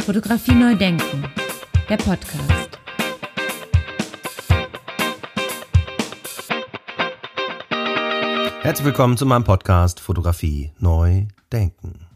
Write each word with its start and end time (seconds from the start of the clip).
Fotografie 0.00 0.54
neu 0.54 0.74
denken, 0.74 1.24
der 1.88 1.96
Podcast. 1.98 2.78
Herzlich 8.62 8.86
willkommen 8.86 9.16
zu 9.16 9.26
meinem 9.26 9.44
Podcast 9.44 10.00
Fotografie 10.00 10.72
neu 10.78 11.26
denken. 11.52 12.06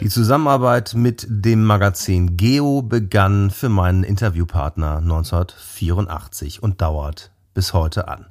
Die 0.00 0.08
Zusammenarbeit 0.08 0.94
mit 0.94 1.26
dem 1.28 1.64
Magazin 1.64 2.36
Geo 2.36 2.82
begann 2.82 3.50
für 3.50 3.68
meinen 3.68 4.02
Interviewpartner 4.02 4.98
1984 4.98 6.62
und 6.62 6.82
dauert 6.82 7.30
bis 7.54 7.72
heute 7.72 8.08
an. 8.08 8.26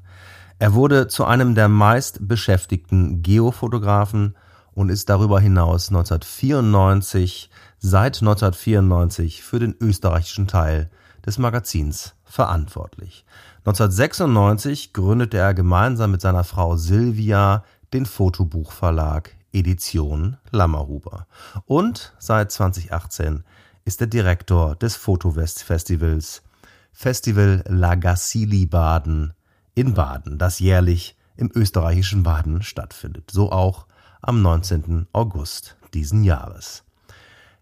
Er 0.59 0.73
wurde 0.73 1.07
zu 1.07 1.23
einem 1.25 1.55
der 1.55 1.69
meist 1.69 2.27
beschäftigten 2.27 3.21
Geofotografen 3.21 4.35
und 4.77 4.89
ist 4.89 5.09
darüber 5.09 5.39
hinaus 5.39 5.89
1994 5.89 7.49
seit 7.79 8.19
1994 8.21 9.41
für 9.41 9.57
den 9.57 9.75
österreichischen 9.81 10.45
Teil 10.45 10.91
des 11.25 11.39
Magazins 11.39 12.13
verantwortlich. 12.23 13.25
1996 13.65 14.93
gründete 14.93 15.37
er 15.37 15.55
gemeinsam 15.55 16.11
mit 16.11 16.21
seiner 16.21 16.43
Frau 16.43 16.75
Silvia 16.75 17.63
den 17.91 18.05
Fotobuchverlag 18.05 19.35
Edition 19.51 20.37
Lammerhuber. 20.51 21.25
Und 21.65 22.13
seit 22.19 22.51
2018 22.51 23.46
ist 23.83 23.99
er 24.01 24.07
Direktor 24.07 24.75
des 24.75 24.96
Fotowest 24.96 25.63
Festivals 25.63 26.43
Festival 26.91 27.63
Lagassili 27.68 28.68
Baden 28.68 29.33
in 29.73 29.96
Baden, 29.96 30.37
das 30.37 30.59
jährlich 30.59 31.18
im 31.35 31.49
österreichischen 31.55 32.21
Baden 32.21 32.61
stattfindet. 32.61 33.31
So 33.31 33.52
auch 33.52 33.86
am 34.27 34.41
19. 34.41 35.08
August 35.13 35.77
diesen 35.94 36.25
Jahres. 36.25 36.83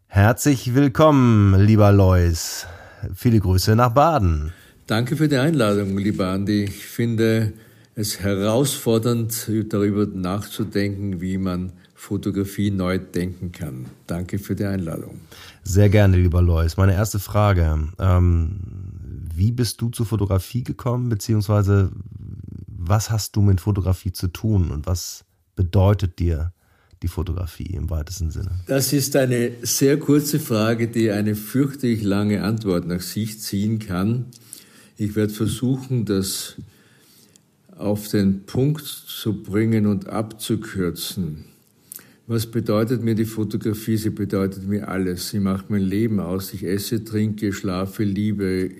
Herzlich 0.07 0.73
willkommen, 0.73 1.59
lieber 1.63 1.91
Lois. 1.91 2.65
Viele 3.13 3.39
Grüße 3.39 3.75
nach 3.75 3.93
Baden. 3.93 4.51
Danke 4.87 5.15
für 5.15 5.27
die 5.27 5.37
Einladung, 5.37 5.95
lieber 5.95 6.29
Andi. 6.29 6.63
Ich 6.63 6.87
finde 6.87 7.53
es 7.93 8.19
herausfordernd, 8.19 9.47
darüber 9.69 10.07
nachzudenken, 10.07 11.21
wie 11.21 11.37
man 11.37 11.71
Fotografie 11.93 12.71
neu 12.71 12.97
denken 12.97 13.51
kann. 13.51 13.85
Danke 14.07 14.39
für 14.39 14.55
die 14.55 14.65
Einladung. 14.65 15.19
Sehr 15.63 15.89
gerne, 15.89 16.17
lieber 16.17 16.41
Lois. 16.41 16.77
Meine 16.77 16.95
erste 16.95 17.19
Frage. 17.19 17.89
Ähm, 17.99 18.59
wie 19.35 19.51
bist 19.51 19.81
du 19.81 19.89
zur 19.89 20.07
Fotografie 20.07 20.63
gekommen, 20.63 21.09
beziehungsweise 21.09 21.91
was 22.67 23.11
hast 23.11 23.35
du 23.35 23.41
mit 23.41 23.61
Fotografie 23.61 24.13
zu 24.13 24.29
tun 24.29 24.71
und 24.71 24.87
was 24.87 25.25
bedeutet 25.55 26.19
dir 26.19 26.53
die 27.05 27.11
Fotografie 27.11 27.67
im 27.75 27.89
weitesten 27.91 28.31
Sinne? 28.31 28.51
Das 28.65 28.91
ist 28.91 29.15
eine 29.15 29.51
sehr 29.61 29.97
kurze 29.97 30.39
Frage, 30.39 30.87
die 30.87 31.11
eine 31.11 31.35
fürchterlich 31.35 32.01
lange 32.01 32.41
Antwort 32.41 32.87
nach 32.87 33.01
sich 33.01 33.39
ziehen 33.39 33.77
kann. 33.77 34.25
Ich 34.97 35.15
werde 35.15 35.31
versuchen, 35.31 36.05
das 36.05 36.55
auf 37.77 38.07
den 38.07 38.45
Punkt 38.45 38.85
zu 38.85 39.43
bringen 39.43 39.85
und 39.85 40.07
abzukürzen. 40.07 41.45
Was 42.25 42.47
bedeutet 42.47 43.03
mir 43.03 43.13
die 43.13 43.25
Fotografie? 43.25 43.97
Sie 43.97 44.09
bedeutet 44.09 44.67
mir 44.67 44.87
alles. 44.87 45.29
Sie 45.29 45.39
macht 45.39 45.69
mein 45.69 45.83
Leben 45.83 46.19
aus. 46.19 46.55
Ich 46.55 46.63
esse, 46.63 47.03
trinke, 47.03 47.53
schlafe, 47.53 48.03
liebe. 48.03 48.71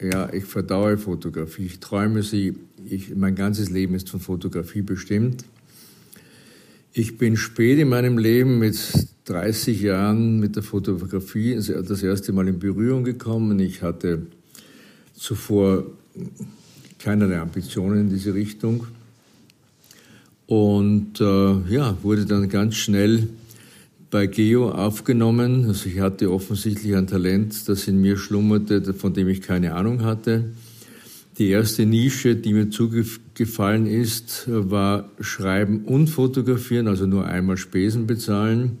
Ja, 0.00 0.32
ich 0.32 0.44
verdaue 0.44 0.96
Fotografie. 0.96 1.66
Ich 1.66 1.80
träume 1.80 2.22
sie. 2.22 2.54
Ich, 2.88 3.16
mein 3.16 3.34
ganzes 3.34 3.68
Leben 3.68 3.94
ist 3.94 4.08
von 4.10 4.20
Fotografie 4.20 4.82
bestimmt. 4.82 5.44
Ich 6.98 7.16
bin 7.16 7.36
spät 7.36 7.78
in 7.78 7.90
meinem 7.90 8.18
Leben 8.18 8.58
mit 8.58 8.76
30 9.26 9.82
Jahren 9.82 10.40
mit 10.40 10.56
der 10.56 10.64
Fotografie 10.64 11.54
das 11.54 12.02
erste 12.02 12.32
Mal 12.32 12.48
in 12.48 12.58
Berührung 12.58 13.04
gekommen. 13.04 13.60
Ich 13.60 13.82
hatte 13.82 14.26
zuvor 15.14 15.84
keinerlei 16.98 17.38
Ambitionen 17.38 18.00
in 18.00 18.10
diese 18.10 18.34
Richtung 18.34 18.88
und 20.48 21.20
äh, 21.20 21.72
ja, 21.72 21.96
wurde 22.02 22.26
dann 22.26 22.48
ganz 22.48 22.74
schnell 22.74 23.28
bei 24.10 24.26
Geo 24.26 24.68
aufgenommen. 24.68 25.66
Also 25.68 25.88
ich 25.88 26.00
hatte 26.00 26.32
offensichtlich 26.32 26.96
ein 26.96 27.06
Talent, 27.06 27.68
das 27.68 27.86
in 27.86 28.00
mir 28.00 28.16
schlummerte, 28.16 28.92
von 28.92 29.14
dem 29.14 29.28
ich 29.28 29.40
keine 29.40 29.76
Ahnung 29.76 30.02
hatte. 30.02 30.46
Die 31.38 31.50
erste 31.50 31.86
Nische, 31.86 32.34
die 32.34 32.52
mir 32.52 32.68
zugefallen 32.68 33.86
ist, 33.86 34.46
war 34.48 35.08
Schreiben 35.20 35.84
und 35.84 36.08
Fotografieren, 36.08 36.88
also 36.88 37.06
nur 37.06 37.26
einmal 37.26 37.56
Spesen 37.56 38.08
bezahlen. 38.08 38.78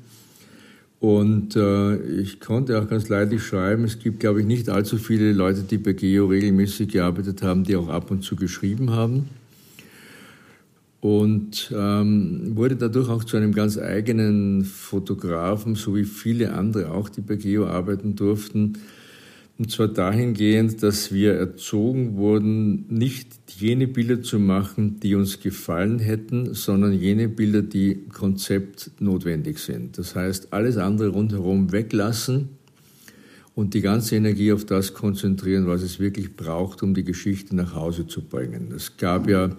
Und 0.98 1.54
äh, 1.54 2.02
ich 2.20 2.40
konnte 2.40 2.82
auch 2.82 2.88
ganz 2.88 3.08
leidlich 3.08 3.44
schreiben. 3.44 3.84
Es 3.84 4.00
gibt, 4.00 4.18
glaube 4.18 4.40
ich, 4.40 4.46
nicht 4.46 4.68
allzu 4.68 4.98
viele 4.98 5.32
Leute, 5.32 5.62
die 5.62 5.78
bei 5.78 5.92
Geo 5.92 6.26
regelmäßig 6.26 6.88
gearbeitet 6.88 7.42
haben, 7.44 7.62
die 7.62 7.76
auch 7.76 7.88
ab 7.88 8.10
und 8.10 8.24
zu 8.24 8.34
geschrieben 8.34 8.90
haben. 8.90 9.28
Und 11.00 11.72
ähm, 11.72 12.56
wurde 12.56 12.74
dadurch 12.74 13.08
auch 13.08 13.22
zu 13.22 13.36
einem 13.36 13.54
ganz 13.54 13.78
eigenen 13.78 14.64
Fotografen, 14.64 15.76
so 15.76 15.94
wie 15.94 16.02
viele 16.02 16.54
andere 16.54 16.90
auch, 16.90 17.08
die 17.08 17.20
bei 17.20 17.36
Geo 17.36 17.68
arbeiten 17.68 18.16
durften 18.16 18.78
und 19.58 19.72
zwar 19.72 19.88
dahingehend, 19.88 20.84
dass 20.84 21.12
wir 21.12 21.34
erzogen 21.34 22.16
wurden, 22.16 22.86
nicht 22.88 23.28
jene 23.58 23.88
Bilder 23.88 24.22
zu 24.22 24.38
machen, 24.38 25.00
die 25.00 25.16
uns 25.16 25.40
gefallen 25.40 25.98
hätten, 25.98 26.54
sondern 26.54 26.92
jene 26.92 27.28
Bilder, 27.28 27.62
die 27.62 28.04
konzeptnotwendig 28.12 29.58
sind. 29.58 29.98
Das 29.98 30.14
heißt, 30.14 30.52
alles 30.52 30.76
andere 30.76 31.08
rundherum 31.08 31.72
weglassen 31.72 32.50
und 33.56 33.74
die 33.74 33.80
ganze 33.80 34.14
Energie 34.14 34.52
auf 34.52 34.64
das 34.64 34.94
konzentrieren, 34.94 35.66
was 35.66 35.82
es 35.82 35.98
wirklich 35.98 36.36
braucht, 36.36 36.84
um 36.84 36.94
die 36.94 37.02
Geschichte 37.02 37.56
nach 37.56 37.74
Hause 37.74 38.06
zu 38.06 38.22
bringen. 38.22 38.72
Es 38.76 38.96
gab 38.96 39.28
ja 39.28 39.50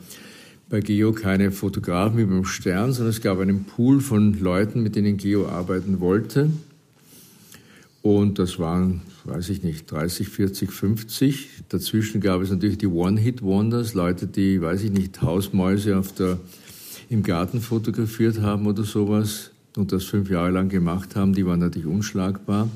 bei 0.69 0.79
Geo 0.79 1.11
keine 1.11 1.51
Fotografen 1.51 2.19
wie 2.19 2.23
beim 2.23 2.45
Stern, 2.45 2.93
sondern 2.93 3.09
es 3.09 3.19
gab 3.19 3.39
einen 3.39 3.65
Pool 3.65 3.99
von 3.99 4.39
Leuten, 4.39 4.81
mit 4.81 4.95
denen 4.95 5.17
Geo 5.17 5.49
arbeiten 5.49 5.99
wollte. 5.99 6.49
Und 8.01 8.39
das 8.39 8.59
waren 8.59 9.01
weiß 9.29 9.49
ich 9.49 9.63
nicht, 9.63 9.91
30, 9.91 10.27
40, 10.27 10.71
50. 10.71 11.49
Dazwischen 11.69 12.21
gab 12.21 12.41
es 12.41 12.49
natürlich 12.49 12.77
die 12.77 12.87
One-Hit-Wonders, 12.87 13.93
Leute, 13.93 14.27
die, 14.27 14.61
weiß 14.61 14.83
ich 14.83 14.91
nicht, 14.91 15.21
Hausmäuse 15.21 15.97
auf 15.97 16.13
der, 16.13 16.39
im 17.09 17.23
Garten 17.23 17.61
fotografiert 17.61 18.41
haben 18.41 18.67
oder 18.67 18.83
sowas 18.83 19.51
und 19.75 19.91
das 19.91 20.05
fünf 20.05 20.29
Jahre 20.29 20.51
lang 20.51 20.69
gemacht 20.69 21.15
haben, 21.15 21.33
die 21.33 21.45
waren 21.45 21.59
natürlich 21.59 21.87
unschlagbar. 21.87 22.69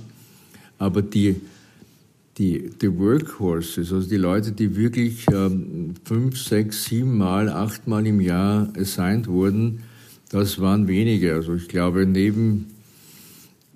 Aber 0.77 1.01
die, 1.01 1.35
die, 2.37 2.69
die 2.81 2.97
Workhorses, 2.97 3.91
also 3.91 4.07
die 4.07 4.17
Leute, 4.17 4.51
die 4.51 4.75
wirklich 4.75 5.25
ähm, 5.31 5.93
fünf, 6.03 6.39
sechs, 6.39 6.85
sieben 6.85 7.17
Mal, 7.17 7.49
acht 7.49 7.87
Mal 7.87 8.05
im 8.07 8.21
Jahr 8.21 8.69
assigned 8.77 9.27
wurden, 9.27 9.83
das 10.29 10.59
waren 10.59 10.87
wenige. 10.87 11.35
Also 11.35 11.53
ich 11.55 11.67
glaube, 11.67 12.05
neben 12.05 12.72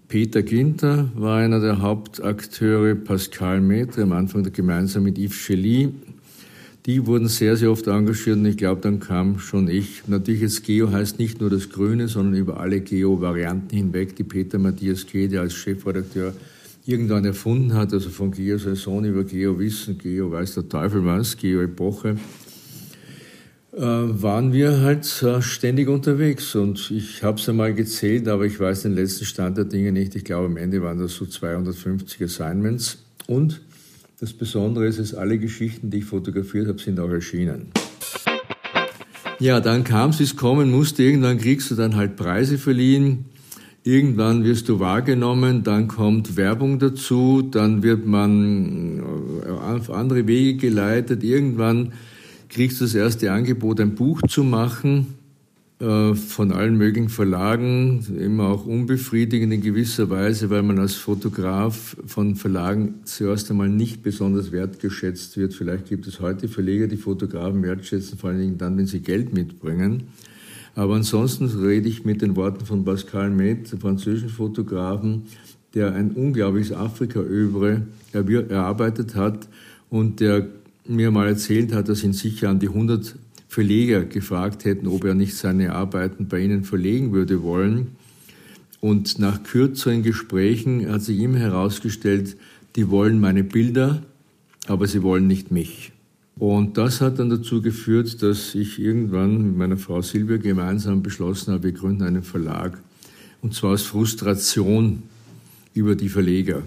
Peter 0.07 0.41
Ginter 0.41 1.09
war 1.15 1.39
einer 1.39 1.59
der 1.59 1.81
Hauptakteure, 1.81 2.95
Pascal 2.95 3.59
Maitre, 3.59 4.03
am 4.03 4.13
Anfang 4.13 4.49
gemeinsam 4.53 5.03
mit 5.03 5.17
Yves 5.17 5.35
Chely. 5.35 5.89
Die 6.85 7.05
wurden 7.05 7.27
sehr, 7.27 7.57
sehr 7.57 7.69
oft 7.69 7.87
engagiert 7.87 8.37
und 8.37 8.45
ich 8.45 8.55
glaube, 8.55 8.79
dann 8.79 9.01
kam 9.01 9.39
schon 9.39 9.67
ich. 9.67 10.07
Natürlich, 10.07 10.39
jetzt 10.39 10.63
Geo 10.63 10.89
heißt 10.89 11.19
nicht 11.19 11.41
nur 11.41 11.49
das 11.49 11.69
Grüne, 11.69 12.07
sondern 12.07 12.35
über 12.35 12.61
alle 12.61 12.79
Geo-Varianten 12.79 13.75
hinweg, 13.75 14.15
die 14.15 14.23
Peter 14.23 14.57
Matthias 14.57 15.05
Kede 15.05 15.41
als 15.41 15.55
Chefredakteur 15.55 16.33
irgendwann 16.85 17.25
erfunden 17.25 17.73
hat, 17.73 17.91
also 17.91 18.09
von 18.09 18.31
Geo-Saison 18.31 19.03
über 19.03 19.25
Geo-Wissen, 19.25 19.97
Geo 19.97 20.31
weiß 20.31 20.53
der 20.53 20.69
Teufel 20.69 21.03
was, 21.03 21.35
Geo-Epoche. 21.35 22.11
Äh, 22.11 22.15
waren 23.81 24.53
wir 24.53 24.81
halt 24.81 25.21
äh, 25.23 25.41
ständig 25.41 25.87
unterwegs. 25.87 26.55
Und 26.55 26.91
ich 26.91 27.23
habe 27.23 27.39
es 27.39 27.47
einmal 27.47 27.73
gezählt, 27.73 28.27
aber 28.27 28.45
ich 28.45 28.59
weiß 28.59 28.83
den 28.83 28.95
letzten 28.95 29.25
Stand 29.25 29.57
der 29.57 29.65
Dinge 29.65 29.91
nicht. 29.91 30.15
Ich 30.15 30.23
glaube, 30.23 30.47
am 30.47 30.57
Ende 30.57 30.81
waren 30.81 30.99
das 30.99 31.13
so 31.15 31.25
250 31.25 32.23
Assignments. 32.23 32.97
Und 33.27 33.61
das 34.19 34.33
Besondere 34.33 34.87
ist, 34.87 34.99
dass 34.99 35.13
alle 35.13 35.37
Geschichten, 35.37 35.91
die 35.91 35.99
ich 35.99 36.05
fotografiert 36.05 36.67
habe, 36.67 36.79
sind 36.79 36.99
auch 36.99 37.09
erschienen. 37.09 37.67
Ja, 39.39 39.59
dann 39.59 39.83
kam 39.83 40.09
es, 40.09 40.19
wie 40.19 40.23
es 40.23 40.35
kommen 40.35 40.71
musste. 40.71 41.03
Irgendwann 41.03 41.37
kriegst 41.37 41.69
du 41.69 41.75
dann 41.75 41.95
halt 41.95 42.15
Preise 42.15 42.57
verliehen. 42.57 43.25
Irgendwann 43.83 44.43
wirst 44.43 44.67
du 44.67 44.79
wahrgenommen, 44.79 45.63
dann 45.63 45.87
kommt 45.87 46.35
Werbung 46.35 46.77
dazu, 46.79 47.41
dann 47.41 47.83
wird 47.83 48.05
man 48.05 48.99
äh, 49.45 49.49
auf 49.49 49.91
andere 49.91 50.27
Wege 50.27 50.57
geleitet. 50.57 51.23
Irgendwann 51.23 51.93
kriegst 52.49 52.79
du 52.79 52.85
das 52.85 52.95
erste 52.95 53.31
Angebot, 53.31 53.79
ein 53.79 53.95
Buch 53.95 54.21
zu 54.27 54.43
machen 54.43 55.15
äh, 55.79 56.15
von 56.15 56.51
allen 56.51 56.75
möglichen 56.75 57.09
Verlagen, 57.09 58.03
immer 58.19 58.47
auch 58.47 58.65
unbefriedigend 58.65 59.53
in 59.53 59.61
gewisser 59.61 60.09
Weise, 60.09 60.49
weil 60.49 60.63
man 60.63 60.79
als 60.79 60.95
Fotograf 60.95 61.95
von 62.05 62.35
Verlagen 62.35 62.95
zuerst 63.03 63.51
einmal 63.51 63.69
nicht 63.69 64.01
besonders 64.01 64.51
wertgeschätzt 64.51 65.37
wird. 65.37 65.53
Vielleicht 65.53 65.87
gibt 65.87 66.07
es 66.07 66.19
heute 66.19 66.47
Verleger, 66.47 66.87
die 66.87 66.97
Fotografen 66.97 67.61
wertschätzen, 67.61 68.17
vor 68.17 68.31
allen 68.31 68.39
Dingen 68.39 68.57
dann, 68.57 68.75
wenn 68.77 68.87
sie 68.87 69.01
Geld 69.01 69.33
mitbringen. 69.33 70.03
Aber 70.73 70.95
ansonsten 70.95 71.45
rede 71.45 71.89
ich 71.89 72.05
mit 72.05 72.21
den 72.21 72.35
Worten 72.35 72.65
von 72.65 72.83
Pascal 72.83 73.29
Met, 73.29 73.69
französischen 73.79 74.29
Fotografen, 74.29 75.23
der 75.75 75.93
ein 75.93 76.11
unglaubliches 76.11 76.75
Afrika-Övre 76.75 77.83
erarbeitet 78.13 79.13
hat 79.13 79.47
und 79.89 80.19
der 80.19 80.47
mir 80.89 81.11
mal 81.11 81.27
erzählt 81.27 81.73
hat, 81.73 81.89
dass 81.89 82.03
ihn 82.03 82.13
sicher 82.13 82.49
an 82.49 82.59
die 82.59 82.69
100 82.69 83.15
Verleger 83.47 84.03
gefragt 84.03 84.65
hätten, 84.65 84.87
ob 84.87 85.03
er 85.05 85.13
nicht 85.13 85.35
seine 85.35 85.73
Arbeiten 85.73 86.27
bei 86.27 86.39
ihnen 86.39 86.63
verlegen 86.63 87.13
würde 87.13 87.41
wollen. 87.43 87.95
Und 88.81 89.19
nach 89.19 89.43
kürzeren 89.43 90.03
Gesprächen 90.03 90.89
hat 90.91 91.01
sich 91.01 91.17
ihm 91.17 91.35
herausgestellt, 91.35 92.37
die 92.75 92.89
wollen 92.89 93.19
meine 93.19 93.43
Bilder, 93.43 94.03
aber 94.67 94.87
sie 94.87 95.01
wollen 95.01 95.27
nicht 95.27 95.51
mich. 95.51 95.91
Und 96.35 96.77
das 96.77 97.01
hat 97.01 97.17
dann 97.17 97.29
dazu 97.29 97.61
geführt, 97.61 98.21
dass 98.21 98.53
ich 98.53 98.77
irgendwann 98.77 99.41
mit 99.41 99.57
meiner 99.57 99.77
Frau 99.77 100.01
Silvia 100.01 100.37
gemeinsam 100.37 101.01
beschlossen 101.01 101.53
habe, 101.53 101.63
wir 101.63 101.71
gründen 101.71 102.03
einen 102.03 102.23
Verlag. 102.23 102.77
Und 103.41 103.55
zwar 103.55 103.71
aus 103.71 103.83
Frustration 103.83 105.03
über 105.73 105.95
die 105.95 106.09
Verleger. 106.09 106.61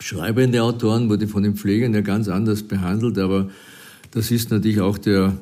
Schreibende 0.00 0.62
Autoren 0.62 1.08
wurde 1.08 1.28
von 1.28 1.42
den 1.42 1.54
Pflegern 1.56 1.94
ja 1.94 2.00
ganz 2.00 2.28
anders 2.28 2.62
behandelt, 2.62 3.18
aber 3.18 3.50
das 4.10 4.30
ist 4.30 4.50
natürlich 4.50 4.80
auch 4.80 4.98
der, 4.98 5.36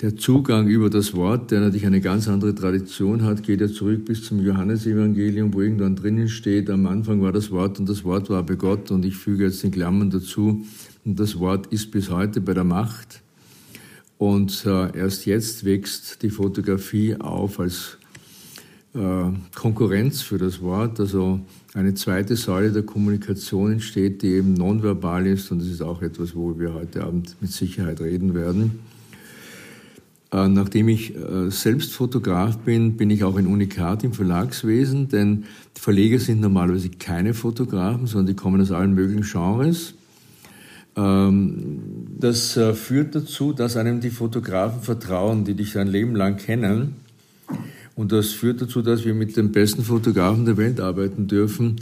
der 0.00 0.16
Zugang 0.16 0.66
über 0.68 0.90
das 0.90 1.14
Wort, 1.14 1.50
der 1.50 1.60
natürlich 1.60 1.86
eine 1.86 2.00
ganz 2.00 2.28
andere 2.28 2.54
Tradition 2.54 3.22
hat, 3.22 3.42
geht 3.44 3.60
ja 3.60 3.68
zurück 3.68 4.04
bis 4.04 4.24
zum 4.24 4.44
Johannesevangelium, 4.44 5.54
wo 5.54 5.60
irgendwann 5.60 5.96
drinnen 5.96 6.28
steht, 6.28 6.68
am 6.70 6.86
Anfang 6.86 7.22
war 7.22 7.32
das 7.32 7.50
Wort 7.50 7.78
und 7.78 7.88
das 7.88 8.04
Wort 8.04 8.28
war 8.28 8.42
bei 8.42 8.56
Gott 8.56 8.90
und 8.90 9.04
ich 9.04 9.16
füge 9.16 9.44
jetzt 9.44 9.62
in 9.64 9.70
Klammern 9.70 10.10
dazu, 10.10 10.66
und 11.04 11.18
das 11.18 11.38
Wort 11.38 11.68
ist 11.68 11.90
bis 11.90 12.10
heute 12.10 12.40
bei 12.40 12.52
der 12.52 12.64
Macht. 12.64 13.22
Und 14.18 14.66
äh, 14.66 14.96
erst 14.98 15.24
jetzt 15.24 15.64
wächst 15.64 16.22
die 16.22 16.30
Fotografie 16.30 17.16
auf 17.16 17.58
als 17.58 17.96
äh, 18.94 19.30
Konkurrenz 19.54 20.20
für 20.20 20.36
das 20.36 20.60
Wort. 20.60 21.00
Also 21.00 21.40
eine 21.74 21.94
zweite 21.94 22.36
Säule 22.36 22.72
der 22.72 22.82
Kommunikation 22.82 23.72
entsteht, 23.72 24.22
die 24.22 24.28
eben 24.28 24.54
nonverbal 24.54 25.26
ist. 25.26 25.50
Und 25.52 25.60
das 25.60 25.68
ist 25.68 25.82
auch 25.82 26.02
etwas, 26.02 26.34
wo 26.34 26.58
wir 26.58 26.74
heute 26.74 27.04
Abend 27.04 27.36
mit 27.40 27.52
Sicherheit 27.52 28.00
reden 28.00 28.34
werden. 28.34 28.80
Äh, 30.32 30.48
nachdem 30.48 30.88
ich 30.88 31.14
äh, 31.14 31.50
selbst 31.50 31.92
Fotograf 31.92 32.58
bin, 32.58 32.96
bin 32.96 33.10
ich 33.10 33.24
auch 33.24 33.36
ein 33.36 33.46
Unikat 33.46 34.04
im 34.04 34.12
Verlagswesen, 34.12 35.08
denn 35.08 35.44
Verleger 35.74 36.18
sind 36.18 36.40
normalerweise 36.40 36.90
keine 36.90 37.34
Fotografen, 37.34 38.06
sondern 38.06 38.26
die 38.26 38.40
kommen 38.40 38.60
aus 38.60 38.70
allen 38.70 38.94
möglichen 38.94 39.22
Genres. 39.22 39.94
Ähm, 40.96 41.80
das 42.18 42.56
äh, 42.56 42.74
führt 42.74 43.14
dazu, 43.14 43.52
dass 43.52 43.76
einem 43.76 44.00
die 44.00 44.10
Fotografen 44.10 44.82
vertrauen, 44.82 45.44
die 45.44 45.54
dich 45.54 45.78
ein 45.78 45.88
Leben 45.88 46.14
lang 46.14 46.36
kennen 46.36 46.96
und 48.00 48.12
das 48.12 48.30
führt 48.30 48.62
dazu, 48.62 48.80
dass 48.80 49.04
wir 49.04 49.12
mit 49.12 49.36
den 49.36 49.52
besten 49.52 49.84
Fotografen 49.84 50.46
der 50.46 50.56
Welt 50.56 50.80
arbeiten 50.80 51.26
dürfen. 51.26 51.76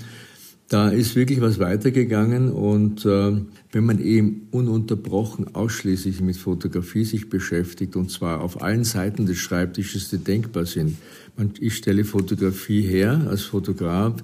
Da 0.69 0.89
ist 0.89 1.15
wirklich 1.15 1.41
was 1.41 1.61
weitergegangen 1.61 2.51
und 2.51 3.07
äh, 3.07 3.37
wenn 3.71 3.85
man 3.85 4.01
eben 4.01 4.49
ununterbrochen 4.51 5.55
ausschließlich 5.55 6.21
mit 6.21 6.37
Fotografie 6.37 7.05
sich 7.05 7.31
beschäftigt 7.31 7.95
und 7.95 8.11
zwar 8.11 8.41
auf 8.41 8.61
allen 8.61 8.83
Seiten 8.83 9.27
des 9.27 9.39
Schreibtisches, 9.39 10.11
die 10.11 10.19
denkbar 10.19 10.67
sind. 10.67 10.97
Man, 11.37 11.53
ich 11.61 11.77
stelle 11.77 12.03
Fotografie 12.03 12.83
her 12.83 13.29
als 13.31 13.43
Fotograf, 13.43 14.15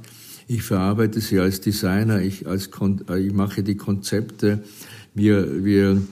ich 0.49 0.65
verarbeite 0.65 1.21
sie 1.21 1.39
als 1.39 1.61
Designer, 1.61 2.21
ich, 2.21 2.49
als, 2.49 2.71
äh, 3.09 3.21
ich 3.21 3.33
mache 3.33 3.63
die 3.63 3.77
Konzepte, 3.77 4.65
wir, 5.15 5.65
wir 5.65 6.03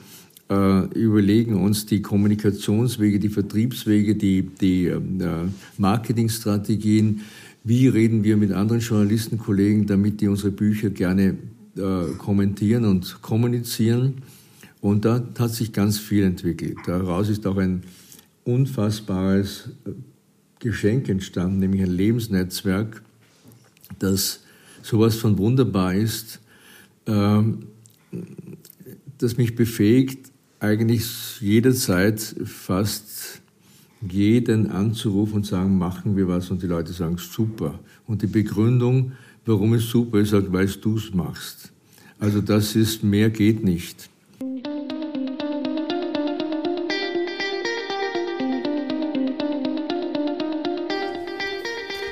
äh, 0.49 0.85
überlegen 0.93 1.55
uns 1.55 1.85
die 1.85 2.01
Kommunikationswege, 2.01 3.19
die 3.19 3.29
Vertriebswege, 3.29 4.15
die, 4.15 4.41
die 4.41 4.87
äh, 4.87 4.99
Marketingstrategien. 5.77 7.21
Wie 7.63 7.87
reden 7.87 8.23
wir 8.23 8.35
mit 8.37 8.51
anderen 8.51 8.81
Journalistenkollegen, 8.81 9.87
damit 9.87 10.19
die 10.21 10.27
unsere 10.27 10.51
Bücher 10.51 10.89
gerne 10.89 11.37
äh, 11.77 12.13
kommentieren 12.17 12.85
und 12.85 13.21
kommunizieren? 13.21 14.15
Und 14.81 15.05
da 15.05 15.25
hat 15.39 15.51
sich 15.51 15.71
ganz 15.71 15.97
viel 15.97 16.23
entwickelt. 16.23 16.77
Daraus 16.85 17.29
ist 17.29 17.47
auch 17.47 17.55
ein 17.55 17.83
unfassbares 18.43 19.69
Geschenk 20.59 21.07
entstanden, 21.07 21.59
nämlich 21.59 21.83
ein 21.83 21.91
Lebensnetzwerk, 21.91 23.01
das 23.99 24.43
sowas 24.81 25.15
von 25.15 25.37
wunderbar 25.37 25.93
ist, 25.93 26.41
ähm, 27.05 27.67
das 29.17 29.37
mich 29.37 29.55
befähigt, 29.55 30.32
eigentlich 30.63 31.41
jederzeit 31.41 32.21
fast 32.45 33.41
jeden 34.01 34.71
anzurufen 34.71 35.35
und 35.35 35.45
sagen, 35.45 35.77
machen 35.77 36.15
wir 36.15 36.27
was 36.27 36.49
und 36.51 36.61
die 36.61 36.67
Leute 36.67 36.93
sagen, 36.93 37.17
super. 37.17 37.79
Und 38.07 38.21
die 38.21 38.27
Begründung, 38.27 39.11
warum 39.45 39.73
es 39.73 39.89
super 39.89 40.19
ist, 40.19 40.29
sagt, 40.29 40.51
weil 40.53 40.67
du 40.67 40.95
es 40.95 41.13
machst. 41.13 41.73
Also 42.17 42.39
das 42.39 42.75
ist, 42.75 43.03
mehr 43.03 43.29
geht 43.29 43.63
nicht. 43.63 44.09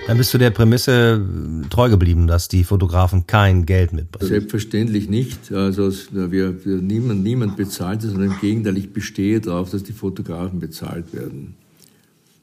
Dann 0.08 0.18
bist 0.18 0.34
du 0.34 0.38
der 0.38 0.50
Prämisse 0.50 1.24
treu 1.70 1.90
geblieben, 1.90 2.28
dass 2.28 2.48
die 2.48 2.64
Fotografen 2.64 3.28
kein 3.28 3.66
Geld 3.66 3.94
mitbringen. 3.94 4.28
Selbstverständlich 4.28 5.10
nicht. 5.10 5.52
Also 5.54 5.92
wir, 6.12 6.56
niemand, 6.66 7.24
niemand 7.24 7.56
bezahlt 7.56 8.04
es, 8.04 8.12
sondern 8.12 8.32
im 8.32 8.40
Gegenteil, 8.40 8.78
ich 8.78 8.92
bestehe 8.92 9.40
darauf, 9.40 9.70
dass 9.70 9.84
die 9.84 9.94
Fotografen 9.94 10.60
bezahlt 10.60 11.14
werden. 11.14 11.56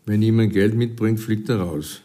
Wenn 0.07 0.23
jemand 0.23 0.53
Geld 0.53 0.75
mitbringt, 0.75 1.21
fliegt 1.21 1.49
er 1.49 1.57
raus. 1.57 2.01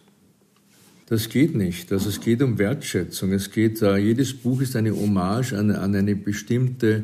Das 1.08 1.30
geht 1.30 1.56
nicht. 1.56 1.92
Also 1.92 2.10
es 2.10 2.20
geht 2.20 2.42
um 2.42 2.58
Wertschätzung. 2.58 3.32
Es 3.34 3.52
geht, 3.52 3.82
uh, 3.82 3.96
jedes 3.96 4.34
Buch 4.34 4.62
ist 4.62 4.76
eine 4.76 4.96
Hommage 4.96 5.54
an, 5.54 5.72
an 5.72 5.96
eine 5.96 6.16
bestimmte, 6.16 7.04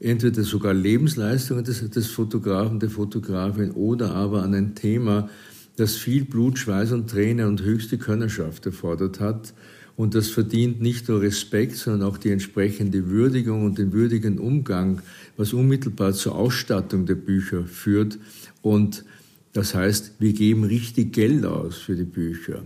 entweder 0.00 0.42
sogar 0.42 0.74
Lebensleistung 0.74 1.62
des, 1.62 1.88
des 1.88 2.08
Fotografen, 2.08 2.80
der 2.80 2.90
Fotografin 2.90 3.70
oder 3.70 4.14
aber 4.14 4.42
an 4.42 4.54
ein 4.54 4.74
Thema, 4.74 5.28
das 5.76 5.96
viel 5.96 6.24
Blut, 6.24 6.58
Schweiß 6.58 6.92
und 6.92 7.10
Träne 7.10 7.48
und 7.48 7.62
höchste 7.62 7.98
Könnerschaft 7.98 8.66
erfordert 8.66 9.20
hat. 9.20 9.54
Und 9.96 10.14
das 10.14 10.28
verdient 10.28 10.80
nicht 10.80 11.08
nur 11.08 11.20
Respekt, 11.20 11.76
sondern 11.76 12.08
auch 12.08 12.18
die 12.18 12.30
entsprechende 12.30 13.10
Würdigung 13.10 13.64
und 13.64 13.78
den 13.78 13.92
würdigen 13.92 14.38
Umgang, 14.38 15.02
was 15.36 15.52
unmittelbar 15.52 16.12
zur 16.12 16.34
Ausstattung 16.34 17.06
der 17.06 17.14
Bücher 17.14 17.64
führt. 17.64 18.18
Und 18.60 19.04
das 19.52 19.74
heißt, 19.74 20.14
wir 20.18 20.32
geben 20.32 20.64
richtig 20.64 21.12
Geld 21.12 21.44
aus 21.44 21.78
für 21.78 21.94
die 21.94 22.04
Bücher. 22.04 22.62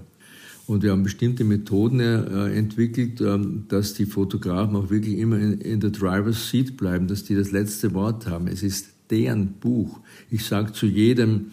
Und 0.66 0.82
wir 0.82 0.90
haben 0.90 1.02
bestimmte 1.02 1.44
Methoden 1.44 2.00
äh, 2.00 2.52
entwickelt, 2.54 3.22
ähm, 3.22 3.64
dass 3.68 3.94
die 3.94 4.04
Fotografen 4.04 4.76
auch 4.76 4.90
wirklich 4.90 5.18
immer 5.18 5.38
in, 5.38 5.60
in 5.60 5.80
der 5.80 5.90
Driver's 5.90 6.50
Seat 6.50 6.76
bleiben, 6.76 7.08
dass 7.08 7.24
die 7.24 7.34
das 7.34 7.52
letzte 7.52 7.94
Wort 7.94 8.26
haben. 8.26 8.48
Es 8.48 8.62
ist 8.62 8.88
deren 9.10 9.54
Buch. 9.54 10.00
Ich 10.30 10.44
sage 10.44 10.72
zu 10.72 10.86
jedem, 10.86 11.46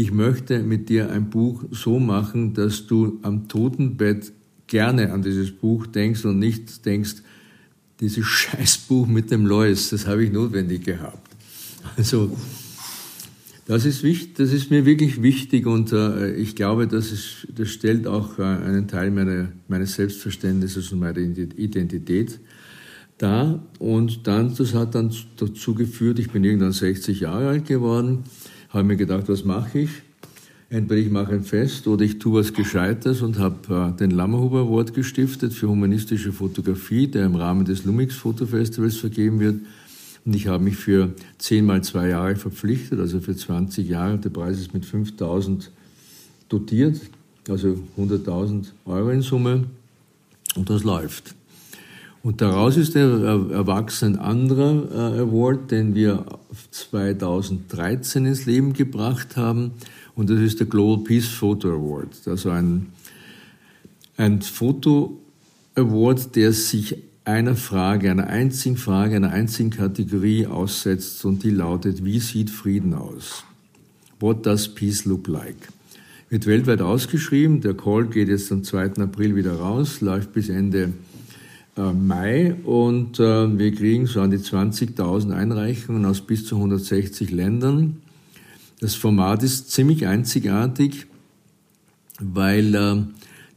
ich 0.00 0.12
möchte 0.12 0.60
mit 0.60 0.88
dir 0.88 1.10
ein 1.10 1.28
Buch 1.28 1.64
so 1.70 1.98
machen, 1.98 2.54
dass 2.54 2.86
du 2.86 3.18
am 3.20 3.48
Totenbett 3.48 4.32
gerne 4.66 5.12
an 5.12 5.20
dieses 5.20 5.50
Buch 5.50 5.86
denkst 5.86 6.24
und 6.24 6.38
nicht 6.38 6.86
denkst, 6.86 7.16
dieses 8.00 8.24
Scheißbuch 8.26 9.06
mit 9.06 9.30
dem 9.30 9.44
Lois, 9.44 9.90
das 9.90 10.06
habe 10.06 10.24
ich 10.24 10.32
notwendig 10.32 10.84
gehabt. 10.84 11.36
Also, 11.98 12.34
das 13.66 13.84
ist 13.84 14.02
wichtig, 14.02 14.36
das 14.36 14.52
ist 14.52 14.70
mir 14.70 14.86
wirklich 14.86 15.22
wichtig 15.22 15.66
und 15.66 15.92
äh, 15.92 16.34
ich 16.34 16.56
glaube, 16.56 16.86
das, 16.86 17.12
ist, 17.12 17.46
das 17.54 17.68
stellt 17.68 18.06
auch 18.06 18.38
äh, 18.38 18.42
einen 18.42 18.88
Teil 18.88 19.10
meiner, 19.10 19.52
meines 19.68 19.94
Selbstverständnisses 19.94 20.92
und 20.92 21.00
meiner 21.00 21.18
Identität 21.18 22.40
dar. 23.18 23.62
Und 23.78 24.26
dann, 24.26 24.54
das 24.54 24.74
hat 24.74 24.94
dann 24.94 25.14
dazu 25.36 25.74
geführt, 25.74 26.18
ich 26.18 26.30
bin 26.30 26.42
irgendwann 26.42 26.72
60 26.72 27.20
Jahre 27.20 27.48
alt 27.48 27.66
geworden, 27.66 28.24
habe 28.70 28.84
mir 28.84 28.96
gedacht, 28.96 29.28
was 29.28 29.44
mache 29.44 29.80
ich? 29.80 29.90
Entweder 30.68 31.00
ich 31.00 31.10
mache 31.10 31.32
ein 31.32 31.42
Fest 31.42 31.88
oder 31.88 32.04
ich 32.04 32.20
tue 32.20 32.40
was 32.40 32.52
Gescheites 32.52 33.22
und 33.22 33.38
habe 33.38 33.92
äh, 33.92 33.98
den 33.98 34.12
Lammerhuber 34.12 34.60
Award 34.60 34.94
gestiftet 34.94 35.52
für 35.52 35.68
humanistische 35.68 36.32
Fotografie, 36.32 37.08
der 37.08 37.26
im 37.26 37.34
Rahmen 37.34 37.64
des 37.64 37.84
Lumix 37.84 38.14
Fotofestivals 38.14 38.96
vergeben 38.96 39.40
wird. 39.40 39.56
Und 40.24 40.36
ich 40.36 40.46
habe 40.46 40.62
mich 40.62 40.76
für 40.76 41.12
zehn 41.38 41.64
mal 41.64 41.82
zwei 41.82 42.08
Jahre 42.10 42.36
verpflichtet, 42.36 43.00
also 43.00 43.20
für 43.20 43.34
20 43.34 43.88
Jahre. 43.88 44.18
Der 44.18 44.30
Preis 44.30 44.60
ist 44.60 44.72
mit 44.72 44.84
5000 44.84 45.72
dotiert, 46.48 47.00
also 47.48 47.76
100.000 47.98 48.66
Euro 48.84 49.10
in 49.10 49.22
Summe. 49.22 49.64
Und 50.54 50.70
das 50.70 50.84
läuft. 50.84 51.34
Und 52.22 52.42
daraus 52.42 52.76
ist 52.76 52.96
erwachsen 52.96 54.16
ein 54.16 54.18
anderer 54.18 55.14
äh, 55.16 55.20
Award, 55.20 55.70
den 55.70 55.94
wir 55.94 56.26
2013 56.70 58.26
ins 58.26 58.44
Leben 58.44 58.74
gebracht 58.74 59.36
haben. 59.36 59.72
Und 60.14 60.28
das 60.28 60.40
ist 60.40 60.60
der 60.60 60.66
Global 60.66 61.02
Peace 61.02 61.28
Photo 61.28 61.70
Award. 61.70 62.08
Also 62.26 62.50
ein, 62.50 62.88
ein 64.18 64.42
Foto 64.42 65.18
Award, 65.74 66.36
der 66.36 66.52
sich 66.52 66.98
einer 67.24 67.56
Frage, 67.56 68.10
einer 68.10 68.26
einzigen 68.26 68.76
Frage, 68.76 69.16
einer 69.16 69.30
einzigen 69.30 69.70
Kategorie 69.70 70.46
aussetzt 70.46 71.24
und 71.24 71.42
die 71.42 71.50
lautet, 71.50 72.04
wie 72.04 72.18
sieht 72.18 72.50
Frieden 72.50 72.92
aus? 72.92 73.44
What 74.18 74.44
does 74.44 74.68
peace 74.68 75.06
look 75.06 75.26
like? 75.26 75.68
wird 76.30 76.46
weltweit 76.46 76.80
ausgeschrieben. 76.80 77.60
Der 77.60 77.74
Call 77.74 78.06
geht 78.06 78.28
jetzt 78.28 78.50
am 78.52 78.62
2. 78.62 79.02
April 79.02 79.34
wieder 79.34 79.54
raus, 79.54 80.00
läuft 80.00 80.32
bis 80.32 80.48
Ende 80.48 80.92
Mai 81.76 82.54
und 82.64 83.20
äh, 83.20 83.58
wir 83.58 83.74
kriegen 83.74 84.06
so 84.06 84.20
an 84.20 84.30
die 84.30 84.38
20.000 84.38 85.32
Einreichungen 85.32 86.04
aus 86.04 86.20
bis 86.20 86.44
zu 86.44 86.56
160 86.56 87.30
Ländern. 87.30 88.02
Das 88.80 88.94
Format 88.94 89.42
ist 89.42 89.70
ziemlich 89.70 90.06
einzigartig, 90.06 91.06
weil 92.18 92.74
äh, 92.74 92.96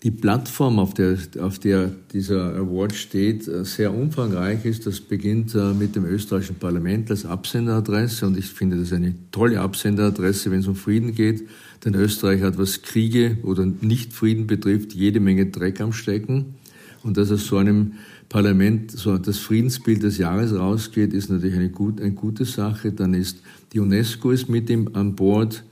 die 0.04 0.12
Plattform, 0.12 0.80
auf 0.80 0.94
der, 0.94 1.18
auf 1.40 1.60
der 1.60 1.90
dieser 2.12 2.56
Award 2.56 2.94
steht, 2.94 3.48
äh, 3.48 3.64
sehr 3.64 3.94
umfangreich 3.94 4.66
ist. 4.66 4.86
Das 4.86 5.00
beginnt 5.00 5.56
äh, 5.56 5.74
mit 5.74 5.96
dem 5.96 6.04
österreichischen 6.04 6.58
Parlament 6.58 7.10
als 7.10 7.26
Absenderadresse 7.26 8.28
und 8.28 8.38
ich 8.38 8.48
finde 8.48 8.78
das 8.78 8.92
eine 8.92 9.16
tolle 9.32 9.62
Absenderadresse, 9.62 10.52
wenn 10.52 10.60
es 10.60 10.68
um 10.68 10.76
Frieden 10.76 11.16
geht. 11.16 11.48
Denn 11.86 11.96
Österreich 11.96 12.42
hat, 12.42 12.58
was 12.58 12.82
Kriege 12.82 13.38
oder 13.44 13.66
Nichtfrieden 13.66 14.46
betrifft, 14.46 14.94
jede 14.94 15.22
Menge 15.22 15.46
Dreck 15.46 15.80
am 15.80 15.94
Stecken. 15.94 16.56
Und 17.04 17.18
dass 17.18 17.32
aus 17.32 17.46
so 17.46 17.58
einem 17.58 17.94
Parlament 18.30 18.92
so 18.92 19.18
das 19.18 19.38
Friedensbild 19.38 20.04
des 20.04 20.18
Jahres 20.18 20.54
rausgeht, 20.54 21.14
ist 21.14 21.30
natürlich 21.30 21.56
eine, 21.56 21.70
gut, 21.70 22.00
eine 22.02 22.14
gute 22.14 22.46
Sache. 22.46 22.92
Dann 22.92 23.14
ist 23.14 23.42
die 23.74 23.80
UNESCO 23.80 24.32
ist 24.32 24.50
mit 24.50 24.70
ihm 24.70 24.90
an 24.94 25.16
Bord. 25.16 25.64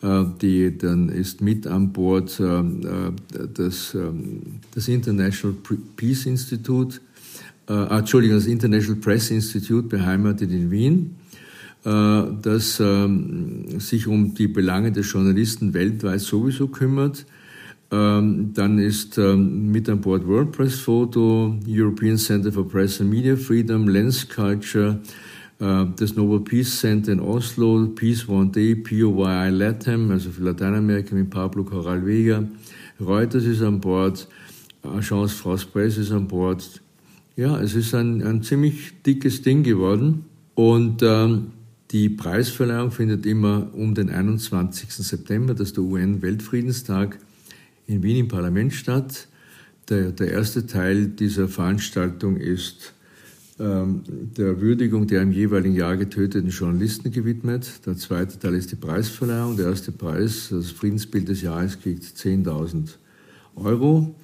Äh, 0.00 0.24
die, 0.40 0.78
dann 0.78 1.08
ist 1.08 1.40
mit 1.40 1.66
an 1.66 1.92
Bord 1.92 2.38
äh, 2.38 2.60
äh, 2.60 3.12
das, 3.52 3.94
ähm, 3.94 4.60
das 4.74 4.86
International 4.88 5.56
Peace 5.96 6.26
Institute, 6.26 7.00
Entschuldigung, 7.66 8.38
das 8.38 8.46
International 8.46 8.98
Press 8.98 9.30
Institute 9.30 9.88
beheimatet 9.88 10.50
in 10.50 10.70
Wien, 10.70 11.16
das 11.84 12.80
ähm, 12.80 13.78
sich 13.78 14.06
um 14.06 14.32
die 14.32 14.48
Belange 14.48 14.90
der 14.90 15.02
Journalisten 15.02 15.74
weltweit 15.74 16.20
sowieso 16.20 16.68
kümmert. 16.68 17.26
Ähm, 17.90 18.52
dann 18.52 18.78
ist 18.78 19.16
mit 19.16 19.88
an 19.88 20.00
Bord 20.00 20.26
World 20.26 20.52
Press 20.52 20.78
Photo, 20.78 21.58
European 21.66 22.18
Center 22.18 22.52
for 22.52 22.68
Press 22.68 23.00
and 23.00 23.08
Media 23.08 23.34
Freedom, 23.34 23.88
Lens 23.88 24.28
Culture, 24.28 25.00
äh, 25.58 25.86
das 25.96 26.14
Nobel 26.14 26.40
Peace 26.40 26.80
Center 26.80 27.12
in 27.12 27.20
Oslo, 27.20 27.86
Peace 27.94 28.28
One 28.28 28.50
Day, 28.50 28.74
POY 28.74 29.50
Latam, 29.50 30.10
also 30.10 30.30
für 30.30 30.42
Lateinamerika 30.42 31.14
mit 31.14 31.30
Pablo 31.30 31.64
Corral 31.64 32.04
Vega. 32.04 32.44
Reuters 33.00 33.44
ist 33.44 33.62
an 33.62 33.80
Bord, 33.80 34.28
Agence 34.82 35.32
France 35.32 35.66
Presse 35.66 36.02
ist 36.02 36.12
an 36.12 36.28
Bord. 36.28 36.82
Ja, 37.36 37.58
es 37.60 37.74
ist 37.74 37.94
ein, 37.94 38.22
ein 38.22 38.42
ziemlich 38.42 39.02
dickes 39.06 39.42
Ding 39.42 39.62
geworden 39.62 40.24
und 40.54 41.02
ähm, 41.02 41.52
die 41.90 42.10
Preisverleihung 42.10 42.90
findet 42.90 43.24
immer 43.24 43.68
um 43.72 43.94
den 43.94 44.10
21. 44.10 44.90
September, 44.90 45.54
das 45.54 45.68
ist 45.68 45.76
der 45.76 45.84
UN-Weltfriedenstag, 45.84 47.18
in 47.88 48.02
Wien 48.02 48.16
im 48.16 48.28
Parlament 48.28 48.72
statt. 48.72 49.26
Der, 49.88 50.12
der 50.12 50.30
erste 50.30 50.66
Teil 50.66 51.08
dieser 51.08 51.48
Veranstaltung 51.48 52.36
ist 52.36 52.94
ähm, 53.58 54.02
der 54.06 54.60
Würdigung 54.60 55.06
der 55.06 55.22
im 55.22 55.32
jeweiligen 55.32 55.74
Jahr 55.74 55.96
getöteten 55.96 56.50
Journalisten 56.50 57.10
gewidmet. 57.10 57.80
Der 57.86 57.96
zweite 57.96 58.38
Teil 58.38 58.54
ist 58.54 58.70
die 58.70 58.76
Preisverleihung. 58.76 59.56
Der 59.56 59.66
erste 59.66 59.90
Preis, 59.90 60.48
das 60.50 60.70
Friedensbild 60.70 61.28
des 61.28 61.42
Jahres, 61.42 61.80
kriegt 61.80 62.04
10.000 62.04 62.90
Euro. 63.56 64.14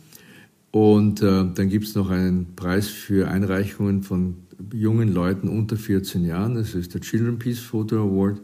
Und 0.70 1.22
äh, 1.22 1.44
dann 1.54 1.68
gibt 1.68 1.86
es 1.86 1.94
noch 1.94 2.10
einen 2.10 2.54
Preis 2.54 2.88
für 2.88 3.28
Einreichungen 3.28 4.02
von 4.02 4.36
jungen 4.72 5.12
Leuten 5.12 5.48
unter 5.48 5.76
14 5.76 6.24
Jahren. 6.24 6.54
Das 6.54 6.74
ist 6.74 6.92
der 6.94 7.00
Children 7.00 7.38
Peace 7.38 7.60
Photo 7.60 7.96
Award. 8.02 8.40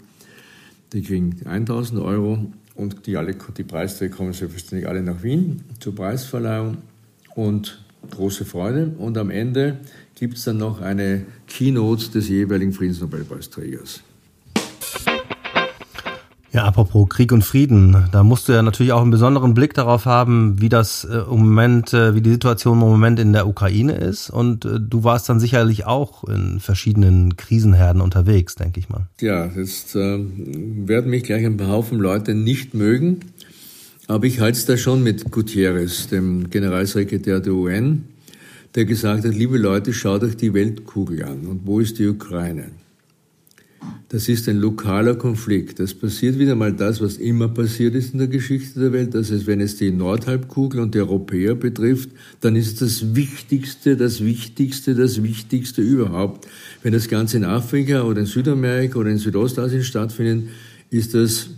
Die 0.92 1.02
kriegen 1.02 1.36
1000 1.44 2.00
Euro 2.00 2.52
und 2.74 3.06
die, 3.06 3.16
alle, 3.16 3.34
die 3.56 3.64
Preisträger 3.64 4.16
kommen 4.16 4.32
selbstverständlich 4.32 4.88
alle 4.88 5.02
nach 5.02 5.22
Wien 5.22 5.64
zur 5.80 5.94
Preisverleihung 5.94 6.78
und 7.34 7.84
große 8.10 8.44
Freude. 8.44 8.92
Und 8.98 9.18
am 9.18 9.30
Ende 9.30 9.78
gibt 10.14 10.36
es 10.36 10.44
dann 10.44 10.58
noch 10.58 10.80
eine 10.80 11.26
Keynote 11.46 12.10
des 12.10 12.28
jeweiligen 12.28 12.72
Friedensnobelpreisträgers. 12.72 14.02
Ja, 16.52 16.64
apropos 16.64 17.08
Krieg 17.08 17.30
und 17.30 17.44
Frieden, 17.44 18.08
da 18.10 18.24
musst 18.24 18.48
du 18.48 18.52
ja 18.52 18.62
natürlich 18.62 18.92
auch 18.92 19.02
einen 19.02 19.12
besonderen 19.12 19.54
Blick 19.54 19.72
darauf 19.74 20.04
haben, 20.04 20.60
wie 20.60 20.68
das 20.68 21.04
äh, 21.04 21.18
im 21.18 21.44
Moment, 21.44 21.92
äh, 21.92 22.14
wie 22.14 22.20
die 22.20 22.30
Situation 22.30 22.74
im 22.74 22.88
Moment 22.88 23.20
in 23.20 23.32
der 23.32 23.46
Ukraine 23.46 23.92
ist. 23.92 24.30
Und 24.30 24.64
äh, 24.64 24.80
du 24.80 25.04
warst 25.04 25.28
dann 25.28 25.38
sicherlich 25.38 25.86
auch 25.86 26.24
in 26.24 26.58
verschiedenen 26.58 27.36
Krisenherden 27.36 28.02
unterwegs, 28.02 28.56
denke 28.56 28.80
ich 28.80 28.88
mal. 28.88 29.06
Ja, 29.20 29.46
jetzt 29.46 29.94
äh, 29.94 30.18
werden 30.18 31.10
mich 31.10 31.22
gleich 31.22 31.46
ein 31.46 31.68
Haufen 31.68 32.00
Leute 32.00 32.34
nicht 32.34 32.74
mögen, 32.74 33.20
aber 34.08 34.24
ich 34.24 34.40
halte 34.40 34.58
es 34.58 34.66
da 34.66 34.76
schon 34.76 35.04
mit 35.04 35.30
Gutierrez, 35.30 36.08
dem 36.08 36.50
Generalsekretär 36.50 37.38
der 37.38 37.52
UN 37.52 38.04
der 38.74 38.84
gesagt 38.84 39.24
hat, 39.24 39.34
liebe 39.34 39.58
Leute, 39.58 39.92
schaut 39.92 40.22
euch 40.22 40.36
die 40.36 40.54
Weltkugel 40.54 41.24
an. 41.24 41.46
Und 41.46 41.66
wo 41.66 41.80
ist 41.80 41.98
die 41.98 42.06
Ukraine? 42.06 42.66
Das 44.12 44.28
ist 44.28 44.48
ein 44.48 44.56
lokaler 44.56 45.14
Konflikt. 45.14 45.78
Das 45.78 45.94
passiert 45.94 46.36
wieder 46.36 46.56
mal 46.56 46.72
das, 46.72 47.00
was 47.00 47.16
immer 47.16 47.46
passiert 47.46 47.94
ist 47.94 48.12
in 48.12 48.18
der 48.18 48.26
Geschichte 48.26 48.80
der 48.80 48.92
Welt. 48.92 49.14
Das 49.14 49.30
heißt, 49.30 49.46
wenn 49.46 49.60
es 49.60 49.76
die 49.76 49.92
Nordhalbkugel 49.92 50.80
und 50.80 50.96
die 50.96 50.98
Europäer 50.98 51.54
betrifft, 51.54 52.10
dann 52.40 52.56
ist 52.56 52.82
es 52.82 52.98
das 53.00 53.14
Wichtigste, 53.14 53.96
das 53.96 54.24
Wichtigste, 54.24 54.96
das 54.96 55.22
Wichtigste 55.22 55.80
überhaupt. 55.80 56.48
Wenn 56.82 56.92
das 56.92 57.06
Ganze 57.06 57.36
in 57.36 57.44
Afrika 57.44 58.02
oder 58.02 58.18
in 58.18 58.26
Südamerika 58.26 58.98
oder 58.98 59.10
in 59.10 59.18
Südostasien 59.18 59.84
stattfindet, 59.84 60.48
ist 60.90 61.14
das 61.14 61.50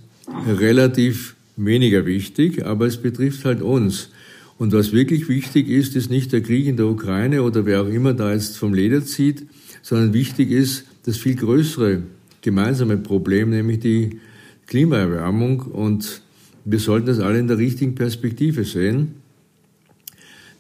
relativ 0.47 1.37
weniger 1.57 2.05
wichtig, 2.05 2.67
aber 2.67 2.87
es 2.87 2.99
betrifft 2.99 3.47
halt 3.47 3.63
uns. 3.63 4.11
Und 4.59 4.75
was 4.75 4.93
wirklich 4.93 5.31
wichtig 5.31 5.71
ist, 5.71 5.97
ist 5.97 6.11
nicht 6.11 6.33
der 6.33 6.43
Krieg 6.43 6.67
in 6.67 6.77
der 6.77 6.85
Ukraine 6.85 7.45
oder 7.45 7.65
wer 7.65 7.81
auch 7.81 7.89
immer 7.89 8.13
da 8.13 8.31
jetzt 8.31 8.59
vom 8.59 8.75
Leder 8.75 9.03
zieht, 9.03 9.47
sondern 9.81 10.13
wichtig 10.13 10.51
ist 10.51 10.85
das 11.07 11.17
viel 11.17 11.35
größere 11.35 12.03
gemeinsame 12.43 12.99
Problem, 12.99 13.51
nämlich 13.51 13.81
die 13.81 14.21
Klimaerwärmung. 14.67 15.61
Und 15.63 16.23
wir 16.65 16.79
sollten 16.79 17.07
das 17.07 17.21
alle 17.21 17.39
in 17.39 17.49
der 17.49 17.59
richtigen 17.59 17.95
Perspektive 17.95 18.65
sehen. 18.65 19.15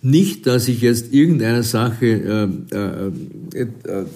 Nicht, 0.00 0.46
dass 0.46 0.66
ich 0.66 0.80
jetzt 0.80 1.12
irgendeiner 1.12 1.62
Sache 1.62 2.50
äh, 2.72 3.56
äh, 3.56 3.62
äh, 3.62 4.06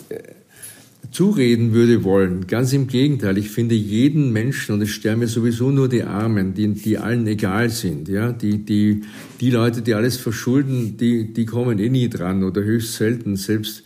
zureden 1.13 1.73
würde 1.73 2.03
wollen. 2.03 2.47
Ganz 2.47 2.73
im 2.73 2.89
Gegenteil. 2.89 3.39
Ich 3.39 3.51
finde 3.51 3.75
jeden 3.75 4.33
Menschen, 4.33 4.75
und 4.75 4.83
es 4.83 4.91
sterben 4.91 5.23
ja 5.23 5.29
sowieso 5.29 5.71
nur 5.71 5.89
die 5.89 6.03
Armen, 6.03 6.55
die, 6.55 6.69
die 6.75 6.99
allen 6.99 7.27
egal 7.27 7.71
sind, 7.71 8.09
ja, 8.09 8.33
die, 8.33 8.59
die, 8.59 9.03
die 9.41 9.51
Leute, 9.51 9.83
die 9.83 9.95
alles 9.95 10.17
verschulden, 10.17 10.97
die, 10.97 11.33
die 11.33 11.47
kommen 11.47 11.79
eh 11.79 11.89
nie 11.89 12.09
dran 12.09 12.43
oder 12.43 12.63
höchst 12.63 12.95
selten. 12.95 13.37
Selbst 13.37 13.85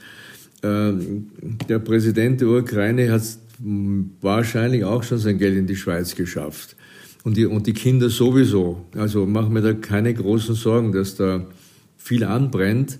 äh, 0.63 0.93
der 1.69 1.79
Präsident 1.79 2.41
der 2.41 2.49
Ukraine 2.49 3.13
hat 3.13 3.23
wahrscheinlich 4.21 4.85
auch 4.85 5.03
schon 5.03 5.19
sein 5.19 5.39
Geld 5.39 5.57
in 5.57 5.67
die 5.67 5.77
Schweiz 5.77 6.15
geschafft. 6.15 6.77
Und 7.23 7.37
die, 7.37 7.45
und 7.45 7.67
die 7.67 7.75
Kinder 7.75 8.09
sowieso. 8.09 8.87
Also 8.97 9.27
machen 9.27 9.55
wir 9.55 9.61
da 9.61 9.75
keine 9.75 10.15
großen 10.15 10.55
Sorgen, 10.55 10.93
dass 10.93 11.17
da 11.17 11.47
viel 11.99 12.25
anbrennt. 12.25 12.99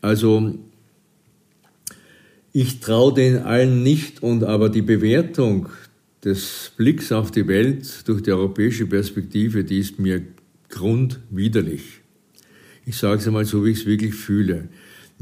Also 0.00 0.58
ich 2.52 2.80
traue 2.80 3.14
den 3.14 3.38
allen 3.38 3.82
nicht 3.82 4.22
und 4.22 4.44
aber 4.44 4.70
die 4.70 4.82
Bewertung 4.82 5.68
des 6.24 6.72
Blicks 6.76 7.12
auf 7.12 7.30
die 7.30 7.46
Welt 7.46 8.08
durch 8.08 8.22
die 8.22 8.32
europäische 8.32 8.86
Perspektive, 8.86 9.64
die 9.64 9.78
ist 9.78 9.98
mir 9.98 10.22
grundwiderlich. 10.68 12.00
Ich 12.86 12.96
sage 12.96 13.20
es 13.20 13.26
einmal 13.26 13.44
so, 13.44 13.64
wie 13.64 13.70
ich 13.70 13.80
es 13.80 13.86
wirklich 13.86 14.14
fühle. 14.14 14.68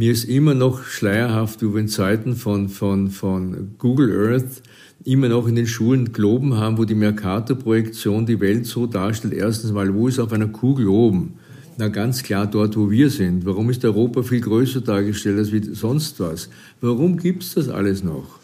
Mir 0.00 0.12
ist 0.12 0.26
immer 0.26 0.54
noch 0.54 0.84
schleierhaft, 0.84 1.60
wie 1.60 1.74
wir 1.74 1.80
in 1.80 1.88
Zeiten 1.88 2.36
von, 2.36 2.68
von, 2.68 3.10
von 3.10 3.72
Google 3.78 4.30
Earth 4.30 4.62
immer 5.04 5.28
noch 5.28 5.48
in 5.48 5.56
den 5.56 5.66
Schulen 5.66 6.12
Globen 6.12 6.54
haben, 6.54 6.78
wo 6.78 6.84
die 6.84 6.94
Mercator-Projektion 6.94 8.24
die 8.24 8.38
Welt 8.38 8.64
so 8.64 8.86
darstellt. 8.86 9.34
Erstens 9.34 9.72
mal, 9.72 9.92
wo 9.92 10.06
ist 10.06 10.20
auf 10.20 10.32
einer 10.32 10.46
Kugel 10.46 10.86
oben? 10.86 11.32
Na 11.78 11.88
ganz 11.88 12.22
klar 12.22 12.46
dort, 12.46 12.76
wo 12.76 12.88
wir 12.92 13.10
sind. 13.10 13.44
Warum 13.44 13.70
ist 13.70 13.84
Europa 13.84 14.22
viel 14.22 14.40
größer 14.40 14.82
dargestellt 14.82 15.36
als 15.36 15.80
sonst 15.80 16.20
was? 16.20 16.48
Warum 16.80 17.16
gibt's 17.16 17.54
das 17.54 17.68
alles 17.68 18.04
noch? 18.04 18.38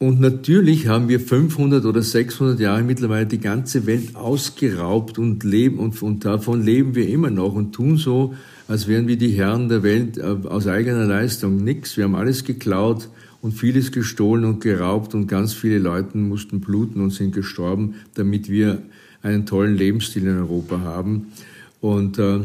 Und 0.00 0.20
natürlich 0.20 0.86
haben 0.86 1.08
wir 1.08 1.18
500 1.18 1.84
oder 1.84 2.02
600 2.02 2.60
Jahre 2.60 2.84
mittlerweile 2.84 3.26
die 3.26 3.40
ganze 3.40 3.84
Welt 3.86 4.14
ausgeraubt 4.14 5.18
und 5.18 5.42
leben 5.42 5.78
und, 5.78 6.00
und 6.02 6.24
davon 6.24 6.62
leben 6.62 6.94
wir 6.94 7.08
immer 7.08 7.30
noch 7.30 7.54
und 7.54 7.72
tun 7.72 7.96
so, 7.96 8.34
als 8.68 8.86
wären 8.86 9.08
wir 9.08 9.16
die 9.16 9.30
Herren 9.30 9.68
der 9.68 9.82
Welt 9.82 10.16
äh, 10.16 10.22
aus 10.22 10.68
eigener 10.68 11.04
Leistung. 11.04 11.64
Nix. 11.64 11.96
Wir 11.96 12.04
haben 12.04 12.14
alles 12.14 12.44
geklaut 12.44 13.08
und 13.42 13.52
vieles 13.52 13.90
gestohlen 13.90 14.44
und 14.44 14.60
geraubt 14.60 15.14
und 15.14 15.26
ganz 15.26 15.52
viele 15.52 15.78
Leute 15.78 16.16
mussten 16.16 16.60
bluten 16.60 17.00
und 17.00 17.10
sind 17.10 17.34
gestorben, 17.34 17.94
damit 18.14 18.48
wir 18.48 18.82
einen 19.22 19.46
tollen 19.46 19.76
Lebensstil 19.76 20.28
in 20.28 20.38
Europa 20.38 20.78
haben. 20.80 21.32
Und 21.80 22.20
äh, 22.20 22.40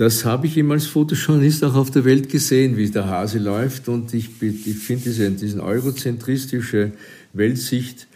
das 0.00 0.24
habe 0.24 0.46
ich 0.46 0.56
immer 0.56 0.72
als 0.72 0.86
Fotojournalist 0.86 1.62
auch 1.62 1.74
auf 1.74 1.90
der 1.90 2.06
Welt 2.06 2.30
gesehen, 2.30 2.78
wie 2.78 2.88
der 2.88 3.06
Hase 3.06 3.38
läuft. 3.38 3.86
Und 3.86 4.14
ich, 4.14 4.30
ich 4.40 4.78
finde 4.78 5.04
diese, 5.04 5.30
diese 5.30 5.62
eurozentristische 5.62 6.92
Weltsicht, 7.34 8.06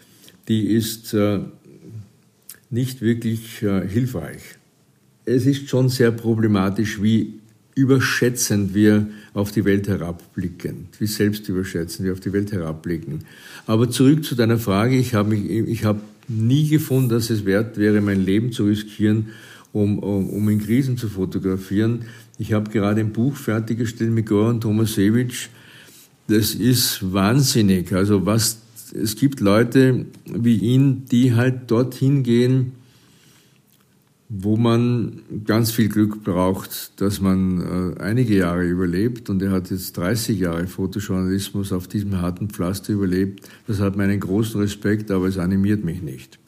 die 0.48 0.68
ist 0.68 1.12
äh, 1.12 1.40
nicht 2.70 3.02
wirklich 3.02 3.62
äh, 3.62 3.86
hilfreich. 3.86 4.40
Es 5.26 5.44
ist 5.44 5.68
schon 5.68 5.90
sehr 5.90 6.10
problematisch, 6.10 7.02
wie 7.02 7.34
überschätzend 7.74 8.72
wir 8.72 9.06
auf 9.34 9.52
die 9.52 9.66
Welt 9.66 9.86
herabblicken, 9.86 10.86
wie 10.98 11.06
selbstüberschätzend 11.06 12.06
wir 12.06 12.14
auf 12.14 12.20
die 12.20 12.32
Welt 12.32 12.50
herabblicken. 12.50 13.26
Aber 13.66 13.90
zurück 13.90 14.24
zu 14.24 14.34
deiner 14.34 14.58
Frage, 14.58 14.96
ich 14.96 15.12
habe 15.12 15.36
hab 15.36 16.00
nie 16.28 16.66
gefunden, 16.66 17.10
dass 17.10 17.28
es 17.28 17.44
wert 17.44 17.76
wäre, 17.76 18.00
mein 18.00 18.24
Leben 18.24 18.52
zu 18.52 18.64
riskieren, 18.64 19.26
um, 19.74 19.98
um, 19.98 20.30
um 20.30 20.48
in 20.48 20.60
Krisen 20.60 20.96
zu 20.96 21.08
fotografieren. 21.08 22.06
Ich 22.38 22.52
habe 22.52 22.70
gerade 22.70 23.00
ein 23.00 23.12
Buch 23.12 23.36
fertiggestellt 23.36 24.12
mit 24.12 24.26
Goran 24.26 24.60
Tomasewitsch. 24.60 25.48
Das 26.28 26.54
ist 26.54 27.12
wahnsinnig. 27.12 27.92
Also 27.92 28.24
was, 28.24 28.60
es 28.94 29.16
gibt 29.16 29.40
Leute 29.40 30.06
wie 30.26 30.56
ihn, 30.56 31.04
die 31.10 31.34
halt 31.34 31.70
dorthin 31.70 32.22
gehen, 32.22 32.72
wo 34.28 34.56
man 34.56 35.22
ganz 35.44 35.72
viel 35.72 35.88
Glück 35.88 36.22
braucht, 36.22 37.00
dass 37.00 37.20
man 37.20 37.94
äh, 37.98 38.00
einige 38.00 38.36
Jahre 38.36 38.64
überlebt. 38.64 39.28
Und 39.28 39.42
er 39.42 39.50
hat 39.50 39.70
jetzt 39.70 39.96
30 39.96 40.38
Jahre 40.38 40.66
Fotojournalismus 40.68 41.72
auf 41.72 41.88
diesem 41.88 42.20
harten 42.20 42.48
Pflaster 42.48 42.92
überlebt. 42.92 43.48
Das 43.66 43.80
hat 43.80 43.96
meinen 43.96 44.20
großen 44.20 44.60
Respekt, 44.60 45.10
aber 45.10 45.26
es 45.26 45.36
animiert 45.36 45.84
mich 45.84 46.00
nicht. 46.00 46.38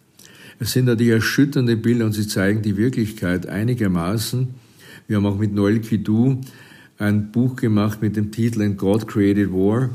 Es 0.59 0.73
sind 0.73 0.87
natürlich 0.87 1.13
erschütternde 1.13 1.77
Bilder 1.77 2.07
und 2.07 2.13
sie 2.13 2.27
zeigen 2.27 2.63
die 2.63 2.77
Wirklichkeit 2.77 3.47
einigermaßen. 3.47 4.49
Wir 5.07 5.19
haben 5.19 5.27
auch 5.27 5.39
mit 5.39 5.53
Noel 5.53 5.81
Kidou 5.81 6.41
ein 6.99 7.31
Buch 7.31 7.57
gemacht 7.57 8.01
mit 8.01 8.17
dem 8.17 8.33
Titel 8.33 8.63
And 8.63 8.79
God 8.79 9.07
Created 9.07 9.53
War. 9.53 9.91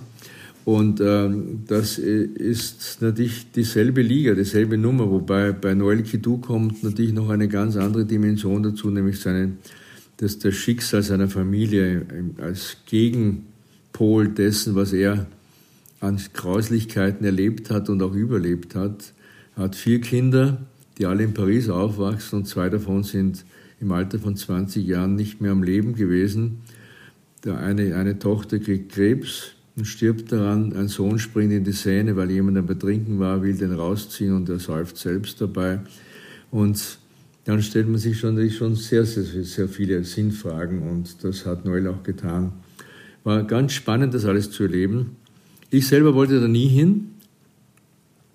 Und 0.63 1.01
ähm, 1.01 1.63
das 1.67 1.97
ist 1.97 3.01
natürlich 3.01 3.51
dieselbe 3.51 4.03
Liga, 4.03 4.35
dieselbe 4.35 4.77
Nummer, 4.77 5.09
wobei 5.09 5.51
bei 5.51 5.73
Noel 5.73 6.03
Kidou 6.03 6.37
kommt 6.37 6.83
natürlich 6.83 7.13
noch 7.13 7.29
eine 7.29 7.47
ganz 7.47 7.75
andere 7.75 8.05
Dimension 8.05 8.61
dazu, 8.61 8.91
nämlich 8.91 9.19
seine, 9.19 9.53
das, 10.17 10.37
das 10.37 10.53
Schicksal 10.53 11.01
seiner 11.01 11.27
Familie 11.27 12.05
als 12.39 12.77
Gegenpol 12.85 14.27
dessen, 14.27 14.75
was 14.75 14.93
er 14.93 15.25
an 15.99 16.21
Grauslichkeiten 16.33 17.25
erlebt 17.25 17.71
hat 17.71 17.89
und 17.89 18.03
auch 18.03 18.13
überlebt 18.13 18.75
hat. 18.75 19.13
Hat 19.55 19.75
vier 19.75 20.01
Kinder, 20.01 20.59
die 20.97 21.05
alle 21.05 21.23
in 21.23 21.33
Paris 21.33 21.69
aufwachsen 21.69 22.39
und 22.39 22.45
zwei 22.45 22.69
davon 22.69 23.03
sind 23.03 23.45
im 23.79 23.91
Alter 23.91 24.19
von 24.19 24.35
20 24.35 24.85
Jahren 24.85 25.15
nicht 25.15 25.41
mehr 25.41 25.51
am 25.51 25.63
Leben 25.63 25.95
gewesen. 25.95 26.61
Der 27.43 27.57
eine, 27.57 27.95
eine 27.95 28.19
Tochter 28.19 28.59
kriegt 28.59 28.91
Krebs 28.91 29.53
und 29.75 29.85
stirbt 29.85 30.31
daran. 30.31 30.73
Ein 30.73 30.87
Sohn 30.87 31.17
springt 31.17 31.51
in 31.51 31.63
die 31.63 31.71
Szene, 31.71 32.15
weil 32.15 32.29
jemand 32.29 32.57
am 32.57 32.67
Betrinken 32.67 33.19
war, 33.19 33.41
will 33.41 33.57
den 33.57 33.73
rausziehen 33.73 34.35
und 34.35 34.47
er 34.49 34.59
säuft 34.59 34.97
selbst 34.97 35.41
dabei. 35.41 35.79
Und 36.51 36.99
dann 37.45 37.61
stellt 37.63 37.89
man 37.89 37.97
sich 37.97 38.19
schon, 38.19 38.49
schon 38.51 38.75
sehr, 38.75 39.05
sehr, 39.05 39.43
sehr 39.43 39.67
viele 39.67 40.03
Sinnfragen 40.03 40.83
und 40.83 41.23
das 41.23 41.45
hat 41.45 41.65
Noel 41.65 41.87
auch 41.87 42.03
getan. 42.03 42.51
War 43.23 43.43
ganz 43.43 43.73
spannend, 43.73 44.13
das 44.13 44.25
alles 44.25 44.51
zu 44.51 44.63
erleben. 44.63 45.15
Ich 45.71 45.87
selber 45.87 46.13
wollte 46.13 46.39
da 46.39 46.47
nie 46.47 46.67
hin. 46.67 47.11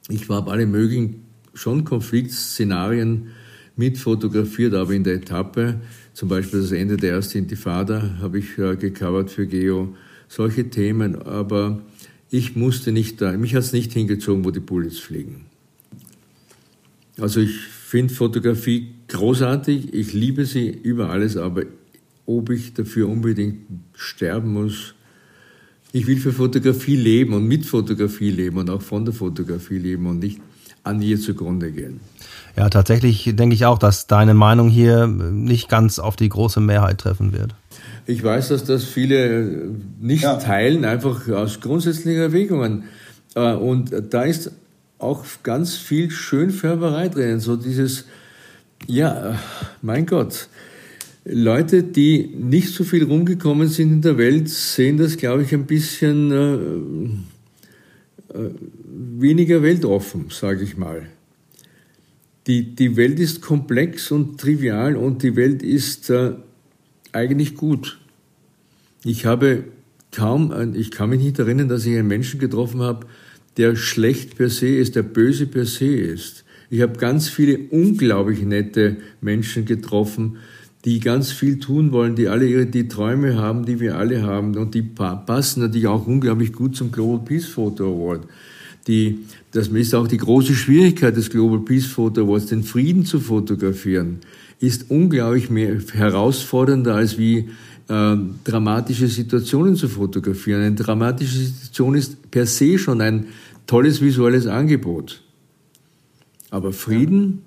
Ich 0.08 0.28
habe 0.28 0.50
alle 0.50 0.66
möglichen 0.66 1.24
schon 1.54 1.84
Konfliktszenarien 1.84 3.28
mit 3.76 3.98
fotografiert, 3.98 4.74
aber 4.74 4.92
in 4.92 5.04
der 5.04 5.14
Etappe, 5.14 5.80
zum 6.12 6.28
Beispiel 6.28 6.60
das 6.60 6.72
Ende 6.72 6.96
der 6.96 7.12
ersten 7.12 7.38
Intifada, 7.38 8.16
habe 8.20 8.38
ich 8.38 8.56
äh, 8.58 8.76
gecovert 8.76 9.30
für 9.30 9.46
Geo, 9.46 9.94
solche 10.28 10.70
Themen, 10.70 11.22
aber 11.22 11.82
ich 12.30 12.56
musste 12.56 12.92
nicht 12.92 13.20
da, 13.20 13.36
mich 13.36 13.54
hat 13.54 13.62
es 13.62 13.72
nicht 13.72 13.92
hingezogen, 13.92 14.44
wo 14.44 14.50
die 14.50 14.60
Bullets 14.60 14.98
fliegen. 14.98 15.46
Also 17.18 17.40
ich 17.40 17.56
finde 17.60 18.12
Fotografie 18.12 18.94
großartig, 19.08 19.94
ich 19.94 20.12
liebe 20.12 20.44
sie 20.44 20.68
über 20.68 21.10
alles, 21.10 21.36
aber 21.36 21.62
ob 22.26 22.50
ich 22.50 22.74
dafür 22.74 23.08
unbedingt 23.08 23.60
sterben 23.94 24.52
muss, 24.52 24.95
ich 25.92 26.06
will 26.06 26.18
für 26.18 26.32
Fotografie 26.32 26.96
leben 26.96 27.34
und 27.34 27.46
mit 27.46 27.64
Fotografie 27.64 28.30
leben 28.30 28.58
und 28.58 28.70
auch 28.70 28.82
von 28.82 29.04
der 29.04 29.14
Fotografie 29.14 29.78
leben 29.78 30.06
und 30.06 30.18
nicht 30.18 30.40
an 30.82 31.02
ihr 31.02 31.20
zugrunde 31.20 31.72
gehen. 31.72 32.00
Ja, 32.56 32.70
tatsächlich 32.70 33.30
denke 33.34 33.54
ich 33.54 33.66
auch, 33.66 33.78
dass 33.78 34.06
deine 34.06 34.34
Meinung 34.34 34.68
hier 34.68 35.06
nicht 35.06 35.68
ganz 35.68 35.98
auf 35.98 36.16
die 36.16 36.28
große 36.28 36.60
Mehrheit 36.60 36.98
treffen 36.98 37.32
wird. 37.32 37.54
Ich 38.06 38.22
weiß, 38.22 38.48
dass 38.48 38.64
das 38.64 38.84
viele 38.84 39.74
nicht 40.00 40.22
ja. 40.22 40.36
teilen, 40.36 40.84
einfach 40.84 41.28
aus 41.28 41.60
grundsätzlichen 41.60 42.22
Erwägungen. 42.22 42.84
Äh, 43.34 43.52
und 43.52 43.92
da 44.10 44.22
ist 44.22 44.52
auch 44.98 45.24
ganz 45.42 45.74
viel 45.74 46.10
Schönfärberei 46.10 47.08
drin. 47.08 47.40
So 47.40 47.56
dieses, 47.56 48.06
ja, 48.86 49.38
mein 49.82 50.06
Gott, 50.06 50.48
Leute, 51.28 51.82
die 51.82 52.30
nicht 52.38 52.68
so 52.68 52.84
viel 52.84 53.02
rumgekommen 53.02 53.66
sind 53.66 53.92
in 53.92 54.00
der 54.00 54.16
Welt, 54.16 54.48
sehen 54.48 54.96
das, 54.96 55.16
glaube 55.16 55.42
ich, 55.42 55.52
ein 55.52 55.66
bisschen 55.66 56.30
äh, 56.30 56.54
äh, 58.38 58.50
weniger 58.84 59.60
weltoffen, 59.60 60.26
sage 60.30 60.62
ich 60.62 60.76
mal. 60.76 61.08
Die, 62.46 62.76
die 62.76 62.96
Welt 62.96 63.18
ist 63.18 63.42
komplex 63.42 64.12
und 64.12 64.38
trivial 64.40 64.94
und 64.94 65.24
die 65.24 65.34
Welt 65.34 65.64
ist 65.64 66.10
äh, 66.10 66.34
eigentlich 67.10 67.56
gut. 67.56 67.98
Ich 69.04 69.26
habe 69.26 69.64
kaum, 70.12 70.74
ich 70.76 70.92
kann 70.92 71.10
mich 71.10 71.20
nicht 71.20 71.40
erinnern, 71.40 71.68
dass 71.68 71.86
ich 71.86 71.96
einen 71.96 72.06
Menschen 72.06 72.38
getroffen 72.38 72.82
habe, 72.82 73.04
der 73.56 73.74
schlecht 73.74 74.36
per 74.36 74.48
se 74.48 74.68
ist, 74.68 74.94
der 74.94 75.02
böse 75.02 75.46
per 75.46 75.66
se 75.66 75.92
ist. 75.92 76.44
Ich 76.70 76.82
habe 76.82 76.98
ganz 76.98 77.28
viele 77.28 77.58
unglaublich 77.70 78.42
nette 78.42 78.98
Menschen 79.20 79.64
getroffen, 79.64 80.36
die 80.86 81.00
ganz 81.00 81.32
viel 81.32 81.58
tun 81.58 81.90
wollen, 81.90 82.14
die 82.14 82.28
alle 82.28 82.46
ihre 82.46 82.64
die 82.64 82.86
Träume 82.86 83.36
haben, 83.36 83.66
die 83.66 83.80
wir 83.80 83.98
alle 83.98 84.22
haben 84.22 84.56
und 84.56 84.72
die 84.72 84.82
passen 84.82 85.60
natürlich 85.60 85.88
auch 85.88 86.06
unglaublich 86.06 86.52
gut 86.52 86.76
zum 86.76 86.92
Global 86.92 87.24
Peace 87.24 87.46
Photo 87.46 87.92
Award. 87.92 88.28
Die, 88.86 89.18
das 89.50 89.66
ist 89.66 89.96
auch 89.96 90.06
die 90.06 90.16
große 90.16 90.54
Schwierigkeit 90.54 91.16
des 91.16 91.28
Global 91.28 91.58
Peace 91.58 91.86
Photo 91.86 92.22
Awards, 92.22 92.46
den 92.46 92.62
Frieden 92.62 93.04
zu 93.04 93.18
fotografieren, 93.18 94.20
ist 94.60 94.88
unglaublich 94.88 95.50
mehr 95.50 95.76
herausfordernder 95.92 96.94
als 96.94 97.18
wie 97.18 97.48
äh, 97.88 98.16
dramatische 98.44 99.08
Situationen 99.08 99.74
zu 99.74 99.88
fotografieren. 99.88 100.62
Eine 100.62 100.76
dramatische 100.76 101.38
Situation 101.38 101.96
ist 101.96 102.30
per 102.30 102.46
se 102.46 102.78
schon 102.78 103.00
ein 103.00 103.26
tolles 103.66 104.00
visuelles 104.00 104.46
Angebot. 104.46 105.20
Aber 106.50 106.72
Frieden 106.72 107.42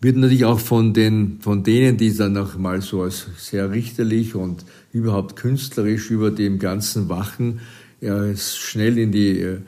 wird 0.00 0.16
natürlich 0.16 0.44
auch 0.46 0.60
von, 0.60 0.94
den, 0.94 1.38
von 1.40 1.62
denen, 1.62 1.96
die 1.96 2.14
dann 2.16 2.32
noch 2.32 2.56
mal 2.56 2.80
so 2.80 3.02
als 3.02 3.26
sehr 3.36 3.70
richterlich 3.70 4.34
und 4.34 4.64
überhaupt 4.92 5.36
künstlerisch 5.36 6.10
über 6.10 6.30
dem 6.30 6.58
Ganzen 6.58 7.08
wachen, 7.08 7.60
ja, 8.00 8.34
schnell 8.34 8.96
in 8.96 9.12
die, 9.12 9.40
äh, 9.40 9.58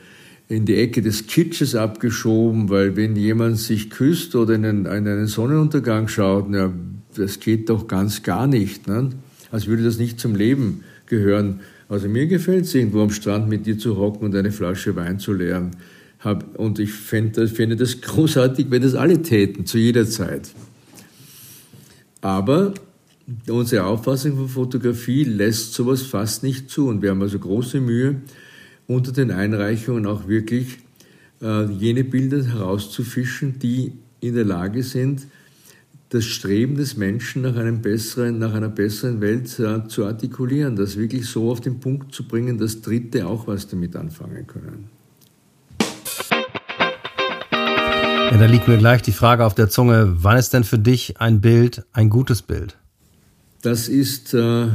in 0.49 0.65
die 0.65 0.75
Ecke 0.75 1.01
des 1.01 1.27
Kitsches 1.27 1.75
abgeschoben, 1.75 2.69
weil 2.69 2.95
wenn 2.95 3.15
jemand 3.15 3.59
sich 3.59 3.91
küsst 3.91 4.35
oder 4.35 4.55
in 4.55 4.65
einen, 4.65 4.85
in 4.85 5.07
einen 5.07 5.27
Sonnenuntergang 5.27 6.07
schaut, 6.07 6.51
ja, 6.51 6.73
das 7.15 7.39
geht 7.39 7.69
doch 7.69 7.87
ganz 7.87 8.23
gar 8.23 8.47
nicht. 8.47 8.87
Ne? 8.87 9.09
Als 9.51 9.67
würde 9.67 9.83
das 9.83 9.99
nicht 9.99 10.19
zum 10.19 10.35
Leben 10.35 10.83
gehören. 11.05 11.59
Also 11.89 12.07
mir 12.07 12.25
gefällt 12.25 12.65
es 12.65 12.73
irgendwo 12.73 13.01
am 13.01 13.11
Strand 13.11 13.47
mit 13.47 13.67
dir 13.67 13.77
zu 13.77 13.97
hocken 13.97 14.25
und 14.25 14.35
eine 14.35 14.51
Flasche 14.51 14.95
Wein 14.95 15.19
zu 15.19 15.31
leeren. 15.31 15.71
Hab, 16.23 16.57
und 16.57 16.79
ich 16.79 16.91
fände, 16.93 17.47
finde 17.47 17.75
das 17.75 17.99
großartig, 17.99 18.67
wenn 18.69 18.81
das 18.81 18.95
alle 18.95 19.21
täten, 19.21 19.65
zu 19.65 19.77
jeder 19.77 20.07
Zeit. 20.07 20.51
Aber 22.21 22.73
unsere 23.49 23.85
Auffassung 23.85 24.37
von 24.37 24.47
Fotografie 24.47 25.25
lässt 25.25 25.73
sowas 25.73 26.01
fast 26.01 26.43
nicht 26.43 26.69
zu. 26.69 26.87
Und 26.87 27.01
wir 27.01 27.09
haben 27.09 27.21
also 27.21 27.39
große 27.39 27.81
Mühe, 27.81 28.21
unter 28.87 29.11
den 29.11 29.31
Einreichungen 29.31 30.05
auch 30.05 30.27
wirklich 30.27 30.77
äh, 31.41 31.65
jene 31.65 32.03
Bilder 32.03 32.43
herauszufischen, 32.43 33.59
die 33.59 33.93
in 34.21 34.35
der 34.35 34.45
Lage 34.45 34.83
sind, 34.83 35.27
das 36.09 36.25
Streben 36.25 36.75
des 36.75 36.95
Menschen 36.95 37.41
nach, 37.41 37.55
einem 37.55 37.81
besseren, 37.81 38.37
nach 38.37 38.53
einer 38.53 38.69
besseren 38.69 39.19
Welt 39.19 39.59
äh, 39.59 39.87
zu 39.87 40.05
artikulieren, 40.05 40.75
das 40.75 40.95
wirklich 40.95 41.25
so 41.25 41.51
auf 41.51 41.59
den 41.59 41.79
Punkt 41.79 42.13
zu 42.13 42.25
bringen, 42.27 42.57
dass 42.57 42.81
Dritte 42.81 43.27
auch 43.27 43.47
was 43.47 43.67
damit 43.67 43.95
anfangen 43.95 44.47
können. 44.47 44.89
Ja, 48.33 48.39
da 48.39 48.45
liegt 48.47 48.67
mir 48.67 48.79
gleich 48.79 49.03
die 49.03 49.11
Frage 49.11 49.45
auf 49.45 49.53
der 49.53 49.69
Zunge, 49.69 50.15
wann 50.23 50.37
ist 50.37 50.55
denn 50.55 50.63
für 50.63 50.79
dich 50.79 51.21
ein 51.21 51.39
Bild 51.39 51.85
ein 51.93 52.09
gutes 52.09 52.41
Bild? 52.41 52.79
Das 53.61 53.87
ist 53.87 54.33
äh, 54.33 54.69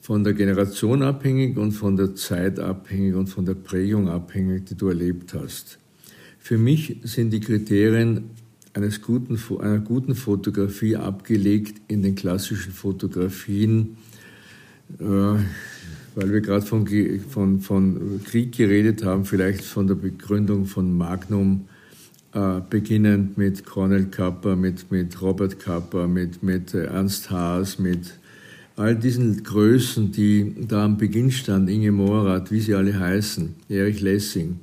von 0.00 0.24
der 0.24 0.32
Generation 0.32 1.00
abhängig 1.04 1.56
und 1.56 1.70
von 1.70 1.96
der 1.96 2.16
Zeit 2.16 2.58
abhängig 2.58 3.14
und 3.14 3.28
von 3.28 3.46
der 3.46 3.54
Prägung 3.54 4.08
abhängig, 4.08 4.66
die 4.66 4.74
du 4.74 4.88
erlebt 4.88 5.32
hast. 5.32 5.78
Für 6.40 6.58
mich 6.58 6.96
sind 7.04 7.30
die 7.30 7.38
Kriterien 7.38 8.30
eines 8.72 9.00
guten, 9.00 9.38
einer 9.60 9.78
guten 9.78 10.16
Fotografie 10.16 10.96
abgelegt 10.96 11.82
in 11.86 12.02
den 12.02 12.16
klassischen 12.16 12.72
Fotografien, 12.72 13.96
äh, 14.98 15.04
weil 15.04 16.32
wir 16.32 16.40
gerade 16.40 16.66
von, 16.66 16.84
von, 17.30 17.60
von 17.60 18.20
Krieg 18.24 18.56
geredet 18.56 19.04
haben, 19.04 19.24
vielleicht 19.24 19.62
von 19.62 19.86
der 19.86 19.94
Begründung 19.94 20.66
von 20.66 20.96
Magnum 20.96 21.68
äh, 22.34 22.60
beginnend 22.68 23.38
mit 23.38 23.64
Cornel 23.64 24.06
Kapper, 24.06 24.56
mit, 24.56 24.90
mit 24.90 25.22
Robert 25.22 25.58
Kapper, 25.60 26.08
mit, 26.08 26.42
mit 26.42 26.74
äh, 26.74 26.86
Ernst 26.86 27.30
Haas, 27.30 27.78
mit 27.78 28.18
all 28.76 28.96
diesen 28.96 29.44
Größen, 29.44 30.10
die 30.10 30.54
da 30.66 30.84
am 30.84 30.96
Beginn 30.96 31.30
standen, 31.30 31.68
Inge 31.68 31.92
Morath, 31.92 32.50
wie 32.50 32.60
sie 32.60 32.74
alle 32.74 32.98
heißen, 32.98 33.54
Erich 33.68 34.00
Lessing. 34.00 34.58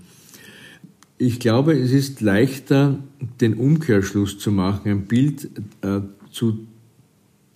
Ich 1.18 1.40
glaube, 1.40 1.74
es 1.80 1.92
ist 1.92 2.20
leichter, 2.20 3.00
den 3.40 3.54
Umkehrschluss 3.54 4.38
zu 4.38 4.52
machen, 4.52 4.92
ein 4.92 5.06
Bild 5.06 5.50
äh, 5.82 6.02
zu 6.32 6.68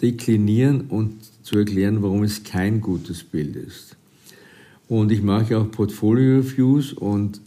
deklinieren 0.01 0.81
und 0.87 1.15
zu 1.43 1.57
erklären, 1.57 2.01
warum 2.01 2.23
es 2.23 2.43
kein 2.43 2.79
gutes 2.79 3.23
Bild 3.23 3.55
ist. 3.55 3.97
Und 4.87 5.11
ich 5.11 5.23
mache 5.23 5.57
auch 5.57 5.69
Portfolio-Reviews 5.71 6.93
und 6.93 7.41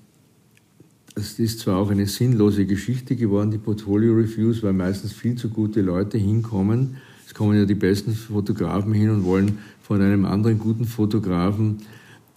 es 1.18 1.38
ist 1.38 1.61
zwar 1.61 1.78
auch 1.78 1.90
eine 1.90 2.07
sinnlose 2.07 2.64
Geschichte 2.64 3.16
geworden, 3.16 3.50
die 3.50 3.59
Portfolio-Reviews, 3.59 4.62
weil 4.62 4.72
meistens 4.72 5.12
viel 5.12 5.35
zu 5.35 5.48
gute 5.48 5.83
Leute 5.83 6.16
hinkommen. 6.16 6.96
Es 7.26 7.35
kommen 7.35 7.59
ja 7.59 7.64
die 7.64 7.74
besten 7.74 8.14
Fotografen 8.14 8.92
hin 8.92 9.11
und 9.11 9.24
wollen 9.24 9.59
von 9.83 10.00
einem 10.00 10.24
anderen 10.24 10.59
guten 10.59 10.85
Fotografen 10.85 11.78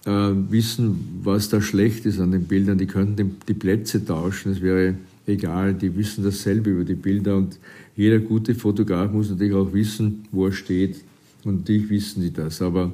äh, 0.04 0.10
wissen, 0.10 1.20
was 1.22 1.48
da 1.48 1.62
schlecht 1.62 2.06
ist 2.06 2.18
an 2.18 2.32
den 2.32 2.44
Bildern. 2.44 2.78
Die 2.78 2.86
könnten 2.86 3.36
die 3.46 3.54
Plätze 3.54 4.04
tauschen, 4.04 4.52
es 4.52 4.60
wäre 4.60 4.96
egal, 5.26 5.74
die 5.74 5.96
wissen 5.96 6.24
dasselbe 6.24 6.70
über 6.70 6.84
die 6.84 6.94
Bilder 6.94 7.36
und 7.36 7.58
jeder 7.94 8.18
gute 8.18 8.54
Fotograf 8.54 9.12
muss 9.12 9.30
natürlich 9.30 9.54
auch 9.54 9.72
wissen, 9.72 10.24
wo 10.32 10.46
er 10.46 10.52
steht. 10.52 11.04
Und 11.44 11.60
natürlich 11.60 11.88
wissen 11.90 12.22
die 12.22 12.32
das, 12.32 12.60
aber 12.62 12.92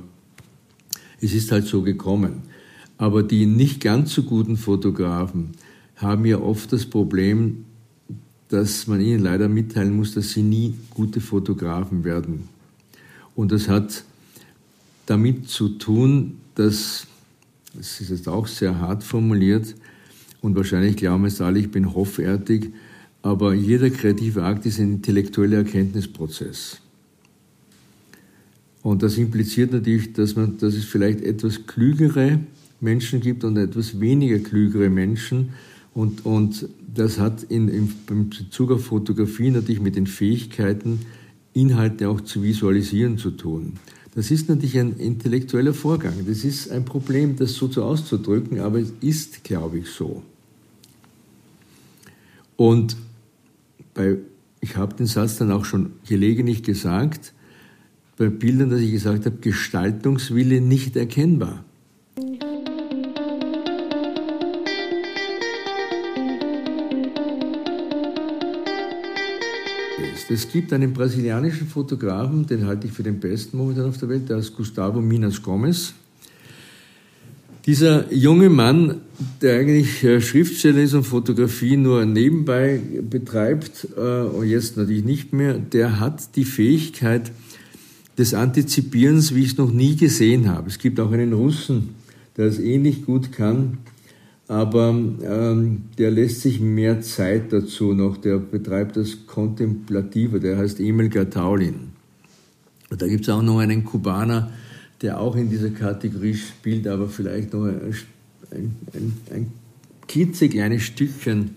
es 1.21 1.33
ist 1.33 1.51
halt 1.51 1.67
so 1.67 1.83
gekommen. 1.83 2.43
Aber 2.99 3.23
die 3.23 3.47
nicht 3.47 3.81
ganz 3.81 4.13
so 4.13 4.25
guten 4.25 4.57
Fotografen 4.57 5.51
haben 5.99 6.25
ja 6.25 6.39
oft 6.39 6.73
das 6.73 6.87
Problem, 6.87 7.65
dass 8.49 8.87
man 8.87 9.01
ihnen 9.01 9.23
leider 9.23 9.49
mitteilen 9.49 9.95
muss, 9.95 10.15
dass 10.15 10.31
sie 10.31 10.43
nie 10.43 10.75
gute 10.91 11.21
Fotografen 11.21 12.05
werden. 12.05 12.49
Und 13.35 13.53
das 13.53 13.69
hat 13.69 14.05
damit 15.07 15.49
zu 15.49 15.69
tun, 15.71 16.39
dass, 16.55 17.07
das 17.75 18.01
ist 18.01 18.11
jetzt 18.11 18.29
auch 18.29 18.47
sehr 18.47 18.81
hart 18.81 19.05
formuliert, 19.05 19.75
und 20.41 20.55
wahrscheinlich 20.57 20.97
glauben 20.97 21.25
es 21.25 21.41
alle, 21.41 21.59
ich 21.59 21.71
bin 21.71 21.95
hoffärtig, 21.95 22.73
aber 23.23 23.55
jeder 23.55 23.91
kreative 23.91 24.45
Akt 24.45 24.67
ist 24.67 24.79
ein 24.79 24.95
intellektueller 24.95 25.59
Erkenntnisprozess. 25.59 26.81
Und 28.83 29.03
das 29.03 29.19
impliziert 29.19 29.73
natürlich, 29.73 30.13
dass, 30.13 30.37
man, 30.37 30.57
dass 30.59 30.75
es 30.75 30.85
vielleicht 30.85 31.21
etwas 31.23 31.67
klügere 31.67 32.39
Menschen 32.81 33.21
gibt 33.21 33.43
und 33.43 33.57
etwas 33.57 33.99
weniger 33.99 34.39
klügere 34.39 34.89
Menschen. 34.89 35.51
Und, 35.95 36.25
und 36.25 36.69
das 36.95 37.19
hat 37.19 37.43
in, 37.45 37.69
in 37.69 37.93
Bezug 38.07 38.71
auf 38.71 38.85
Fotografie 38.85 39.51
natürlich 39.51 39.81
mit 39.81 39.97
den 39.97 40.07
Fähigkeiten, 40.07 41.01
Inhalte 41.55 42.09
auch 42.09 42.21
zu 42.21 42.43
visualisieren 42.43 43.19
zu 43.19 43.33
tun. 43.33 43.75
Das 44.15 44.31
ist 44.31 44.49
natürlich 44.49 44.79
ein 44.79 44.97
intellektueller 44.97 45.75
Vorgang. 45.75 46.15
Das 46.27 46.45
ist 46.45 46.71
ein 46.71 46.85
Problem, 46.85 47.37
das 47.37 47.55
so 47.55 47.69
zu 47.69 47.85
auszudrücken, 47.85 48.61
aber 48.61 48.81
es 48.81 48.93
ist, 49.01 49.45
glaube 49.45 49.79
ich, 49.79 49.89
so. 49.89 50.23
Und 52.57 52.97
bei, 53.95 54.17
ich 54.61 54.77
habe 54.77 54.97
den 54.97 55.07
Satz 55.07 55.37
dann 55.37 55.53
auch 55.53 55.65
schon 55.65 55.93
gelegentlich 56.09 56.63
gesagt, 56.63 57.33
bei 58.17 58.29
Bildern, 58.29 58.71
dass 58.71 58.81
ich 58.81 58.91
gesagt 58.91 59.27
habe, 59.27 59.37
Gestaltungswille 59.37 60.61
nicht 60.61 60.97
erkennbar. 60.97 61.65
Es 70.31 70.53
gibt 70.53 70.75
einen 70.75 70.93
brasilianischen 70.93 71.67
Fotografen, 71.67 72.47
den 72.47 72.67
halte 72.67 72.87
ich 72.87 72.93
für 72.93 73.03
den 73.03 73.19
besten 73.19 73.57
momentan 73.57 73.87
auf 73.87 73.97
der 73.97 74.11
Welt, 74.11 74.29
der 74.29 74.37
heißt 74.37 74.55
Gustavo 74.55 75.01
Minas 75.01 75.43
Gomes. 75.43 75.95
Dieser 77.65 78.13
junge 78.13 78.51
Mann, 78.51 79.01
der 79.41 79.59
eigentlich 79.59 80.05
äh, 80.05 80.21
Schriftsteller 80.21 80.83
ist 80.83 80.93
und 80.93 81.05
Fotografie 81.05 81.79
nur 81.79 82.05
nebenbei 82.05 82.81
betreibt 83.09 83.89
äh, 83.97 84.01
und 84.01 84.47
jetzt 84.47 84.77
natürlich 84.77 85.05
nicht 85.05 85.33
mehr, 85.33 85.55
der 85.55 85.99
hat 85.99 86.37
die 86.37 86.45
Fähigkeit 86.45 87.33
des 88.19 88.35
Antizipierens, 88.35 89.35
wie 89.35 89.45
ich 89.45 89.53
es 89.53 89.57
noch 89.57 89.73
nie 89.73 89.97
gesehen 89.97 90.49
habe. 90.49 90.69
Es 90.69 90.79
gibt 90.79 91.01
auch 91.01 91.11
einen 91.11 91.33
Russen, 91.33 91.95
der 92.37 92.47
es 92.47 92.59
ähnlich 92.59 93.07
gut 93.07 93.33
kann, 93.33 93.79
aber 94.49 94.89
ähm, 94.89 95.85
der 95.99 96.11
lässt 96.11 96.41
sich 96.41 96.59
mehr 96.59 97.03
Zeit 97.03 97.53
dazu 97.53 97.93
noch, 97.93 98.17
der 98.17 98.39
betreibt 98.39 98.97
das 98.97 99.27
Kontemplative, 99.27 100.41
der 100.41 100.57
heißt 100.57 100.81
Emil 100.81 101.11
Gataulin. 101.11 101.93
Und 102.91 103.03
da 103.03 103.07
gibt 103.07 103.25
es 103.25 103.29
auch 103.29 103.43
noch 103.43 103.59
einen 103.59 103.85
Kubaner, 103.85 104.51
der 105.03 105.21
auch 105.21 105.37
in 105.37 105.51
dieser 105.51 105.69
Kategorie 105.69 106.35
spielt, 106.35 106.89
aber 106.89 107.09
vielleicht 107.09 107.53
noch 107.53 107.65
ein, 107.65 107.95
ein, 108.51 108.77
ein, 108.95 109.13
ein 109.35 109.53
klitzekleines 110.07 110.83
Stückchen 110.83 111.51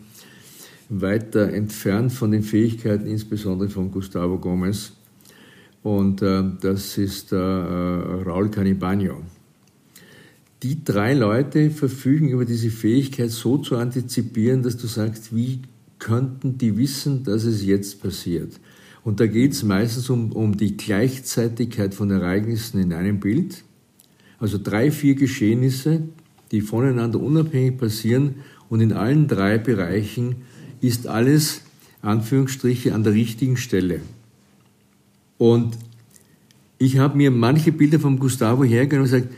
weiter 0.89 1.53
entfernt 1.53 2.11
von 2.11 2.31
den 2.31 2.43
Fähigkeiten, 2.43 3.07
insbesondere 3.07 3.69
von 3.69 3.89
Gustavo 3.89 4.37
Gomez. 4.37 4.91
Und 5.81 6.21
äh, 6.21 6.43
das 6.61 6.97
ist 6.97 7.31
äh, 7.31 7.37
äh 7.37 8.21
Raul 8.23 8.51
Canibano. 8.51 9.21
Die 10.63 10.83
drei 10.83 11.13
Leute 11.13 11.71
verfügen 11.71 12.29
über 12.29 12.45
diese 12.45 12.69
Fähigkeit, 12.69 13.31
so 13.31 13.57
zu 13.57 13.77
antizipieren, 13.77 14.61
dass 14.61 14.77
du 14.77 14.85
sagst, 14.85 15.35
wie 15.35 15.59
könnten 15.97 16.57
die 16.57 16.77
wissen, 16.77 17.23
dass 17.23 17.45
es 17.45 17.65
jetzt 17.65 18.01
passiert? 18.01 18.59
Und 19.03 19.19
da 19.19 19.25
geht 19.25 19.53
es 19.53 19.63
meistens 19.63 20.09
um, 20.11 20.31
um 20.31 20.55
die 20.55 20.77
Gleichzeitigkeit 20.77 21.95
von 21.95 22.11
Ereignissen 22.11 22.79
in 22.79 22.93
einem 22.93 23.19
Bild. 23.19 23.63
Also 24.37 24.59
drei, 24.61 24.91
vier 24.91 25.15
Geschehnisse, 25.15 26.03
die 26.51 26.61
voneinander 26.61 27.19
unabhängig 27.19 27.77
passieren 27.77 28.35
und 28.69 28.81
in 28.81 28.93
allen 28.93 29.27
drei 29.27 29.57
Bereichen 29.57 30.35
ist 30.79 31.07
alles, 31.07 31.61
Anführungsstriche, 32.03 32.93
an 32.93 33.03
der 33.03 33.13
richtigen 33.13 33.57
Stelle. 33.57 34.01
Und 35.37 35.77
ich 36.77 36.97
habe 36.97 37.17
mir 37.17 37.31
manche 37.31 37.71
Bilder 37.71 37.99
von 37.99 38.19
Gustavo 38.19 38.63
hergenommen 38.63 39.11
und 39.11 39.19
gesagt, 39.19 39.33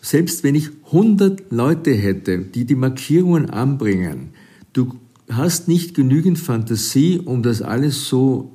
selbst 0.00 0.44
wenn 0.44 0.54
ich 0.54 0.70
100 0.86 1.50
Leute 1.50 1.92
hätte, 1.92 2.38
die 2.38 2.64
die 2.64 2.74
Markierungen 2.74 3.50
anbringen, 3.50 4.30
du 4.72 4.94
hast 5.30 5.68
nicht 5.68 5.94
genügend 5.94 6.38
Fantasie, 6.38 7.20
um 7.24 7.42
das 7.42 7.62
alles 7.62 8.08
so 8.08 8.52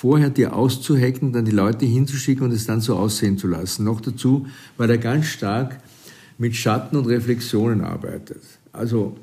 vorher 0.00 0.30
dir 0.30 0.54
auszuhacken, 0.54 1.32
dann 1.32 1.44
die 1.44 1.50
Leute 1.50 1.84
hinzuschicken 1.84 2.44
und 2.44 2.52
es 2.52 2.66
dann 2.66 2.80
so 2.80 2.96
aussehen 2.96 3.36
zu 3.36 3.48
lassen. 3.48 3.84
Noch 3.84 4.00
dazu, 4.00 4.46
weil 4.78 4.88
er 4.88 4.98
ganz 4.98 5.26
stark 5.26 5.78
mit 6.38 6.56
Schatten 6.56 6.96
und 6.96 7.06
Reflexionen 7.06 7.82
arbeitet. 7.82 8.40
Also 8.72 9.16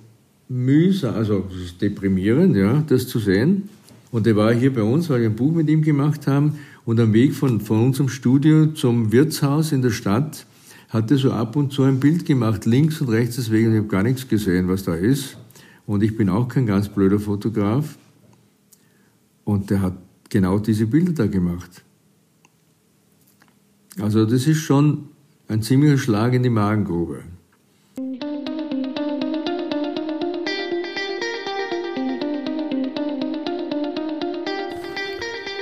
mühsam, 0.49 1.15
also 1.15 1.47
deprimierend, 1.81 2.55
ja, 2.55 2.83
das 2.87 3.07
zu 3.07 3.17
sehen. 3.17 3.69
Und 4.11 4.27
er 4.27 4.35
war 4.35 4.53
hier 4.53 4.73
bei 4.73 4.83
uns, 4.83 5.09
weil 5.09 5.21
wir 5.21 5.29
ein 5.29 5.35
Buch 5.35 5.51
mit 5.51 5.69
ihm 5.69 5.81
gemacht 5.81 6.27
haben. 6.27 6.59
Und 6.85 6.99
am 6.99 7.11
Weg 7.11 7.33
von, 7.33 7.59
von 7.59 7.83
unserem 7.83 8.07
Studio 8.07 8.67
zum 8.67 9.11
Wirtshaus 9.11 9.71
in 9.71 9.81
der 9.81 9.89
Stadt 9.89 10.45
hat 10.89 11.11
er 11.11 11.17
so 11.17 11.31
ab 11.31 11.55
und 11.55 11.73
zu 11.73 11.83
ein 11.83 11.99
Bild 11.99 12.25
gemacht, 12.25 12.65
links 12.65 13.01
und 13.01 13.09
rechts 13.09 13.35
deswegen. 13.35 13.73
Ich 13.73 13.79
habe 13.79 13.87
gar 13.87 14.03
nichts 14.03 14.27
gesehen, 14.27 14.67
was 14.67 14.83
da 14.83 14.93
ist. 14.93 15.37
Und 15.85 16.03
ich 16.03 16.15
bin 16.15 16.29
auch 16.29 16.47
kein 16.47 16.65
ganz 16.65 16.89
blöder 16.89 17.19
Fotograf. 17.19 17.97
Und 19.43 19.69
der 19.69 19.81
hat 19.81 19.97
genau 20.29 20.59
diese 20.59 20.85
Bilder 20.85 21.13
da 21.13 21.27
gemacht. 21.27 21.83
Also 23.99 24.25
das 24.25 24.47
ist 24.47 24.59
schon 24.59 25.09
ein 25.47 25.61
ziemlicher 25.61 25.97
Schlag 25.97 26.33
in 26.33 26.43
die 26.43 26.49
Magengrube. 26.49 27.23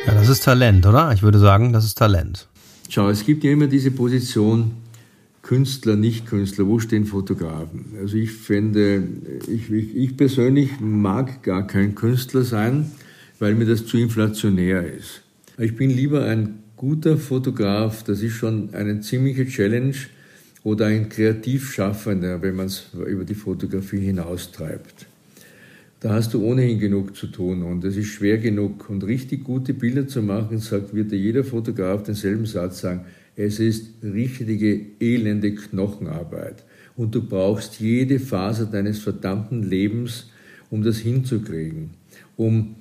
Ja, 0.05 0.13
das 0.13 0.29
ist 0.29 0.43
Talent, 0.43 0.85
oder? 0.85 1.13
Ich 1.13 1.23
würde 1.23 1.39
sagen, 1.39 1.71
das 1.73 1.85
ist 1.85 1.97
Talent. 1.97 2.47
Schau, 2.89 3.09
es 3.09 3.25
gibt 3.25 3.43
ja 3.43 3.51
immer 3.51 3.67
diese 3.67 3.91
Position, 3.91 4.71
Künstler, 5.45 5.95
Nicht-Künstler, 5.95 6.65
wo 6.65 6.79
stehen 6.79 7.05
Fotografen? 7.05 7.93
Also 7.99 8.17
ich 8.17 8.31
finde, 8.31 9.03
ich, 9.47 9.71
ich, 9.71 9.95
ich, 9.95 10.17
persönlich 10.17 10.79
mag 10.79 11.43
gar 11.43 11.67
kein 11.67 11.93
Künstler 11.93 12.41
sein, 12.41 12.91
weil 13.37 13.53
mir 13.53 13.67
das 13.67 13.85
zu 13.85 13.97
inflationär 13.97 14.91
ist. 14.91 15.21
Ich 15.59 15.75
bin 15.75 15.91
lieber 15.91 16.25
ein 16.25 16.63
guter 16.75 17.19
Fotograf, 17.19 18.01
das 18.01 18.23
ist 18.23 18.33
schon 18.33 18.73
eine 18.73 19.01
ziemliche 19.01 19.45
Challenge, 19.45 19.93
oder 20.63 20.87
ein 20.87 21.09
Kreativschaffender, 21.09 22.41
wenn 22.41 22.55
man 22.55 22.65
es 22.65 22.87
über 23.07 23.23
die 23.23 23.35
Fotografie 23.35 23.99
hinaustreibt. 23.99 25.05
Da 25.99 26.13
hast 26.13 26.33
du 26.33 26.43
ohnehin 26.43 26.79
genug 26.79 27.15
zu 27.15 27.27
tun 27.27 27.61
und 27.61 27.85
es 27.85 27.97
ist 27.97 28.07
schwer 28.07 28.39
genug. 28.39 28.89
Und 28.89 29.03
richtig 29.03 29.43
gute 29.43 29.75
Bilder 29.75 30.07
zu 30.07 30.23
machen, 30.23 30.57
sagt, 30.57 30.95
wird 30.95 31.11
dir 31.11 31.19
jeder 31.19 31.43
Fotograf 31.43 32.01
denselben 32.01 32.47
Satz 32.47 32.81
sagen, 32.81 33.05
es 33.35 33.59
ist 33.59 34.03
richtige, 34.03 34.79
elende 34.99 35.53
Knochenarbeit. 35.53 36.63
Und 36.95 37.13
du 37.13 37.21
brauchst 37.21 37.79
jede 37.79 38.19
Phase 38.19 38.67
deines 38.71 38.99
verdammten 38.99 39.63
Lebens, 39.63 40.29
um 40.69 40.83
das 40.83 40.97
hinzukriegen. 40.97 41.91
Um, 42.37 42.75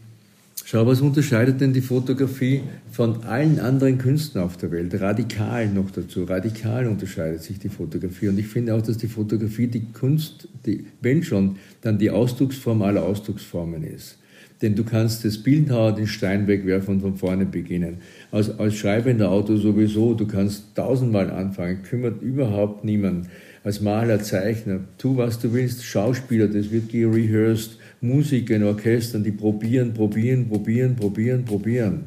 schau, 0.65 0.87
was 0.87 1.01
unterscheidet 1.01 1.61
denn 1.61 1.73
die 1.73 1.81
Fotografie 1.81 2.63
von 2.93 3.25
allen 3.25 3.59
anderen 3.59 3.99
Künsten 3.99 4.41
auf 4.41 4.57
der 4.57 4.71
Welt? 4.71 5.01
Radikal 5.01 5.69
noch 5.69 5.91
dazu. 5.91 6.25
Radikal 6.25 6.87
unterscheidet 6.87 7.43
sich 7.43 7.59
die 7.59 7.69
Fotografie. 7.69 8.29
Und 8.29 8.39
ich 8.39 8.47
finde 8.47 8.75
auch, 8.75 8.83
dass 8.83 8.99
die 8.99 9.09
Fotografie 9.09 9.67
die 9.67 9.87
Kunst, 9.93 10.49
die, 10.65 10.87
wenn 11.01 11.25
schon, 11.25 11.57
dann 11.81 11.99
die 11.99 12.11
Ausdrucksform 12.11 12.83
aller 12.83 13.03
Ausdrucksformen 13.03 13.83
ist. 13.83 14.19
Denn 14.63 14.75
du 14.75 14.85
kannst 14.85 15.25
das 15.25 15.39
Bildhauer 15.39 15.93
den 15.95 16.07
Stein 16.07 16.47
wegwerfen 16.47 16.95
und 16.95 17.01
von 17.01 17.17
vorne 17.17 17.45
beginnen. 17.45 17.99
Als, 18.31 18.59
als 18.59 18.77
schreibender 18.77 19.31
Autor 19.31 19.57
sowieso, 19.57 20.15
du 20.15 20.27
kannst 20.27 20.75
tausendmal 20.75 21.31
anfangen, 21.31 21.83
kümmert 21.83 22.23
überhaupt 22.23 22.85
niemand. 22.85 23.29
Als 23.65 23.81
Maler, 23.81 24.21
Zeichner, 24.21 24.81
tu 24.99 25.17
was 25.17 25.39
du 25.39 25.53
willst, 25.53 25.85
Schauspieler, 25.85 26.49
das 26.49 26.71
wird 26.71 26.91
gerehearsed, 26.91 27.79
Musiker 28.01 28.57
in 28.57 28.65
Orchestern, 28.65 29.25
die 29.25 29.33
probieren, 29.33 29.95
probieren, 29.95 30.49
probieren, 30.49 30.97
probieren, 30.97 31.45
probieren. 31.45 32.05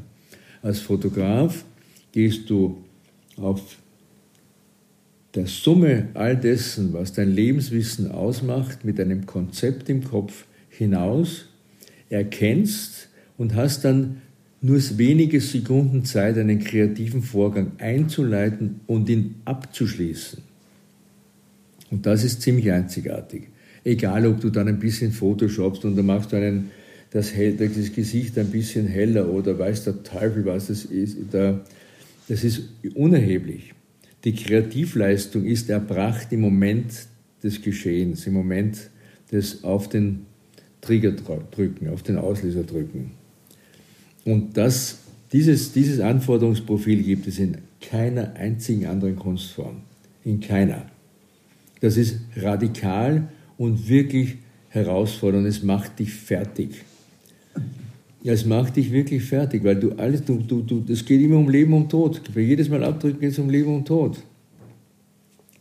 Als 0.61 0.79
Fotograf 0.79 1.65
gehst 2.11 2.49
du 2.49 2.83
auf 3.37 3.77
der 5.35 5.47
Summe 5.47 6.07
all 6.13 6.35
dessen, 6.35 6.93
was 6.93 7.13
dein 7.13 7.31
Lebenswissen 7.31 8.11
ausmacht, 8.11 8.85
mit 8.85 8.99
einem 8.99 9.25
Konzept 9.25 9.89
im 9.89 10.03
Kopf 10.03 10.45
hinaus 10.69 11.45
erkennst 12.09 13.09
und 13.37 13.55
hast 13.55 13.85
dann 13.85 14.21
nur 14.61 14.79
wenige 14.97 15.39
Sekunden 15.39 16.03
Zeit, 16.05 16.37
einen 16.37 16.59
kreativen 16.59 17.21
Vorgang 17.21 17.73
einzuleiten 17.77 18.81
und 18.87 19.07
ihn 19.09 19.35
abzuschließen. 19.45 20.39
Und 21.91 22.05
das 22.05 22.23
ist 22.23 22.41
ziemlich 22.41 22.71
einzigartig. 22.71 23.49
Egal, 23.83 24.25
ob 24.25 24.41
du 24.41 24.49
dann 24.49 24.67
ein 24.67 24.79
bisschen 24.79 25.11
Photoshopst 25.11 25.85
und 25.85 25.95
dann 25.95 26.05
machst 26.05 26.33
du 26.33 26.37
einen, 26.37 26.71
das, 27.11 27.31
das 27.31 27.93
Gesicht 27.93 28.37
ein 28.37 28.51
bisschen 28.51 28.87
heller 28.87 29.29
oder 29.29 29.57
weiß 29.57 29.85
der 29.85 30.03
Teufel, 30.03 30.45
was 30.45 30.67
das 30.67 30.85
ist. 30.85 31.17
Das 31.31 32.43
ist 32.43 32.63
unerheblich. 32.95 33.73
Die 34.25 34.35
Kreativleistung 34.35 35.45
ist 35.45 35.69
erbracht 35.69 36.27
im 36.31 36.41
Moment 36.41 36.91
des 37.43 37.61
Geschehens, 37.61 38.27
im 38.27 38.33
Moment 38.33 38.89
des 39.31 39.63
auf 39.63 39.87
den 39.87 40.25
Trigger 40.87 41.11
drücken, 41.11 41.89
auf 41.89 42.01
den 42.01 42.17
Auslöser 42.17 42.63
drücken. 42.63 43.11
Und 44.25 44.57
das, 44.57 44.99
dieses, 45.31 45.73
dieses 45.73 45.99
Anforderungsprofil 45.99 47.03
gibt 47.03 47.27
es 47.27 47.39
in 47.39 47.57
keiner 47.81 48.33
einzigen 48.35 48.87
anderen 48.87 49.15
Kunstform. 49.15 49.77
In 50.23 50.39
keiner. 50.39 50.85
Das 51.81 51.97
ist 51.97 52.19
radikal 52.35 53.27
und 53.57 53.87
wirklich 53.87 54.35
herausfordernd. 54.69 55.47
Es 55.47 55.63
macht 55.63 55.99
dich 55.99 56.13
fertig. 56.13 56.83
Es 58.23 58.45
macht 58.45 58.75
dich 58.75 58.91
wirklich 58.91 59.23
fertig, 59.23 59.63
weil 59.63 59.75
du 59.75 59.91
alles, 59.93 60.25
du, 60.25 60.37
du, 60.39 60.61
du, 60.61 60.83
es 60.91 61.05
geht 61.05 61.21
immer 61.21 61.37
um 61.37 61.49
Leben 61.49 61.73
und 61.73 61.89
Tod. 61.89 62.21
Für 62.33 62.41
jedes 62.41 62.67
Mal 62.67 62.83
abdrücken 62.83 63.19
geht 63.19 63.31
es 63.31 63.39
um 63.39 63.49
Leben 63.49 63.73
und 63.73 63.87
Tod. 63.87 64.17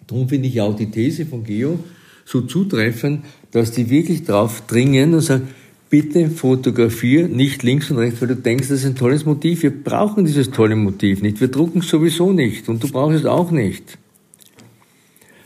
Darum 0.07 0.29
finde 0.29 0.49
ich 0.49 0.61
auch 0.61 0.75
die 0.75 0.91
These 0.91 1.27
von 1.27 1.45
Geo 1.45 1.79
so 2.27 2.43
zutreffend, 2.43 3.25
dass 3.53 3.71
die 3.71 3.89
wirklich 3.89 4.25
drauf 4.25 4.67
dringen 4.67 5.15
und 5.15 5.21
sagen, 5.21 5.49
bitte 5.89 6.29
fotografier 6.29 7.29
nicht 7.29 7.63
links 7.63 7.91
und 7.91 7.99
rechts, 7.99 8.21
weil 8.21 8.29
du 8.29 8.37
denkst, 8.37 8.69
das 8.69 8.81
ist 8.81 8.87
ein 8.87 8.97
tolles 8.97 9.25
Motiv. 9.25 9.63
Wir 9.63 9.71
brauchen 9.71 10.25
dieses 10.25 10.51
tolle 10.51 10.77
Motiv 10.77 11.23
nicht. 11.23 11.41
Wir 11.41 11.49
drucken 11.49 11.79
es 11.79 11.89
sowieso 11.89 12.33
nicht 12.33 12.69
und 12.69 12.83
du 12.83 12.89
brauchst 12.89 13.21
es 13.21 13.25
auch 13.25 13.53
nicht. 13.53 13.97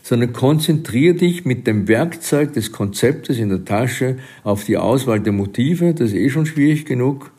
Sondern 0.01 0.33
konzentriere 0.33 1.13
dich 1.13 1.45
mit 1.45 1.67
dem 1.67 1.87
Werkzeug 1.87 2.53
des 2.53 2.71
Konzeptes 2.71 3.37
in 3.37 3.49
der 3.49 3.63
Tasche 3.63 4.17
auf 4.43 4.65
die 4.65 4.77
Auswahl 4.77 5.19
der 5.19 5.31
Motive, 5.31 5.93
das 5.93 6.09
ist 6.09 6.17
eh 6.17 6.29
schon 6.31 6.47
schwierig 6.47 6.85
genug. 6.85 7.31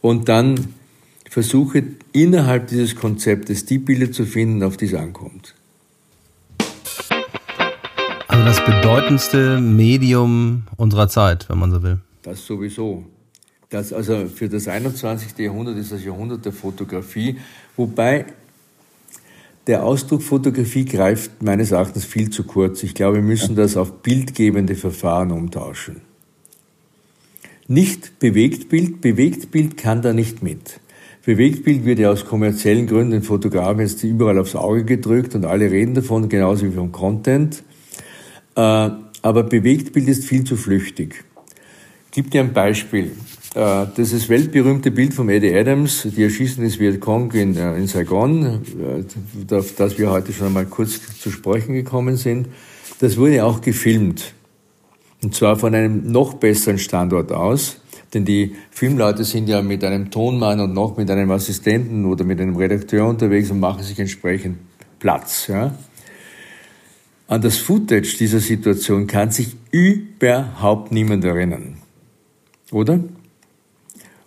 Und 0.00 0.28
dann 0.28 0.74
versuche 1.30 1.84
innerhalb 2.12 2.66
dieses 2.66 2.96
Konzeptes 2.96 3.64
die 3.64 3.78
Bilder 3.78 4.10
zu 4.10 4.24
finden, 4.26 4.64
auf 4.64 4.76
die 4.76 4.86
es 4.86 4.94
ankommt. 4.94 5.54
Also 8.38 8.50
das 8.50 8.64
bedeutendste 8.64 9.60
Medium 9.60 10.62
unserer 10.76 11.08
Zeit, 11.08 11.48
wenn 11.48 11.58
man 11.58 11.72
so 11.72 11.82
will. 11.82 11.98
Das 12.22 12.46
sowieso. 12.46 13.02
Das, 13.68 13.92
also 13.92 14.26
für 14.28 14.48
das 14.48 14.68
21. 14.68 15.36
Jahrhundert 15.38 15.76
ist 15.76 15.90
das 15.90 16.04
Jahrhundert 16.04 16.44
der 16.44 16.52
Fotografie, 16.52 17.38
wobei 17.76 18.26
der 19.66 19.82
Ausdruck 19.84 20.22
Fotografie 20.22 20.84
greift 20.84 21.42
meines 21.42 21.72
Erachtens 21.72 22.04
viel 22.04 22.30
zu 22.30 22.44
kurz. 22.44 22.84
Ich 22.84 22.94
glaube, 22.94 23.16
wir 23.16 23.24
müssen 23.24 23.56
das 23.56 23.76
auf 23.76 24.02
bildgebende 24.02 24.76
Verfahren 24.76 25.32
umtauschen. 25.32 26.02
Nicht 27.66 28.20
Bewegtbild, 28.20 29.00
Bewegtbild 29.00 29.76
kann 29.76 30.00
da 30.00 30.12
nicht 30.12 30.44
mit. 30.44 30.78
Bewegtbild 31.24 31.84
wird 31.84 31.98
ja 31.98 32.12
aus 32.12 32.24
kommerziellen 32.24 32.86
Gründen 32.86 33.24
Fotografen 33.24 33.80
jetzt 33.80 34.04
überall 34.04 34.38
aufs 34.38 34.54
Auge 34.54 34.84
gedrückt 34.84 35.34
und 35.34 35.44
alle 35.44 35.72
reden 35.72 35.94
davon, 35.94 36.28
genauso 36.28 36.66
wie 36.66 36.70
vom 36.70 36.92
Content. 36.92 37.64
Äh, 38.58 38.90
aber 39.22 39.44
Bewegtbild 39.44 40.08
ist 40.08 40.24
viel 40.24 40.42
zu 40.42 40.56
flüchtig. 40.56 41.24
Ich 42.06 42.10
gebe 42.10 42.28
dir 42.28 42.40
ein 42.40 42.52
Beispiel. 42.52 43.12
Äh, 43.54 43.86
das 43.94 44.12
ist 44.12 44.28
weltberühmte 44.28 44.90
Bild 44.90 45.14
von 45.14 45.28
Eddie 45.28 45.54
Adams, 45.54 46.08
die 46.16 46.24
Erschießen 46.24 46.64
des 46.64 46.80
Vietcong 46.80 47.30
in, 47.32 47.56
äh, 47.56 47.76
in 47.76 47.86
Saigon, 47.86 48.60
auf 49.52 49.74
das 49.76 49.96
wir 49.96 50.10
heute 50.10 50.32
schon 50.32 50.48
einmal 50.48 50.66
kurz 50.66 50.98
zu 51.20 51.30
sprechen 51.30 51.74
gekommen 51.74 52.16
sind. 52.16 52.48
Das 52.98 53.16
wurde 53.16 53.44
auch 53.44 53.60
gefilmt. 53.60 54.34
Und 55.22 55.36
zwar 55.36 55.54
von 55.54 55.72
einem 55.72 56.10
noch 56.10 56.34
besseren 56.34 56.78
Standort 56.78 57.30
aus. 57.30 57.80
Denn 58.12 58.24
die 58.24 58.56
Filmleute 58.70 59.22
sind 59.22 59.48
ja 59.48 59.62
mit 59.62 59.84
einem 59.84 60.10
Tonmann 60.10 60.58
und 60.58 60.72
noch 60.72 60.96
mit 60.96 61.10
einem 61.10 61.30
Assistenten 61.30 62.06
oder 62.06 62.24
mit 62.24 62.40
einem 62.40 62.56
Redakteur 62.56 63.06
unterwegs 63.06 63.52
und 63.52 63.60
machen 63.60 63.84
sich 63.84 64.00
entsprechend 64.00 64.58
Platz. 64.98 65.46
Ja? 65.46 65.74
An 67.28 67.42
das 67.42 67.58
Footage 67.58 68.16
dieser 68.18 68.40
Situation 68.40 69.06
kann 69.06 69.30
sich 69.30 69.54
überhaupt 69.70 70.92
niemand 70.92 71.24
erinnern. 71.24 71.76
Oder? 72.72 73.00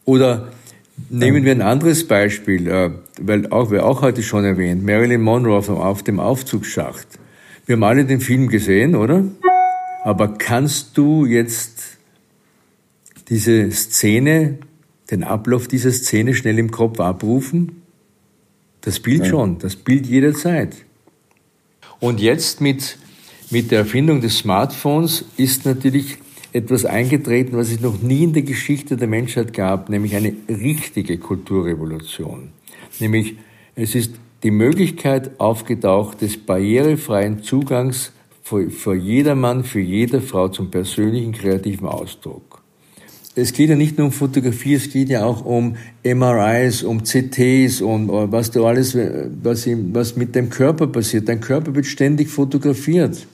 Oder 0.05 0.51
nehmen 1.09 1.43
wir 1.43 1.51
ein 1.51 1.63
anderes 1.63 2.07
Beispiel, 2.07 2.67
äh, 2.67 2.91
weil 3.19 3.47
auch, 3.47 3.71
wir 3.71 3.87
auch 3.87 4.03
heute 4.03 4.21
schon 4.21 4.45
erwähnt, 4.45 4.85
Marilyn 4.85 5.21
Monroe 5.21 5.57
auf 5.57 6.03
dem 6.03 6.19
Aufzugsschacht. 6.19 7.07
Wir 7.65 7.75
haben 7.75 7.83
alle 7.83 8.05
den 8.05 8.21
Film 8.21 8.49
gesehen, 8.49 8.95
oder? 8.95 9.23
Aber 10.03 10.35
kannst 10.37 10.95
du 10.95 11.25
jetzt 11.25 11.97
diese 13.29 13.71
Szene, 13.71 14.59
den 15.09 15.23
Ablauf 15.23 15.67
dieser 15.67 15.91
Szene 15.91 16.35
schnell 16.35 16.59
im 16.59 16.69
Kopf 16.69 16.99
abrufen? 16.99 17.81
Das 18.81 18.99
Bild 18.99 19.25
schon, 19.25 19.57
das 19.57 19.75
Bild 19.75 20.05
jederzeit. 20.05 20.75
Und 22.01 22.19
jetzt 22.19 22.61
mit, 22.61 22.97
mit 23.51 23.71
der 23.71 23.79
Erfindung 23.79 24.21
des 24.21 24.39
Smartphones 24.39 25.23
ist 25.37 25.65
natürlich 25.65 26.17
etwas 26.51 26.83
eingetreten, 26.83 27.55
was 27.55 27.71
es 27.71 27.79
noch 27.79 28.01
nie 28.01 28.23
in 28.23 28.33
der 28.33 28.41
Geschichte 28.41 28.97
der 28.97 29.07
Menschheit 29.07 29.53
gab, 29.53 29.87
nämlich 29.87 30.15
eine 30.15 30.33
richtige 30.49 31.19
Kulturrevolution. 31.19 32.49
Nämlich 32.99 33.35
es 33.75 33.95
ist 33.95 34.15
die 34.43 34.51
Möglichkeit 34.51 35.39
aufgetaucht 35.39 36.21
des 36.21 36.37
barrierefreien 36.37 37.43
Zugangs 37.43 38.11
für, 38.41 38.69
für 38.71 38.95
jedermann, 38.95 39.63
für 39.63 39.79
jede 39.79 40.21
Frau 40.21 40.49
zum 40.49 40.71
persönlichen 40.71 41.31
kreativen 41.31 41.87
Ausdruck 41.87 42.50
es 43.35 43.53
geht 43.53 43.69
ja 43.69 43.75
nicht 43.75 43.97
nur 43.97 44.07
um 44.07 44.13
Fotografie, 44.13 44.73
es 44.73 44.89
geht 44.89 45.09
ja 45.09 45.23
auch 45.23 45.45
um 45.45 45.77
MRIs, 46.03 46.83
um 46.83 47.03
CTs 47.03 47.81
und 47.81 48.09
äh, 48.09 48.31
was 48.31 48.51
du 48.51 48.65
alles, 48.65 48.95
was, 48.95 49.67
was 49.93 50.15
mit 50.15 50.35
dem 50.35 50.49
Körper 50.49 50.87
passiert. 50.87 51.29
Dein 51.29 51.39
Körper 51.39 51.73
wird 51.73 51.85
ständig 51.85 52.29
fotografiert. 52.29 53.25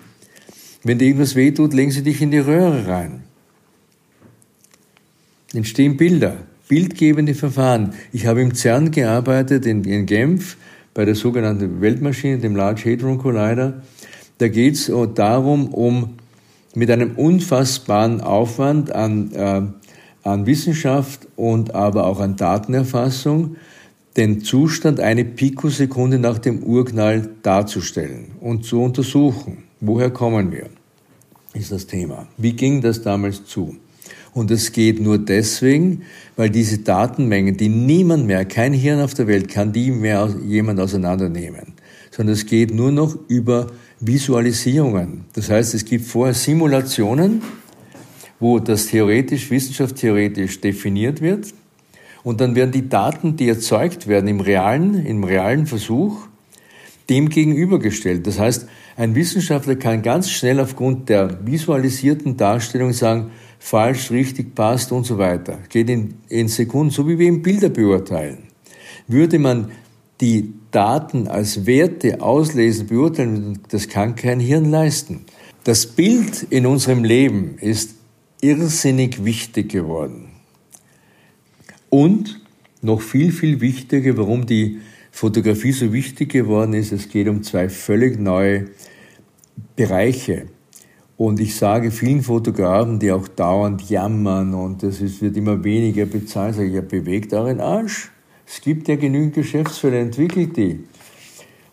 Wenn 0.84 1.00
dir 1.00 1.06
irgendwas 1.06 1.36
wehtut, 1.36 1.74
legen 1.74 1.92
sie 1.92 2.04
dich 2.04 2.22
in 2.22 2.32
die 2.32 2.38
Röhre 2.38 2.88
rein. 2.88 3.24
Entstehen 5.54 5.98
Bilder, 5.98 6.38
bildgebende 6.68 7.34
Verfahren. 7.34 7.94
Ich 8.14 8.28
habe 8.28 8.42
im 8.42 8.54
CERN 8.54 8.92
gearbeitet, 8.92 9.66
in, 9.66 9.84
in 9.84 10.06
Genf, 10.06 10.58
bei 10.94 11.06
der 11.06 11.16
sogenannten 11.16 11.82
Weltmaschine, 11.82 12.38
dem 12.38 12.56
Large 12.56 12.92
Hadron 12.92 13.18
Collider. 13.18 13.82
Da 14.38 14.48
geht 14.48 14.76
es 14.76 14.92
darum, 15.16 15.74
um 15.74 16.16
mit 16.76 16.92
einem 16.92 17.16
unfassbaren 17.16 18.22
Aufwand 18.22 18.92
an 18.92 19.32
äh, 19.32 19.62
an 20.28 20.46
Wissenschaft 20.46 21.28
und 21.36 21.74
aber 21.74 22.06
auch 22.06 22.20
an 22.20 22.36
Datenerfassung 22.36 23.56
den 24.18 24.42
Zustand 24.42 25.00
eine 25.00 25.24
Pikosekunde 25.24 26.20
nach 26.20 26.40
dem 26.40 26.64
Urknall 26.64 27.30
darzustellen 27.44 28.32
und 28.42 28.66
zu 28.66 28.82
untersuchen. 28.82 29.64
Woher 29.80 30.10
kommen 30.10 30.52
wir? 30.52 30.70
Ist 31.54 31.72
das 31.72 31.88
Thema. 31.88 32.28
Wie 32.38 32.54
ging 32.54 32.82
das 32.82 33.02
damals 33.02 33.46
zu? 33.46 33.78
Und 34.34 34.52
es 34.52 34.72
geht 34.72 35.00
nur 35.00 35.18
deswegen, 35.18 36.04
weil 36.36 36.50
diese 36.50 36.80
Datenmengen, 36.80 37.58
die 37.58 37.70
niemand 37.70 38.28
mehr, 38.28 38.46
kein 38.46 38.74
Hirn 38.74 39.02
auf 39.02 39.14
der 39.14 39.28
Welt 39.28 39.50
kann 39.50 39.72
die 39.72 39.92
mehr 39.92 40.36
jemand 40.46 40.80
auseinandernehmen, 40.80 41.74
sondern 42.12 42.34
es 42.34 42.46
geht 42.46 42.74
nur 42.74 42.92
noch 42.92 43.18
über 43.28 43.68
Visualisierungen. 44.00 45.26
Das 45.34 45.50
heißt, 45.50 45.74
es 45.74 45.86
gibt 45.86 46.06
vorher 46.06 46.36
Simulationen, 46.36 47.42
wo 48.40 48.60
das 48.60 48.88
theoretisch, 48.88 49.50
wissenschaftstheoretisch 49.50 50.62
definiert 50.62 51.22
wird. 51.22 51.54
Und 52.24 52.42
dann 52.42 52.56
werden 52.56 52.72
die 52.72 52.90
Daten, 52.90 53.36
die 53.38 53.48
erzeugt 53.48 54.08
werden 54.08 54.28
im 54.28 54.40
realen, 54.40 55.06
im 55.06 55.24
realen 55.24 55.66
Versuch, 55.66 56.28
dem 57.10 57.30
gegenübergestellt. 57.30 58.28
Das 58.28 58.38
heißt, 58.38 58.68
ein 58.98 59.16
Wissenschaftler 59.16 59.76
kann 59.76 60.02
ganz 60.02 60.30
schnell 60.30 60.60
aufgrund 60.60 61.10
der 61.10 61.46
visualisierten 61.46 62.36
Darstellung 62.36 62.94
sagen, 62.94 63.32
falsch, 63.60 64.12
richtig, 64.12 64.56
passt 64.56 64.92
und 64.92 65.06
so 65.06 65.18
weiter. 65.18 65.60
Geht 65.70 65.90
in, 65.90 66.16
in 66.28 66.48
Sekunden, 66.48 66.92
so 66.92 67.08
wie 67.08 67.18
wir 67.18 67.28
im 67.28 67.42
Bilder 67.42 67.70
beurteilen. 67.70 68.40
Würde 69.08 69.40
man 69.40 69.72
die 70.20 70.54
Daten 70.72 71.28
als 71.28 71.66
Werte 71.66 72.22
auslesen, 72.22 72.88
beurteilen, 72.88 73.60
das 73.70 73.88
kann 73.88 74.16
kein 74.16 74.40
Hirn 74.40 74.70
leisten. 74.70 75.26
Das 75.64 75.86
Bild 75.86 76.44
in 76.50 76.66
unserem 76.66 77.04
Leben 77.04 77.58
ist 77.60 77.97
irrsinnig 78.42 79.24
wichtig 79.24 79.70
geworden. 79.70 80.30
Und 81.90 82.42
noch 82.82 83.02
viel, 83.02 83.32
viel 83.32 83.62
wichtiger, 83.62 84.18
warum 84.18 84.46
die 84.46 84.80
Fotografie 85.12 85.72
so 85.72 85.92
wichtig 85.94 86.32
geworden 86.32 86.74
ist, 86.74 86.92
es 86.92 87.10
geht 87.10 87.28
um 87.28 87.42
zwei 87.42 87.70
völlig 87.70 88.20
neue 88.20 88.68
Bereiche. 89.76 90.48
Und 91.18 91.40
ich 91.40 91.56
sage 91.56 91.90
vielen 91.90 92.22
Fotografen, 92.22 93.00
die 93.00 93.12
auch 93.12 93.28
dauernd 93.28 93.90
jammern 93.90 94.54
und 94.54 94.84
es 94.84 95.22
wird 95.22 95.36
immer 95.36 95.64
weniger 95.64 96.06
bezahlt, 96.06 96.56
sage 96.56 96.68
ich, 96.68 96.76
ja, 96.76 96.82
bewegt 96.82 97.34
euren 97.34 97.60
Arsch. 97.60 98.12
Es 98.46 98.62
gibt 98.62 98.88
ja 98.88 98.96
genügend 98.96 99.34
Geschäftsfälle, 99.34 100.00
entwickelt 100.00 100.56
die. 100.56 100.84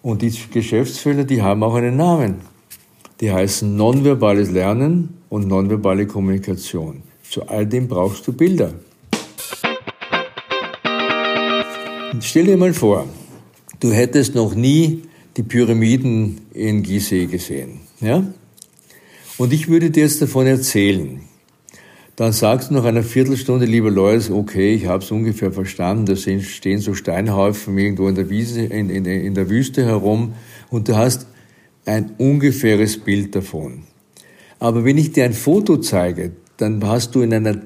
Und 0.01 0.23
die 0.23 0.33
Geschäftsfälle, 0.51 1.27
die 1.27 1.43
haben 1.43 1.63
auch 1.63 1.75
einen 1.75 1.97
Namen. 1.97 2.37
Die 3.21 3.31
heißen 3.31 3.77
nonverbales 3.77 4.51
Lernen 4.51 5.19
und 5.35 5.49
nonverbale 5.49 6.07
Kommunikation. 6.07 7.03
Zu 7.29 7.49
all 7.49 7.67
dem 7.67 7.89
brauchst 7.89 8.25
du 8.29 8.33
Bilder. 8.33 8.73
Stell 12.21 12.45
dir 12.45 12.57
mal 12.57 12.73
vor, 12.73 13.09
du 13.81 13.91
hättest 13.91 14.37
noch 14.37 14.55
nie 14.55 15.03
die 15.37 15.43
Pyramiden 15.43 16.43
in 16.53 16.85
Gizeh 16.85 17.27
gesehen. 17.27 17.81
Ja? 18.01 18.23
Und 19.37 19.53
ich 19.53 19.67
würde 19.67 19.91
dir 19.91 20.05
jetzt 20.05 20.23
davon 20.23 20.47
erzählen. 20.47 21.23
Dann 22.15 22.31
sagst 22.31 22.71
du 22.71 22.75
nach 22.75 22.85
einer 22.85 23.03
Viertelstunde, 23.03 23.67
lieber 23.67 23.91
Lois, 23.91 24.31
okay, 24.31 24.73
ich 24.77 24.87
habe 24.87 25.03
es 25.03 25.11
ungefähr 25.11 25.51
verstanden, 25.51 26.07
da 26.07 26.15
stehen 26.15 26.79
so 26.79 26.95
Steinhaufen 26.95 27.77
irgendwo 27.77 28.07
in 28.07 28.15
der, 28.15 28.31
Wiese, 28.31 28.63
in, 28.63 28.89
in, 28.89 29.05
in 29.05 29.35
der 29.35 29.51
Wüste 29.51 29.85
herum 29.85 30.35
und 30.71 30.89
du 30.89 30.95
hast 30.95 31.27
ein 31.87 32.13
ungefähres 32.19 32.99
Bild 32.99 33.35
davon. 33.35 33.83
Aber 34.65 34.83
wenn 34.87 34.97
ich 34.97 35.13
dir 35.13 35.27
ein 35.27 35.35
Foto 35.35 35.77
zeige, 35.77 36.33
dann 36.57 36.83
hast 36.87 37.15
du 37.15 37.21
in 37.21 37.35
einer 37.35 37.57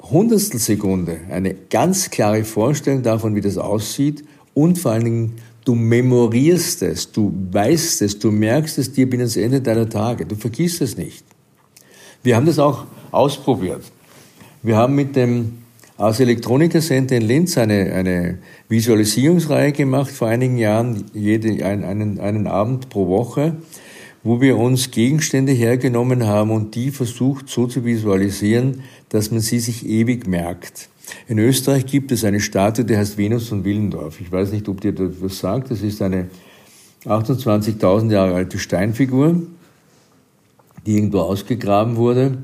Hundertstel 0.00 0.60
Sekunde 0.60 1.18
eine 1.28 1.52
ganz 1.68 2.10
klare 2.10 2.44
Vorstellung 2.44 3.02
davon, 3.02 3.34
wie 3.34 3.40
das 3.40 3.58
aussieht 3.58 4.22
und 4.54 4.78
vor 4.78 4.92
allen 4.92 5.04
Dingen 5.04 5.32
du 5.64 5.74
memorierst 5.74 6.84
es, 6.84 7.10
du 7.10 7.32
weißt 7.50 8.02
es, 8.02 8.20
du 8.20 8.30
merkst 8.30 8.78
es 8.78 8.92
dir 8.92 9.10
bis 9.10 9.18
ans 9.18 9.36
Ende 9.36 9.60
deiner 9.62 9.88
Tage, 9.88 10.24
du 10.24 10.36
vergisst 10.36 10.80
es 10.80 10.96
nicht. 10.96 11.24
Wir 12.22 12.36
haben 12.36 12.46
das 12.46 12.60
auch 12.60 12.84
ausprobiert. 13.10 13.82
Wir 14.62 14.76
haben 14.76 14.94
mit 14.94 15.16
dem 15.16 15.64
Ars 15.96 16.20
Electronica 16.20 16.78
Center 16.78 17.16
in 17.16 17.22
Linz 17.22 17.58
eine, 17.58 17.92
eine 17.94 18.38
Visualisierungsreihe 18.68 19.72
gemacht 19.72 20.12
vor 20.12 20.28
einigen 20.28 20.56
Jahren, 20.56 21.04
jede, 21.14 21.66
ein, 21.66 21.82
einen, 21.82 22.20
einen 22.20 22.46
Abend 22.46 22.90
pro 22.90 23.08
Woche, 23.08 23.56
wo 24.22 24.40
wir 24.40 24.56
uns 24.56 24.90
Gegenstände 24.90 25.52
hergenommen 25.52 26.26
haben 26.26 26.50
und 26.50 26.74
die 26.74 26.90
versucht 26.90 27.48
so 27.48 27.66
zu 27.66 27.84
visualisieren, 27.84 28.82
dass 29.08 29.30
man 29.30 29.40
sie 29.40 29.58
sich 29.58 29.86
ewig 29.86 30.26
merkt. 30.26 30.88
In 31.26 31.38
Österreich 31.38 31.86
gibt 31.86 32.12
es 32.12 32.24
eine 32.24 32.40
Statue, 32.40 32.84
die 32.84 32.96
heißt 32.96 33.18
Venus 33.18 33.48
von 33.48 33.64
Willendorf. 33.64 34.20
Ich 34.20 34.30
weiß 34.30 34.52
nicht, 34.52 34.68
ob 34.68 34.80
dir 34.80 34.92
das 34.92 35.14
was 35.20 35.38
sagt. 35.38 35.70
Das 35.70 35.82
ist 35.82 36.00
eine 36.00 36.28
28.000 37.04 38.12
Jahre 38.12 38.34
alte 38.34 38.58
Steinfigur, 38.58 39.42
die 40.86 40.96
irgendwo 40.96 41.20
ausgegraben 41.20 41.96
wurde 41.96 42.38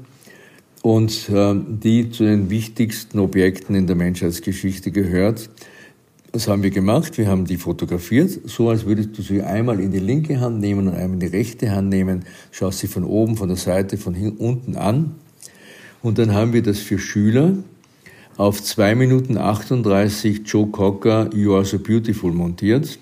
und 0.82 1.28
äh, 1.28 1.54
die 1.54 2.10
zu 2.10 2.24
den 2.24 2.50
wichtigsten 2.50 3.20
Objekten 3.20 3.76
in 3.76 3.86
der 3.86 3.96
Menschheitsgeschichte 3.96 4.90
gehört. 4.90 5.48
Das 6.32 6.46
haben 6.46 6.62
wir 6.62 6.70
gemacht. 6.70 7.16
Wir 7.16 7.26
haben 7.26 7.46
die 7.46 7.56
fotografiert, 7.56 8.30
so 8.44 8.68
als 8.68 8.84
würdest 8.84 9.16
du 9.16 9.22
sie 9.22 9.42
einmal 9.42 9.80
in 9.80 9.92
die 9.92 9.98
linke 9.98 10.40
Hand 10.40 10.60
nehmen 10.60 10.88
und 10.88 10.94
einmal 10.94 11.14
in 11.14 11.20
die 11.20 11.26
rechte 11.26 11.70
Hand 11.70 11.88
nehmen. 11.88 12.24
Schaust 12.50 12.80
sie 12.80 12.86
von 12.86 13.04
oben, 13.04 13.36
von 13.36 13.48
der 13.48 13.56
Seite, 13.56 13.96
von 13.96 14.14
unten 14.38 14.76
an. 14.76 15.14
Und 16.02 16.18
dann 16.18 16.34
haben 16.34 16.52
wir 16.52 16.62
das 16.62 16.78
für 16.80 16.98
Schüler 16.98 17.54
auf 18.36 18.62
2 18.62 18.94
Minuten 18.94 19.38
38 19.38 20.42
Joe 20.44 20.68
Cocker 20.68 21.30
You 21.34 21.54
Are 21.54 21.64
So 21.64 21.78
Beautiful 21.78 22.32
montiert. 22.32 22.98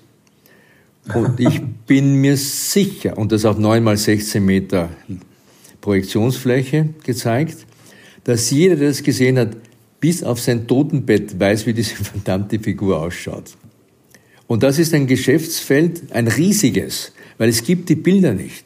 Und 1.13 1.39
ich 1.39 1.61
bin 1.85 2.15
mir 2.15 2.37
sicher, 2.37 3.17
und 3.17 3.31
das 3.31 3.45
auf 3.45 3.57
9 3.57 3.83
mal 3.83 3.97
16 3.97 4.43
Meter 4.43 4.89
Projektionsfläche 5.81 6.89
gezeigt, 7.03 7.65
dass 8.23 8.49
jeder, 8.51 8.77
der 8.77 8.89
das 8.89 9.03
gesehen 9.03 9.37
hat, 9.37 9.55
bis 9.99 10.23
auf 10.23 10.39
sein 10.39 10.67
Totenbett 10.67 11.39
weiß, 11.39 11.65
wie 11.65 11.73
diese 11.73 11.95
verdammte 11.95 12.59
Figur 12.59 13.01
ausschaut. 13.01 13.55
Und 14.47 14.63
das 14.63 14.79
ist 14.79 14.93
ein 14.93 15.07
Geschäftsfeld, 15.07 16.13
ein 16.13 16.27
riesiges, 16.27 17.11
weil 17.37 17.49
es 17.49 17.63
gibt 17.63 17.89
die 17.89 17.95
Bilder 17.95 18.33
nicht. 18.33 18.63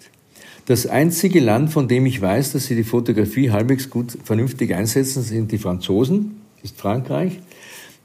Das 0.67 0.85
einzige 0.85 1.39
Land, 1.39 1.71
von 1.71 1.87
dem 1.87 2.05
ich 2.05 2.21
weiß, 2.21 2.53
dass 2.53 2.65
sie 2.65 2.75
die 2.75 2.83
Fotografie 2.83 3.49
halbwegs 3.49 3.89
gut, 3.89 4.17
vernünftig 4.23 4.75
einsetzen, 4.75 5.23
sind 5.23 5.51
die 5.51 5.57
Franzosen, 5.57 6.41
ist 6.61 6.79
Frankreich. 6.79 7.39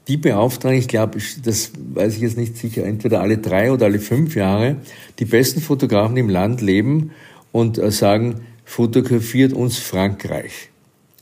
Die 0.07 0.17
beauftragen, 0.17 0.77
ich 0.77 0.87
glaube, 0.87 1.19
das 1.43 1.71
weiß 1.93 2.15
ich 2.15 2.21
jetzt 2.21 2.37
nicht 2.37 2.57
sicher, 2.57 2.83
entweder 2.83 3.21
alle 3.21 3.37
drei 3.37 3.71
oder 3.71 3.85
alle 3.85 3.99
fünf 3.99 4.35
Jahre 4.35 4.77
die 5.19 5.25
besten 5.25 5.61
Fotografen 5.61 6.17
im 6.17 6.29
Land 6.29 6.61
leben 6.61 7.11
und 7.51 7.77
äh, 7.77 7.91
sagen, 7.91 8.41
fotografiert 8.65 9.53
uns 9.53 9.77
Frankreich. 9.77 10.69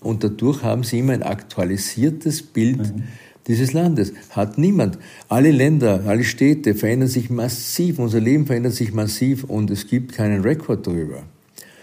Und 0.06 0.24
dadurch 0.24 0.62
haben 0.62 0.84
sie 0.84 1.00
immer 1.00 1.14
ein 1.14 1.24
aktualisiertes 1.24 2.44
Bild 2.44 2.78
mhm. 2.78 3.04
dieses 3.48 3.74
Landes. 3.74 4.14
Hat 4.30 4.60
niemand. 4.60 5.00
Alle 5.30 5.50
Länder, 5.50 6.04
alle 6.06 6.24
Städte 6.24 6.76
verändern 6.76 7.10
sich 7.10 7.32
massiv, 7.32 7.98
unser 7.98 8.20
Leben 8.20 8.46
verändert 8.46 8.74
sich 8.74 8.94
massiv 8.94 9.46
und 9.46 9.72
es 9.72 9.88
gibt 9.88 10.14
keinen 10.14 10.42
Rekord 10.42 10.86
darüber. 10.86 11.24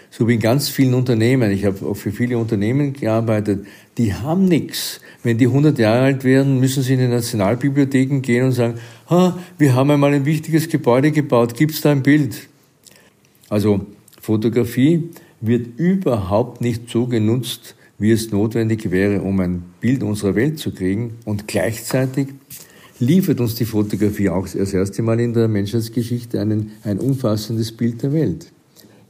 So 0.09 0.25
wie 0.27 0.35
in 0.35 0.39
ganz 0.39 0.69
vielen 0.69 0.93
Unternehmen, 0.93 1.51
ich 1.51 1.65
habe 1.65 1.85
auch 1.85 1.95
für 1.95 2.13
viele 2.13 2.37
Unternehmen 2.37 2.93
gearbeitet, 2.93 3.65
die 3.97 4.13
haben 4.13 4.45
nichts. 4.45 5.01
Wenn 5.21 5.37
die 5.37 5.47
100 5.47 5.77
Jahre 5.77 6.03
alt 6.05 6.23
werden, 6.23 6.61
müssen 6.61 6.81
sie 6.81 6.93
in 6.93 6.99
die 6.99 7.07
Nationalbibliotheken 7.07 8.21
gehen 8.21 8.45
und 8.45 8.51
sagen, 8.53 8.75
ha, 9.09 9.37
wir 9.57 9.75
haben 9.75 9.91
einmal 9.91 10.13
ein 10.13 10.25
wichtiges 10.25 10.69
Gebäude 10.69 11.11
gebaut, 11.11 11.55
gibt's 11.57 11.81
da 11.81 11.91
ein 11.91 12.03
Bild? 12.03 12.47
Also 13.49 13.85
Fotografie 14.21 15.09
wird 15.41 15.77
überhaupt 15.77 16.61
nicht 16.61 16.89
so 16.89 17.07
genutzt, 17.07 17.75
wie 18.03 18.11
es 18.11 18.33
notwendig 18.33 18.91
wäre, 18.91 19.21
um 19.21 19.39
ein 19.39 19.63
Bild 19.79 20.03
unserer 20.03 20.35
Welt 20.35 20.59
zu 20.59 20.73
kriegen. 20.73 21.15
Und 21.23 21.47
gleichzeitig 21.47 22.27
liefert 22.99 23.39
uns 23.39 23.55
die 23.55 23.63
Fotografie 23.63 24.27
auch 24.27 24.43
das 24.43 24.73
erste 24.73 25.01
Mal 25.01 25.21
in 25.21 25.33
der 25.33 25.47
Menschheitsgeschichte 25.47 26.41
einen, 26.41 26.71
ein 26.83 26.99
umfassendes 26.99 27.71
Bild 27.71 28.03
der 28.03 28.11
Welt. 28.11 28.51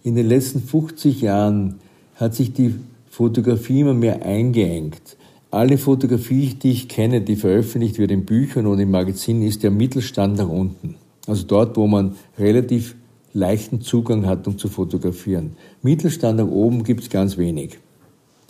In 0.03 0.13
den 0.13 0.27
letzten 0.27 0.61
50 0.61 1.21
Jahren 1.21 1.79
hat 2.17 2.35
sich 2.35 2.53
die 2.53 2.75
Fotografie 3.09 3.79
immer 3.79 3.95
mehr 3.95 4.23
eingeengt. 4.23 5.17
Alle 5.49 5.79
Fotografie, 5.79 6.53
die 6.53 6.69
ich 6.69 6.87
kenne, 6.87 7.21
die 7.21 7.35
veröffentlicht 7.35 7.97
wird 7.97 8.11
in 8.11 8.25
Büchern 8.25 8.67
oder 8.67 8.81
in 8.81 8.91
Magazinen, 8.91 9.41
ist 9.41 9.63
der 9.63 9.71
Mittelstand 9.71 10.37
nach 10.37 10.49
unten. 10.49 10.97
Also 11.25 11.45
dort, 11.47 11.77
wo 11.77 11.87
man 11.87 12.13
relativ 12.37 12.93
leichten 13.33 13.81
Zugang 13.81 14.27
hat, 14.27 14.45
um 14.45 14.59
zu 14.59 14.67
fotografieren. 14.67 15.55
Mittelstand 15.81 16.37
nach 16.37 16.47
oben 16.47 16.83
gibt 16.83 17.01
es 17.01 17.09
ganz 17.09 17.39
wenig. 17.39 17.79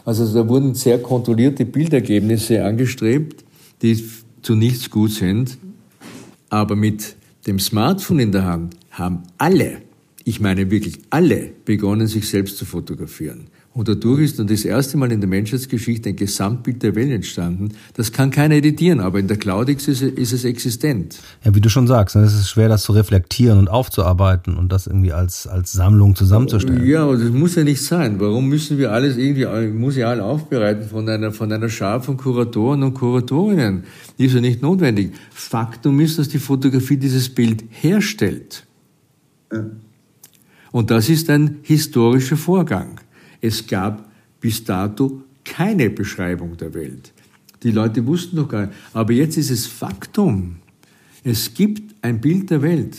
Also 0.05 0.31
da 0.33 0.47
wurden 0.47 0.75
sehr 0.75 0.99
kontrollierte 0.99 1.65
Bildergebnisse 1.65 2.63
angestrebt, 2.63 3.43
die 3.81 4.03
zu 4.41 4.55
nichts 4.55 4.89
gut 4.89 5.11
sind. 5.11 5.57
Aber 6.49 6.75
mit 6.75 7.15
dem 7.47 7.59
Smartphone 7.59 8.19
in 8.19 8.31
der 8.31 8.45
Hand 8.45 8.75
haben 8.91 9.23
alle, 9.37 9.81
ich 10.23 10.39
meine 10.39 10.69
wirklich 10.69 10.99
alle, 11.09 11.51
begonnen, 11.65 12.07
sich 12.07 12.29
selbst 12.29 12.57
zu 12.57 12.65
fotografieren. 12.65 13.47
Und 13.75 13.87
dadurch 13.87 14.21
ist 14.21 14.37
dann 14.37 14.45
das 14.45 14.65
erste 14.65 14.97
Mal 14.97 15.11
in 15.11 15.19
der 15.19 15.27
Menschheitsgeschichte 15.27 16.09
ein 16.09 16.15
Gesamtbild 16.15 16.83
der 16.83 16.93
Welt 16.93 17.11
entstanden. 17.11 17.69
Das 17.95 18.11
kann 18.11 18.29
keiner 18.29 18.53
editieren, 18.53 18.99
aber 18.99 19.17
in 19.17 19.27
der 19.27 19.37
Cloud 19.37 19.67
ist 19.67 19.87
es, 19.87 20.03
ist 20.03 20.31
es 20.31 20.43
existent. 20.45 21.17
Ja, 21.43 21.55
wie 21.55 21.61
du 21.61 21.69
schon 21.69 21.87
sagst, 21.87 22.15
ne, 22.15 22.21
es 22.21 22.35
ist 22.35 22.49
schwer, 22.49 22.69
das 22.69 22.83
zu 22.83 22.91
reflektieren 22.91 23.57
und 23.57 23.67
aufzuarbeiten 23.67 24.57
und 24.57 24.71
das 24.71 24.85
irgendwie 24.85 25.11
als, 25.11 25.47
als 25.47 25.71
Sammlung 25.71 26.15
zusammenzustellen. 26.15 26.85
Ja, 26.85 27.03
aber 27.03 27.17
das 27.17 27.31
muss 27.31 27.55
ja 27.55 27.63
nicht 27.63 27.81
sein. 27.81 28.19
Warum 28.19 28.47
müssen 28.47 28.77
wir 28.77 28.91
alles 28.91 29.17
irgendwie 29.17 29.47
museal 29.71 30.21
aufbereiten 30.21 30.87
von 30.87 31.09
einer, 31.09 31.31
von 31.31 31.51
einer 31.51 31.69
Schar 31.69 31.99
von 31.99 32.15
Kuratoren 32.15 32.83
und 32.83 32.93
Kuratorinnen? 32.93 33.85
Die 34.19 34.25
ist 34.25 34.35
ja 34.35 34.41
nicht 34.41 34.61
notwendig. 34.61 35.13
Faktum 35.31 35.99
ist, 35.99 36.19
dass 36.19 36.29
die 36.29 36.37
Fotografie 36.37 36.97
dieses 36.97 37.27
Bild 37.27 37.63
herstellt. 37.71 38.67
Ja. 39.51 39.65
Und 40.71 40.91
das 40.91 41.09
ist 41.09 41.29
ein 41.31 41.57
historischer 41.63 42.37
Vorgang. 42.37 42.99
Es 43.43 43.67
gab 43.67 44.09
bis 44.39 44.63
dato 44.63 45.21
keine 45.43 45.89
Beschreibung 45.89 46.55
der 46.55 46.73
Welt. 46.73 47.11
Die 47.61 47.71
Leute 47.71 48.07
wussten 48.07 48.37
doch 48.37 48.47
gar 48.47 48.67
nicht. 48.67 48.73
Aber 48.93 49.11
jetzt 49.11 49.37
ist 49.37 49.51
es 49.51 49.67
Faktum. 49.67 50.55
Es 51.25 51.53
gibt 51.53 51.93
ein 52.01 52.21
Bild 52.21 52.49
der 52.51 52.61
Welt. 52.61 52.97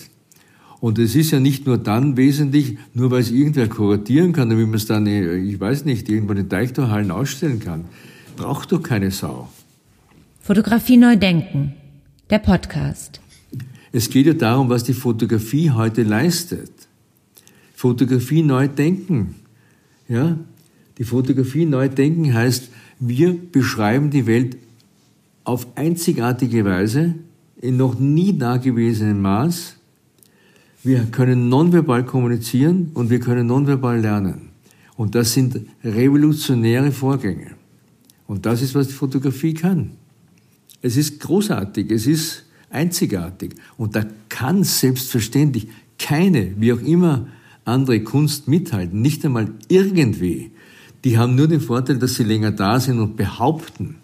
Und 0.81 0.99
es 0.99 1.15
ist 1.15 1.31
ja 1.31 1.41
nicht 1.41 1.65
nur 1.65 1.79
dann 1.79 2.19
wesentlich, 2.19 2.77
nur 2.93 3.11
weil 3.11 3.23
es 3.23 3.31
irgendwer 3.31 3.71
kuratieren 3.71 4.35
kann, 4.35 4.51
damit 4.51 4.67
man 4.67 4.75
es 4.75 4.85
dann, 4.85 5.07
äh, 5.07 5.37
ich 5.37 5.59
weiß 5.59 5.87
nicht, 5.87 6.11
irgendwo 6.11 6.33
in 6.33 6.41
den 6.41 6.49
Deichtorhallen 6.51 7.11
ausstellen 7.11 7.59
kann. 7.59 7.87
Braucht 8.37 8.71
doch 8.71 8.83
keine 8.83 9.11
Sau. 9.11 9.49
Fotografie 10.43 10.99
neu 10.99 11.17
denken. 11.17 11.73
Der 12.29 12.39
Podcast. 12.39 13.23
Es 13.93 14.11
geht 14.11 14.27
ja 14.27 14.35
darum, 14.35 14.69
was 14.69 14.85
die 14.85 14.93
Fotografie 14.93 15.71
heute 15.71 16.03
leistet. 16.03 16.71
Fotografie 17.75 18.43
neu 18.43 18.69
denken. 18.69 19.37
Ja? 20.09 20.39
Die 20.99 21.05
Fotografie 21.05 21.67
neu 21.67 21.89
denken 21.89 22.33
heißt, 22.33 22.71
wir 23.01 23.37
beschreiben 23.53 24.11
die 24.11 24.27
Welt 24.27 24.57
auf 25.45 25.67
einzigartige 25.77 26.65
Weise, 26.65 27.15
in 27.61 27.77
noch 27.77 27.99
nie 27.99 28.37
dagewesenem 28.37 29.21
Maß. 29.23 29.77
Wir 30.83 31.05
können 31.07 31.49
nonverbal 31.49 32.05
kommunizieren 32.05 32.91
und 32.95 33.11
wir 33.11 33.21
können 33.21 33.47
nonverbal 33.47 34.01
lernen. 34.01 34.51
Und 34.97 35.15
das 35.15 35.33
sind 35.33 35.61
revolutionäre 35.83 36.93
Vorgänge. 36.93 37.53
Und 38.27 38.47
das 38.47 38.63
ist, 38.63 38.75
was 38.75 38.89
die 38.89 38.95
Fotografie 38.95 39.55
kann. 39.55 39.93
Es 40.83 40.97
ist 40.97 41.21
großartig, 41.21 41.91
es 41.91 42.07
ist 42.07 42.45
einzigartig. 42.71 43.55
Und 43.77 43.97
da 43.97 44.05
kann 44.29 44.63
selbstverständlich 44.63 45.69
keine, 45.99 46.53
wie 46.61 46.73
auch 46.73 46.81
immer, 46.81 47.27
andere 47.65 48.01
Kunst 48.01 48.49
mithalten. 48.49 49.01
Nicht 49.03 49.25
einmal 49.25 49.53
irgendwie. 49.69 50.51
Die 51.05 51.19
haben 51.19 51.35
nur 51.35 51.49
den 51.49 51.61
Vorteil, 51.61 51.99
dass 51.99 52.15
sie 52.15 52.25
länger 52.25 52.51
da 52.51 52.81
sind 52.81 52.99
und 52.99 53.17
behaupten 53.17 53.97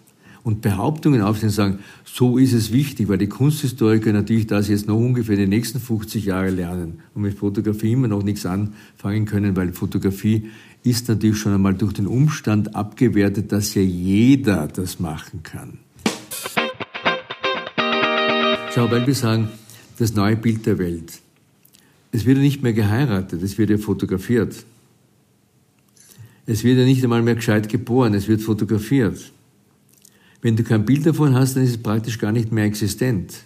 und 0.43 0.61
Behauptungen 0.61 1.21
aufstellen 1.21 1.49
und 1.49 1.55
sagen, 1.55 1.79
so 2.03 2.37
ist 2.37 2.53
es 2.53 2.71
wichtig, 2.71 3.09
weil 3.09 3.17
die 3.17 3.27
Kunsthistoriker 3.27 4.11
natürlich 4.11 4.47
das 4.47 4.69
jetzt 4.69 4.87
noch 4.87 4.97
ungefähr 4.97 5.35
die 5.35 5.47
nächsten 5.47 5.79
50 5.79 6.25
Jahre 6.25 6.49
lernen 6.49 6.99
und 7.13 7.21
mit 7.21 7.37
Fotografie 7.37 7.93
immer 7.93 8.07
noch 8.07 8.23
nichts 8.23 8.45
anfangen 8.45 9.25
können, 9.25 9.55
weil 9.55 9.73
Fotografie 9.73 10.49
ist 10.83 11.07
natürlich 11.09 11.37
schon 11.37 11.53
einmal 11.53 11.75
durch 11.75 11.93
den 11.93 12.07
Umstand 12.07 12.75
abgewertet, 12.75 13.51
dass 13.51 13.75
ja 13.75 13.83
jeder 13.83 14.67
das 14.67 14.99
machen 14.99 15.43
kann. 15.43 15.77
Schau, 18.73 18.89
weil 18.89 19.05
wir 19.05 19.15
sagen, 19.15 19.49
das 19.99 20.15
neue 20.15 20.37
Bild 20.37 20.65
der 20.65 20.79
Welt. 20.79 21.21
Es 22.11 22.25
wird 22.25 22.37
ja 22.37 22.43
nicht 22.43 22.61
mehr 22.61 22.73
geheiratet, 22.73 23.41
es 23.41 23.57
wird 23.57 23.69
ja 23.69 23.77
fotografiert. 23.77 24.65
Es 26.45 26.63
wird 26.63 26.77
ja 26.77 26.85
nicht 26.85 27.03
einmal 27.03 27.21
mehr 27.21 27.35
gescheit 27.35 27.69
geboren, 27.69 28.13
es 28.13 28.27
wird 28.27 28.41
fotografiert. 28.41 29.31
Wenn 30.41 30.55
du 30.55 30.63
kein 30.63 30.85
Bild 30.85 31.05
davon 31.05 31.35
hast, 31.35 31.55
dann 31.55 31.63
ist 31.63 31.69
es 31.69 31.77
praktisch 31.77 32.17
gar 32.17 32.31
nicht 32.31 32.51
mehr 32.51 32.65
existent. 32.65 33.43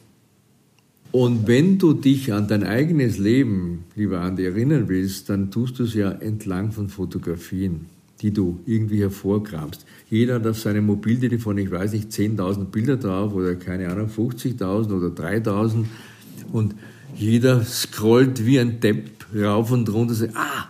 Und 1.11 1.47
wenn 1.47 1.77
du 1.77 1.93
dich 1.93 2.33
an 2.33 2.47
dein 2.47 2.63
eigenes 2.63 3.17
Leben, 3.17 3.85
lieber 3.95 4.21
Andi, 4.21 4.45
erinnern 4.45 4.89
willst, 4.89 5.29
dann 5.29 5.51
tust 5.51 5.79
du 5.79 5.83
es 5.83 5.93
ja 5.93 6.11
entlang 6.11 6.71
von 6.71 6.89
Fotografien, 6.89 7.85
die 8.21 8.31
du 8.31 8.59
irgendwie 8.65 8.99
hervorkramst. 8.99 9.85
Jeder 10.09 10.35
hat 10.35 10.47
auf 10.47 10.59
seinem 10.59 10.85
Mobiltelefon, 10.87 11.57
ich 11.57 11.71
weiß 11.71 11.93
nicht, 11.93 12.11
10.000 12.11 12.65
Bilder 12.65 12.97
drauf 12.97 13.33
oder 13.33 13.55
keine 13.55 13.89
Ahnung, 13.89 14.09
50.000 14.09 14.91
oder 14.91 15.07
3.000 15.07 15.85
und 16.51 16.75
jeder 17.15 17.63
scrollt 17.63 18.45
wie 18.45 18.59
ein 18.59 18.79
Depp 18.79 19.25
rauf 19.35 19.71
und 19.71 19.89
runter 19.89 20.11
und 20.11 20.17
sagt, 20.17 20.35
ah, 20.35 20.69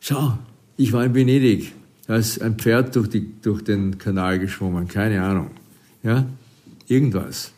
schau, 0.00 0.38
ich 0.76 0.92
war 0.92 1.04
in 1.04 1.14
Venedig. 1.14 1.72
Da 2.06 2.16
ist 2.16 2.42
ein 2.42 2.56
Pferd 2.56 2.96
durch, 2.96 3.08
die, 3.08 3.26
durch 3.40 3.62
den 3.62 3.98
Kanal 3.98 4.38
geschwommen, 4.38 4.88
keine 4.88 5.22
Ahnung. 5.22 5.50
Ja, 6.02 6.26
irgendwas. 6.86 7.52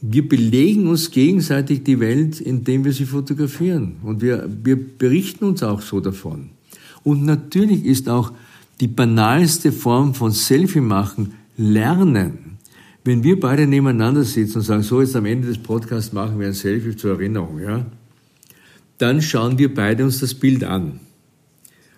Wir 0.00 0.28
belegen 0.28 0.86
uns 0.86 1.10
gegenseitig 1.10 1.82
die 1.82 1.98
Welt, 1.98 2.40
indem 2.40 2.84
wir 2.84 2.92
sie 2.92 3.06
fotografieren. 3.06 3.96
Und 4.02 4.20
wir, 4.20 4.48
wir 4.62 4.76
berichten 4.76 5.44
uns 5.46 5.62
auch 5.62 5.80
so 5.80 6.00
davon. 6.00 6.50
Und 7.02 7.24
natürlich 7.24 7.84
ist 7.84 8.08
auch 8.08 8.32
die 8.80 8.88
banalste 8.88 9.72
Form 9.72 10.14
von 10.14 10.30
Selfie 10.30 10.80
machen 10.80 11.34
Lernen. 11.56 12.43
Wenn 13.04 13.22
wir 13.22 13.38
beide 13.38 13.66
nebeneinander 13.66 14.24
sitzen 14.24 14.58
und 14.58 14.64
sagen, 14.64 14.82
so 14.82 15.00
jetzt 15.00 15.14
am 15.14 15.26
Ende 15.26 15.48
des 15.48 15.58
Podcasts 15.58 16.12
machen 16.12 16.40
wir 16.40 16.46
ein 16.46 16.54
Selfie 16.54 16.96
zur 16.96 17.12
Erinnerung, 17.12 17.60
ja, 17.60 17.84
dann 18.98 19.20
schauen 19.20 19.58
wir 19.58 19.74
beide 19.74 20.04
uns 20.04 20.20
das 20.20 20.34
Bild 20.34 20.64
an. 20.64 21.00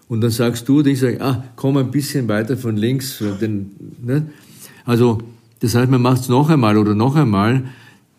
Und 0.09 0.21
dann 0.21 0.31
sagst 0.31 0.69
du, 0.69 0.79
und 0.79 0.87
ich 0.87 1.01
sage, 1.01 1.21
ah, 1.21 1.45
komm 1.57 1.77
ein 1.77 1.91
bisschen 1.91 2.29
weiter 2.29 2.57
von 2.57 2.77
links. 2.77 3.23
Den, 3.41 3.71
ne? 4.03 4.27
Also, 4.85 5.19
das 5.61 5.75
heißt, 5.75 5.91
man 5.91 6.03
macht 6.03 6.23
es 6.23 6.29
noch 6.29 6.49
einmal 6.49 6.79
oder 6.79 6.95
noch 6.95 7.17
einmal. 7.17 7.65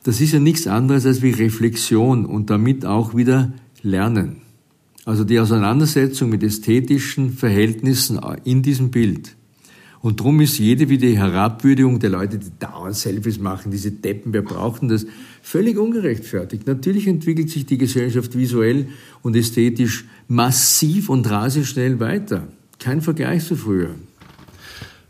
Das 0.03 0.19
ist 0.21 0.33
ja 0.33 0.39
nichts 0.39 0.67
anderes 0.67 1.05
als 1.05 1.21
wie 1.21 1.31
Reflexion 1.31 2.25
und 2.25 2.49
damit 2.49 2.85
auch 2.85 3.15
wieder 3.15 3.53
Lernen. 3.81 4.37
Also 5.05 5.23
die 5.23 5.39
Auseinandersetzung 5.39 6.29
mit 6.29 6.43
ästhetischen 6.43 7.31
Verhältnissen 7.31 8.19
in 8.43 8.61
diesem 8.61 8.91
Bild. 8.91 9.36
Und 10.01 10.19
darum 10.19 10.39
ist 10.41 10.59
jede 10.59 10.89
wieder 10.89 11.07
Herabwürdigung 11.07 11.99
der 11.99 12.11
Leute, 12.11 12.37
die 12.37 12.51
dauernd 12.59 12.95
Selfies 12.95 13.39
machen, 13.39 13.71
diese 13.71 13.91
Deppen, 13.91 14.31
wir 14.33 14.43
brauchen 14.43 14.89
das, 14.89 15.05
völlig 15.41 15.77
ungerechtfertigt. 15.77 16.67
Natürlich 16.67 17.07
entwickelt 17.07 17.49
sich 17.49 17.65
die 17.65 17.77
Gesellschaft 17.77 18.37
visuell 18.37 18.87
und 19.23 19.35
ästhetisch 19.35 20.05
massiv 20.27 21.09
und 21.09 21.29
rasend 21.29 21.65
schnell 21.65 21.99
weiter. 21.99 22.47
Kein 22.79 23.01
Vergleich 23.01 23.45
zu 23.45 23.55
früher. 23.55 23.89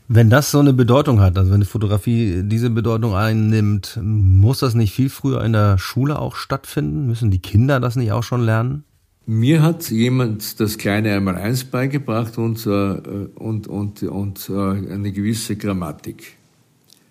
Wenn 0.10 0.30
das 0.30 0.52
so 0.52 0.60
eine 0.60 0.72
Bedeutung 0.72 1.20
hat, 1.20 1.38
also 1.38 1.52
wenn 1.52 1.60
die 1.60 1.66
Fotografie 1.66 2.42
diese 2.44 2.70
Bedeutung 2.70 3.14
einnimmt, 3.14 4.00
muss 4.02 4.60
das 4.60 4.74
nicht 4.74 4.94
viel 4.94 5.10
früher 5.10 5.44
in 5.44 5.52
der 5.52 5.78
Schule 5.78 6.18
auch 6.18 6.38
stattfinden? 6.38 7.08
Müssen 7.08 7.30
die 7.30 7.40
Kinder 7.40 7.82
das 7.82 7.98
nicht 7.98 8.14
auch 8.14 8.24
schon 8.24 8.42
lernen? 8.42 8.86
Mir 9.30 9.62
hat 9.62 9.92
jemand 9.92 10.58
das 10.62 10.78
kleine 10.78 11.14
Einmaleins 11.14 11.66
beigebracht 11.66 12.38
und, 12.38 12.66
äh, 12.66 12.70
und, 12.70 13.68
und, 13.68 14.02
und 14.04 14.50
eine 14.50 15.12
gewisse 15.12 15.58
Grammatik. 15.58 16.38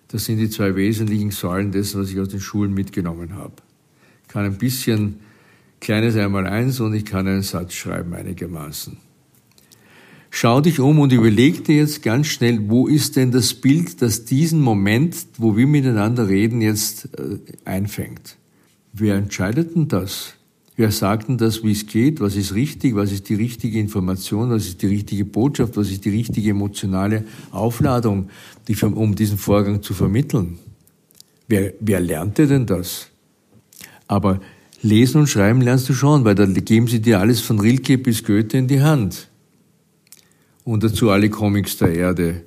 Das 0.07 0.25
sind 0.25 0.39
die 0.39 0.49
zwei 0.49 0.75
wesentlichen 0.75 1.29
Säulen 1.29 1.71
dessen, 1.71 2.01
was 2.01 2.09
ich 2.09 2.19
aus 2.19 2.29
den 2.29 2.39
Schulen 2.39 2.73
mitgenommen 2.73 3.35
habe. 3.35 3.53
Ich 4.23 4.29
kann 4.29 4.45
ein 4.45 4.57
bisschen 4.57 5.19
kleines 5.79 6.15
Einmaleins 6.15 6.79
und 6.79 6.95
ich 6.95 7.05
kann 7.05 7.27
einen 7.27 7.43
Satz 7.43 7.73
schreiben 7.73 8.15
einigermaßen. 8.15 8.97
Schau 10.31 10.59
dich 10.59 10.79
um 10.79 10.99
und 10.99 11.11
überleg 11.11 11.65
dir 11.65 11.75
jetzt 11.75 12.01
ganz 12.01 12.25
schnell, 12.27 12.67
wo 12.67 12.87
ist 12.87 13.15
denn 13.15 13.31
das 13.31 13.53
Bild, 13.53 14.01
das 14.01 14.25
diesen 14.25 14.61
Moment, 14.61 15.15
wo 15.37 15.55
wir 15.55 15.67
miteinander 15.67 16.27
reden, 16.27 16.61
jetzt 16.61 17.09
äh, 17.19 17.37
einfängt. 17.63 18.37
Wer 18.91 19.17
entscheidet 19.17 19.75
denn 19.75 19.87
das? 19.87 20.36
Wer 20.79 20.91
sagt 20.91 21.27
denn 21.27 21.39
das, 21.39 21.63
wie 21.63 21.71
es 21.71 21.87
geht? 21.87 22.21
Was 22.21 22.35
ist 22.35 22.53
richtig? 22.53 22.95
Was 22.95 23.11
ist 23.11 23.27
die 23.29 23.33
richtige 23.33 23.79
Information? 23.79 24.51
Was 24.51 24.67
ist 24.67 24.83
die 24.83 24.87
richtige 24.87 25.25
Botschaft? 25.25 25.75
Was 25.75 25.89
ist 25.89 26.05
die 26.05 26.11
richtige 26.11 26.51
emotionale 26.51 27.23
Aufladung, 27.51 28.29
die, 28.67 28.75
um 28.85 29.15
diesen 29.15 29.39
Vorgang 29.39 29.81
zu 29.81 29.95
vermitteln? 29.95 30.59
Wer, 31.47 31.73
wer 31.79 31.99
lernte 31.99 32.45
denn 32.45 32.67
das? 32.67 33.07
Aber 34.07 34.39
lesen 34.83 35.21
und 35.21 35.27
schreiben 35.27 35.61
lernst 35.61 35.89
du 35.89 35.93
schon, 35.93 36.25
weil 36.25 36.35
da 36.35 36.45
geben 36.45 36.87
sie 36.87 37.01
dir 37.01 37.19
alles 37.19 37.41
von 37.41 37.59
Rilke 37.59 37.97
bis 37.97 38.23
Goethe 38.23 38.59
in 38.59 38.67
die 38.67 38.81
Hand. 38.81 39.29
Und 40.63 40.83
dazu 40.83 41.09
alle 41.09 41.31
Comics 41.31 41.77
der 41.77 41.95
Erde. 41.95 42.43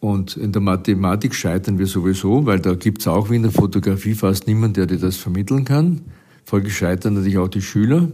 Und 0.00 0.38
in 0.38 0.52
der 0.52 0.62
Mathematik 0.62 1.34
scheitern 1.34 1.78
wir 1.78 1.86
sowieso, 1.86 2.46
weil 2.46 2.60
da 2.60 2.72
gibt's 2.74 3.06
auch 3.06 3.28
wie 3.28 3.36
in 3.36 3.42
der 3.42 3.52
Fotografie 3.52 4.14
fast 4.14 4.46
niemanden, 4.46 4.74
der 4.74 4.86
dir 4.86 4.98
das 4.98 5.16
vermitteln 5.16 5.66
kann. 5.66 6.00
Folglich 6.44 6.76
scheitern 6.76 7.14
natürlich 7.14 7.38
auch 7.38 7.48
die 7.48 7.62
Schüler. 7.62 8.08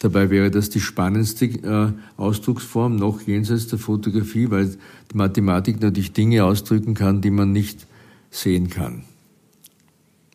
Dabei 0.00 0.30
wäre 0.30 0.50
das 0.50 0.70
die 0.70 0.80
spannendste 0.80 1.44
äh, 1.44 1.92
Ausdrucksform 2.16 2.96
noch 2.96 3.20
jenseits 3.22 3.68
der 3.68 3.78
Fotografie, 3.78 4.50
weil 4.50 4.76
die 5.12 5.16
Mathematik 5.16 5.80
natürlich 5.80 6.12
Dinge 6.12 6.44
ausdrücken 6.44 6.94
kann, 6.94 7.20
die 7.20 7.30
man 7.30 7.52
nicht 7.52 7.86
sehen 8.30 8.70
kann. 8.70 9.04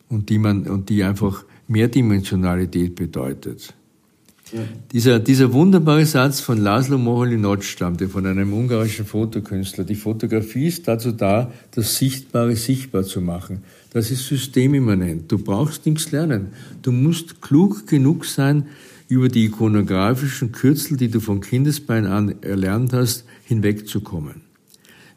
Und 0.08 0.28
die 0.28 0.38
man, 0.38 0.68
und 0.68 0.88
die 0.88 1.02
einfach 1.02 1.44
Mehrdimensionalität 1.66 2.94
bedeutet. 2.94 3.74
Dieser, 4.92 5.18
dieser 5.18 5.52
wunderbare 5.52 6.06
Satz 6.06 6.40
von 6.40 6.58
Laszlo 6.58 6.98
Moholy-Nagy 6.98 7.64
stammte 7.64 8.08
von 8.08 8.26
einem 8.26 8.52
ungarischen 8.52 9.04
Fotokünstler. 9.04 9.82
Die 9.82 9.96
Fotografie 9.96 10.68
ist 10.68 10.86
dazu 10.86 11.10
da, 11.10 11.50
das 11.72 11.96
Sichtbare 11.96 12.54
sichtbar 12.54 13.02
zu 13.02 13.20
machen. 13.20 13.64
Das 13.92 14.12
ist 14.12 14.28
systemimmanent. 14.28 15.32
Du 15.32 15.38
brauchst 15.38 15.84
nichts 15.84 16.12
lernen. 16.12 16.48
Du 16.82 16.92
musst 16.92 17.42
klug 17.42 17.88
genug 17.88 18.24
sein, 18.24 18.66
über 19.08 19.28
die 19.28 19.46
ikonografischen 19.46 20.52
Kürzel, 20.52 20.96
die 20.96 21.08
du 21.08 21.20
von 21.20 21.40
Kindesbein 21.40 22.06
an 22.06 22.42
erlernt 22.42 22.92
hast, 22.92 23.24
hinwegzukommen. 23.44 24.42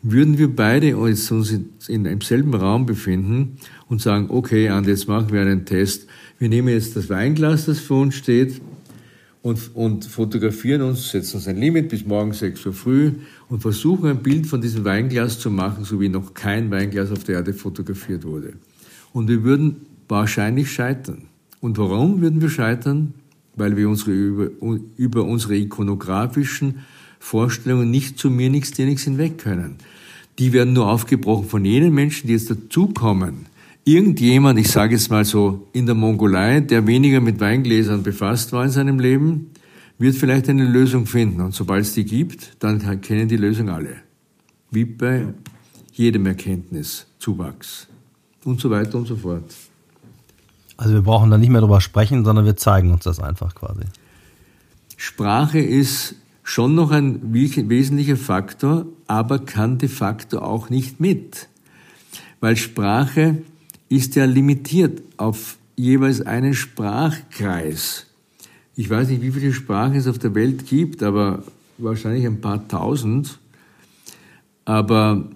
Würden 0.01 0.37
wir 0.37 0.55
beide 0.55 0.95
uns 0.95 1.29
in 1.31 2.07
einem 2.07 2.21
selben 2.21 2.53
Raum 2.53 2.85
befinden 2.85 3.57
und 3.87 4.01
sagen, 4.01 4.27
okay, 4.29 4.69
Andi, 4.69 4.91
jetzt 4.91 5.07
machen 5.07 5.31
wir 5.31 5.41
einen 5.41 5.65
Test. 5.65 6.07
Wir 6.37 6.49
nehmen 6.49 6.69
jetzt 6.69 6.95
das 6.95 7.09
Weinglas, 7.09 7.65
das 7.65 7.79
vor 7.79 8.01
uns 8.01 8.15
steht, 8.15 8.61
und, 9.41 9.75
und 9.75 10.05
fotografieren 10.05 10.81
uns, 10.81 11.11
setzen 11.11 11.37
uns 11.37 11.47
ein 11.47 11.57
Limit 11.57 11.89
bis 11.89 12.05
morgen 12.05 12.33
6 12.33 12.65
Uhr 12.65 12.73
früh 12.73 13.13
und 13.47 13.61
versuchen 13.61 14.09
ein 14.09 14.21
Bild 14.21 14.47
von 14.47 14.61
diesem 14.61 14.83
Weinglas 14.83 15.39
zu 15.39 15.49
machen, 15.49 15.85
so 15.85 16.01
wie 16.01 16.09
noch 16.09 16.33
kein 16.33 16.69
Weinglas 16.71 17.11
auf 17.11 17.23
der 17.23 17.35
Erde 17.35 17.53
fotografiert 17.53 18.25
wurde. 18.25 18.53
Und 19.13 19.29
wir 19.29 19.43
würden 19.43 19.85
wahrscheinlich 20.07 20.71
scheitern. 20.71 21.23
Und 21.61 21.77
warum 21.77 22.21
würden 22.21 22.41
wir 22.41 22.49
scheitern? 22.49 23.13
Weil 23.55 23.77
wir 23.77 23.89
unsere, 23.89 24.11
über, 24.11 24.49
über 24.97 25.23
unsere 25.23 25.55
ikonografischen 25.55 26.79
Vorstellungen 27.19 27.91
nicht 27.91 28.17
zu 28.17 28.29
mir 28.29 28.49
nichts, 28.49 28.71
dir 28.71 28.85
nichts 28.85 29.03
hinweg 29.03 29.37
können. 29.37 29.75
Die 30.37 30.53
werden 30.53 30.73
nur 30.73 30.89
aufgebrochen 30.89 31.47
von 31.47 31.65
jenen 31.65 31.93
Menschen, 31.93 32.27
die 32.27 32.33
jetzt 32.33 32.49
dazukommen. 32.49 33.47
Irgendjemand, 33.85 34.59
ich 34.59 34.69
sage 34.69 34.95
jetzt 34.95 35.09
mal 35.09 35.25
so, 35.25 35.67
in 35.73 35.85
der 35.85 35.95
Mongolei, 35.95 36.59
der 36.59 36.85
weniger 36.85 37.21
mit 37.21 37.39
Weingläsern 37.39 38.03
befasst 38.03 38.51
war 38.51 38.63
in 38.65 38.71
seinem 38.71 38.99
Leben, 38.99 39.51
wird 39.97 40.15
vielleicht 40.15 40.49
eine 40.49 40.65
Lösung 40.65 41.05
finden. 41.05 41.41
Und 41.41 41.53
sobald 41.53 41.81
es 41.81 41.93
die 41.93 42.05
gibt, 42.05 42.57
dann 42.59 43.01
kennen 43.01 43.27
die 43.27 43.37
Lösung 43.37 43.69
alle. 43.69 43.97
Wie 44.71 44.85
bei 44.85 45.27
jedem 45.93 46.25
Erkenntniszuwachs. 46.25 47.87
Und 48.45 48.61
so 48.61 48.69
weiter 48.69 48.97
und 48.97 49.07
so 49.07 49.17
fort. 49.17 49.53
Also 50.77 50.93
wir 50.93 51.01
brauchen 51.01 51.29
da 51.29 51.37
nicht 51.37 51.49
mehr 51.49 51.59
drüber 51.59 51.81
sprechen, 51.81 52.23
sondern 52.23 52.45
wir 52.45 52.55
zeigen 52.55 52.91
uns 52.91 53.03
das 53.03 53.19
einfach 53.19 53.53
quasi. 53.53 53.81
Sprache 54.95 55.59
ist 55.59 56.15
schon 56.43 56.73
noch 56.73 56.91
ein 56.91 57.33
wesentlicher 57.33 58.15
Faktor, 58.15 58.85
aber 59.07 59.39
kann 59.39 59.77
de 59.77 59.89
facto 59.89 60.39
auch 60.39 60.69
nicht 60.69 60.99
mit. 60.99 61.49
Weil 62.39 62.55
Sprache 62.55 63.39
ist 63.89 64.15
ja 64.15 64.25
limitiert 64.25 65.01
auf 65.17 65.57
jeweils 65.75 66.21
einen 66.21 66.53
Sprachkreis. 66.53 68.05
Ich 68.75 68.89
weiß 68.89 69.09
nicht, 69.09 69.21
wie 69.21 69.31
viele 69.31 69.51
Sprachen 69.51 69.95
es 69.95 70.07
auf 70.07 70.19
der 70.19 70.35
Welt 70.35 70.67
gibt, 70.67 71.03
aber 71.03 71.43
wahrscheinlich 71.77 72.25
ein 72.25 72.41
paar 72.41 72.67
tausend. 72.67 73.39
Aber 74.65 75.29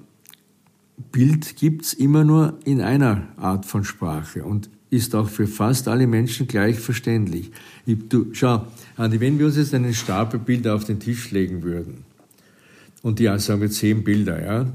Bild 1.11 1.55
gibt's 1.57 1.93
immer 1.93 2.23
nur 2.23 2.59
in 2.63 2.81
einer 2.81 3.27
Art 3.37 3.65
von 3.65 3.83
Sprache. 3.83 4.43
Und 4.43 4.69
ist 4.93 5.15
auch 5.15 5.27
für 5.27 5.47
fast 5.47 5.87
alle 5.87 6.05
Menschen 6.05 6.47
gleich 6.47 6.79
verständlich. 6.79 7.51
Ich, 7.85 7.97
du, 8.09 8.27
schau, 8.33 8.67
Andi, 8.95 9.19
wenn 9.19 9.39
wir 9.39 9.47
uns 9.47 9.57
jetzt 9.57 9.73
einen 9.73 9.93
Stapel 9.93 10.39
Bilder 10.39 10.75
auf 10.75 10.85
den 10.85 10.99
Tisch 10.99 11.31
legen 11.31 11.63
würden, 11.63 12.05
und 13.01 13.19
die 13.19 13.25
sagen 13.39 13.59
wir 13.59 13.71
zehn 13.71 14.03
Bilder, 14.03 14.41
ja, 14.45 14.67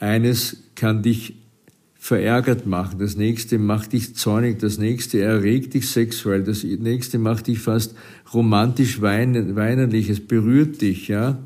eines 0.00 0.56
kann 0.74 1.02
dich 1.02 1.34
verärgert 1.98 2.64
machen, 2.64 3.00
das 3.00 3.16
nächste 3.16 3.58
macht 3.58 3.92
dich 3.92 4.14
zornig, 4.14 4.60
das 4.60 4.78
nächste 4.78 5.20
erregt 5.20 5.74
dich 5.74 5.90
sexuell, 5.90 6.44
das 6.44 6.62
nächste 6.62 7.18
macht 7.18 7.48
dich 7.48 7.58
fast 7.58 7.94
romantisch 8.32 9.02
weinerlich, 9.02 10.08
es 10.08 10.20
berührt 10.20 10.80
dich, 10.80 11.08
ja. 11.08 11.38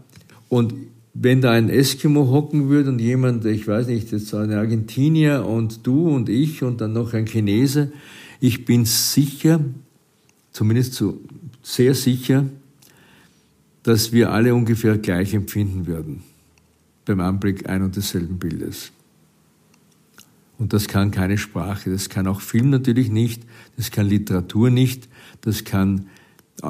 Und 0.48 0.74
wenn 1.14 1.40
da 1.40 1.52
ein 1.52 1.68
Eskimo 1.68 2.30
hocken 2.30 2.68
würde 2.68 2.90
und 2.90 3.00
jemand, 3.00 3.44
ich 3.46 3.66
weiß 3.66 3.86
nicht, 3.86 4.12
jetzt 4.12 4.32
ein 4.34 4.52
Argentinier 4.52 5.46
und 5.46 5.86
du 5.86 6.08
und 6.08 6.28
ich 6.28 6.62
und 6.62 6.80
dann 6.80 6.92
noch 6.92 7.14
ein 7.14 7.26
Chinese, 7.26 7.90
ich 8.40 8.64
bin 8.64 8.84
sicher, 8.84 9.60
zumindest 10.52 10.94
so 10.94 11.18
sehr 11.62 11.94
sicher, 11.94 12.44
dass 13.82 14.12
wir 14.12 14.30
alle 14.30 14.54
ungefähr 14.54 14.98
gleich 14.98 15.34
empfinden 15.34 15.86
würden 15.86 16.22
beim 17.04 17.20
Anblick 17.20 17.68
ein 17.68 17.82
und 17.82 17.96
desselben 17.96 18.38
Bildes. 18.38 18.92
Und 20.58 20.72
das 20.72 20.86
kann 20.86 21.10
keine 21.10 21.38
Sprache, 21.38 21.90
das 21.90 22.08
kann 22.08 22.26
auch 22.26 22.40
Film 22.40 22.70
natürlich 22.70 23.10
nicht, 23.10 23.42
das 23.76 23.90
kann 23.90 24.06
Literatur 24.06 24.70
nicht, 24.70 25.08
das 25.40 25.64
kann 25.64 26.06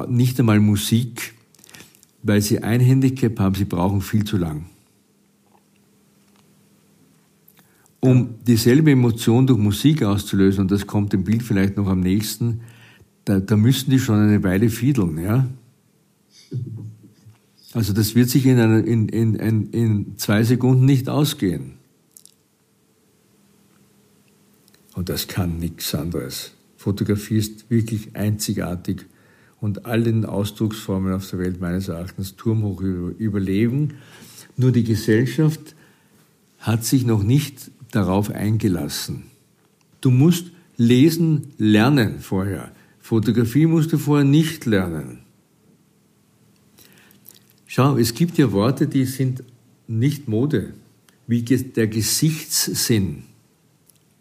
nicht 0.07 0.39
einmal 0.39 0.59
Musik 0.59 1.33
weil 2.23 2.41
sie 2.41 2.63
ein 2.63 2.79
Handicap 2.79 3.37
haben, 3.39 3.53
sie 3.53 3.65
brauchen 3.65 4.01
viel 4.01 4.23
zu 4.23 4.37
lang. 4.37 4.65
Um 7.99 8.35
dieselbe 8.45 8.91
Emotion 8.91 9.45
durch 9.45 9.59
Musik 9.59 10.03
auszulösen, 10.03 10.61
und 10.61 10.71
das 10.71 10.87
kommt 10.87 11.13
dem 11.13 11.23
Bild 11.23 11.43
vielleicht 11.43 11.77
noch 11.77 11.87
am 11.87 11.99
nächsten, 11.99 12.61
da, 13.25 13.39
da 13.39 13.55
müssen 13.55 13.91
die 13.91 13.99
schon 13.99 14.19
eine 14.19 14.43
Weile 14.43 14.69
fiedeln, 14.69 15.17
ja. 15.19 15.47
Also 17.73 17.93
das 17.93 18.15
wird 18.15 18.29
sich 18.29 18.45
in, 18.45 18.59
einer, 18.59 18.85
in, 18.85 19.09
in, 19.09 19.35
in, 19.35 19.69
in 19.71 20.17
zwei 20.17 20.43
Sekunden 20.43 20.85
nicht 20.85 21.09
ausgehen. 21.09 21.73
Und 24.93 25.09
das 25.09 25.27
kann 25.27 25.57
nichts 25.57 25.93
anderes. 25.95 26.51
Fotografie 26.77 27.37
ist 27.37 27.69
wirklich 27.69 28.15
einzigartig 28.15 29.05
und 29.59 29.85
allen 29.85 30.25
Ausdrucksformen 30.25 31.13
auf 31.13 31.29
der 31.29 31.39
Welt 31.39 31.61
meines 31.61 31.87
Erachtens 31.87 32.35
turmhoch 32.35 32.81
überleben. 32.81 33.95
Nur 34.57 34.71
die 34.71 34.83
Gesellschaft 34.83 35.75
hat 36.59 36.83
sich 36.83 37.05
noch 37.05 37.23
nicht 37.23 37.71
darauf 37.91 38.29
eingelassen. 38.29 39.23
Du 40.01 40.11
musst 40.11 40.47
lesen 40.77 41.53
lernen 41.57 42.19
vorher. 42.19 42.71
Fotografie 42.99 43.65
musst 43.65 43.93
du 43.93 43.97
vorher 43.97 44.25
nicht 44.25 44.65
lernen. 44.65 45.19
Schau, 47.65 47.97
es 47.97 48.13
gibt 48.13 48.37
ja 48.37 48.51
Worte, 48.51 48.87
die 48.87 49.05
sind 49.05 49.43
nicht 49.87 50.27
Mode, 50.27 50.73
wie 51.25 51.41
der 51.41 51.87
Gesichtssinn. 51.87 53.23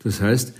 Das 0.02 0.20
heißt, 0.20 0.54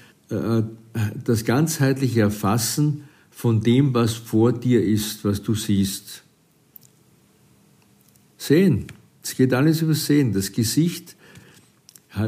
das 1.24 1.44
ganzheitliche 1.44 2.20
Erfassen 2.20 3.04
von 3.30 3.60
dem, 3.60 3.94
was 3.94 4.14
vor 4.14 4.52
dir 4.52 4.84
ist, 4.84 5.24
was 5.24 5.42
du 5.42 5.54
siehst. 5.54 6.22
Sehen. 8.36 8.86
Es 9.22 9.36
geht 9.36 9.54
alles 9.54 9.82
über 9.82 9.94
Sehen. 9.94 10.32
Das 10.32 10.52
Gesicht 10.52 11.16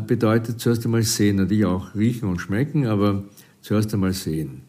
bedeutet 0.06 0.60
zuerst 0.60 0.84
einmal 0.84 1.02
sehen, 1.02 1.36
natürlich 1.36 1.66
auch 1.66 1.94
riechen 1.94 2.28
und 2.28 2.40
schmecken, 2.40 2.86
aber 2.86 3.24
zuerst 3.60 3.92
einmal 3.92 4.12
sehen. 4.12 4.62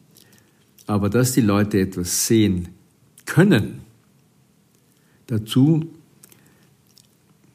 Aber 0.88 1.10
dass 1.10 1.34
die 1.34 1.42
Leute 1.42 1.80
etwas 1.80 2.28
sehen 2.28 2.68
können, 3.26 3.82
dazu, 5.28 5.90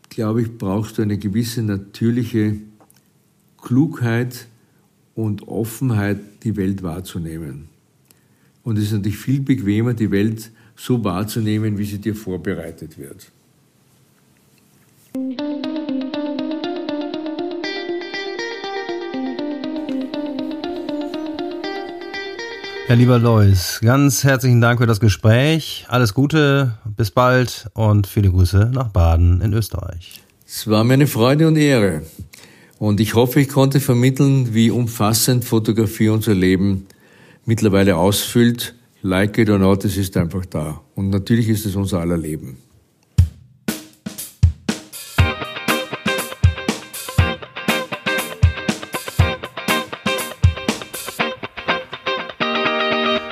glaube 0.08 0.42
ich, 0.42 0.56
brauchst 0.56 0.98
du 0.98 1.02
eine 1.02 1.18
gewisse 1.18 1.62
natürliche 1.62 2.56
Klugheit 3.60 4.46
und 5.20 5.48
Offenheit, 5.48 6.18
die 6.44 6.56
Welt 6.56 6.82
wahrzunehmen. 6.82 7.68
Und 8.62 8.78
es 8.78 8.84
ist 8.84 8.92
natürlich 8.92 9.18
viel 9.18 9.40
bequemer, 9.40 9.94
die 9.94 10.10
Welt 10.10 10.50
so 10.76 11.04
wahrzunehmen, 11.04 11.76
wie 11.76 11.84
sie 11.84 11.98
dir 11.98 12.14
vorbereitet 12.14 12.96
wird. 12.98 13.30
Ja, 22.88 22.94
lieber 22.96 23.18
Lois, 23.18 23.78
ganz 23.82 24.24
herzlichen 24.24 24.60
Dank 24.60 24.80
für 24.80 24.86
das 24.86 25.00
Gespräch. 25.00 25.86
Alles 25.88 26.14
Gute, 26.14 26.78
bis 26.84 27.10
bald 27.10 27.70
und 27.74 28.06
viele 28.06 28.30
Grüße 28.30 28.70
nach 28.72 28.88
Baden 28.88 29.42
in 29.42 29.52
Österreich. 29.52 30.22
Es 30.46 30.66
war 30.68 30.82
mir 30.82 30.94
eine 30.94 31.06
Freude 31.06 31.46
und 31.46 31.56
Ehre. 31.56 32.02
Und 32.80 32.98
ich 32.98 33.14
hoffe, 33.14 33.42
ich 33.42 33.50
konnte 33.50 33.78
vermitteln, 33.78 34.54
wie 34.54 34.70
umfassend 34.70 35.44
Fotografie 35.44 36.08
unser 36.08 36.32
Leben 36.32 36.86
mittlerweile 37.44 37.96
ausfüllt. 37.96 38.74
Like 39.02 39.36
it 39.36 39.50
or 39.50 39.58
not, 39.58 39.84
es 39.84 39.98
ist 39.98 40.16
einfach 40.16 40.46
da. 40.46 40.80
Und 40.94 41.10
natürlich 41.10 41.50
ist 41.50 41.66
es 41.66 41.76
unser 41.76 42.00
aller 42.00 42.16
Leben. 42.16 42.56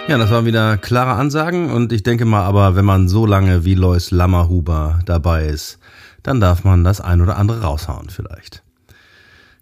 Ja, 0.09 0.19
das 0.19 0.31
waren 0.31 0.45
wieder 0.45 0.77
klare 0.77 1.13
Ansagen 1.13 1.71
und 1.71 1.91
ich 1.95 2.03
denke 2.03 2.27
mal 2.27 2.43
aber, 2.43 2.77
wenn 2.77 2.85
man 2.85 3.09
so 3.09 3.25
lange 3.25 3.65
wie 3.65 3.75
Lois 3.75 4.11
Lammerhuber 4.11 5.01
dabei 5.07 5.47
ist, 5.47 5.79
dann 6.23 6.39
darf 6.39 6.65
man 6.65 6.85
das 6.85 7.01
ein 7.01 7.23
oder 7.23 7.39
andere 7.39 7.63
raushauen 7.63 8.11
vielleicht. 8.11 8.63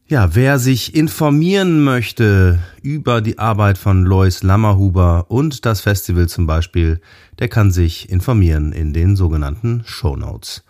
Ja, 0.09 0.36
wer 0.36 0.61
sich 0.61 0.94
informieren 0.94 1.82
möchte 1.82 2.61
über 2.80 3.20
die 3.20 3.40
Arbeit 3.40 3.76
von 3.76 4.04
Lois 4.04 4.44
Lammerhuber 4.44 5.26
und 5.28 5.66
das 5.66 5.80
Festival 5.80 6.28
zum 6.28 6.46
Beispiel, 6.46 7.00
der 7.40 7.48
kann 7.48 7.72
sich 7.72 8.09
informieren 8.09 8.70
in 8.70 8.92
den 8.92 9.16
sogenannten 9.16 9.82
Show 9.84 10.14
Notes. 10.14 10.62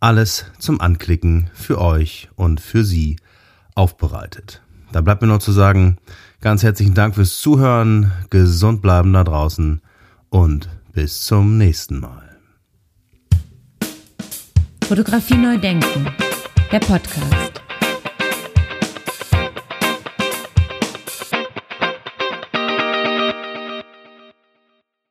Alles 0.00 0.46
zum 0.58 0.80
Anklicken 0.80 1.50
für 1.54 1.80
euch 1.80 2.30
und 2.34 2.60
für 2.60 2.84
Sie 2.84 3.14
aufbereitet. 3.76 4.60
Da 4.90 5.02
bleibt 5.02 5.22
mir 5.22 5.28
noch 5.28 5.38
zu 5.38 5.52
sagen, 5.52 5.98
ganz 6.40 6.64
herzlichen 6.64 6.94
Dank 6.94 7.14
fürs 7.14 7.38
Zuhören, 7.38 8.10
gesund 8.28 8.82
bleiben 8.82 9.12
da 9.12 9.22
draußen 9.22 9.82
und 10.30 10.68
bis 10.92 11.22
zum 11.22 11.58
nächsten 11.58 12.00
Mal. 12.00 12.36
Fotografie 14.88 15.36
neu 15.36 15.58
denken, 15.58 16.08
der 16.72 16.80
Podcast. 16.80 17.62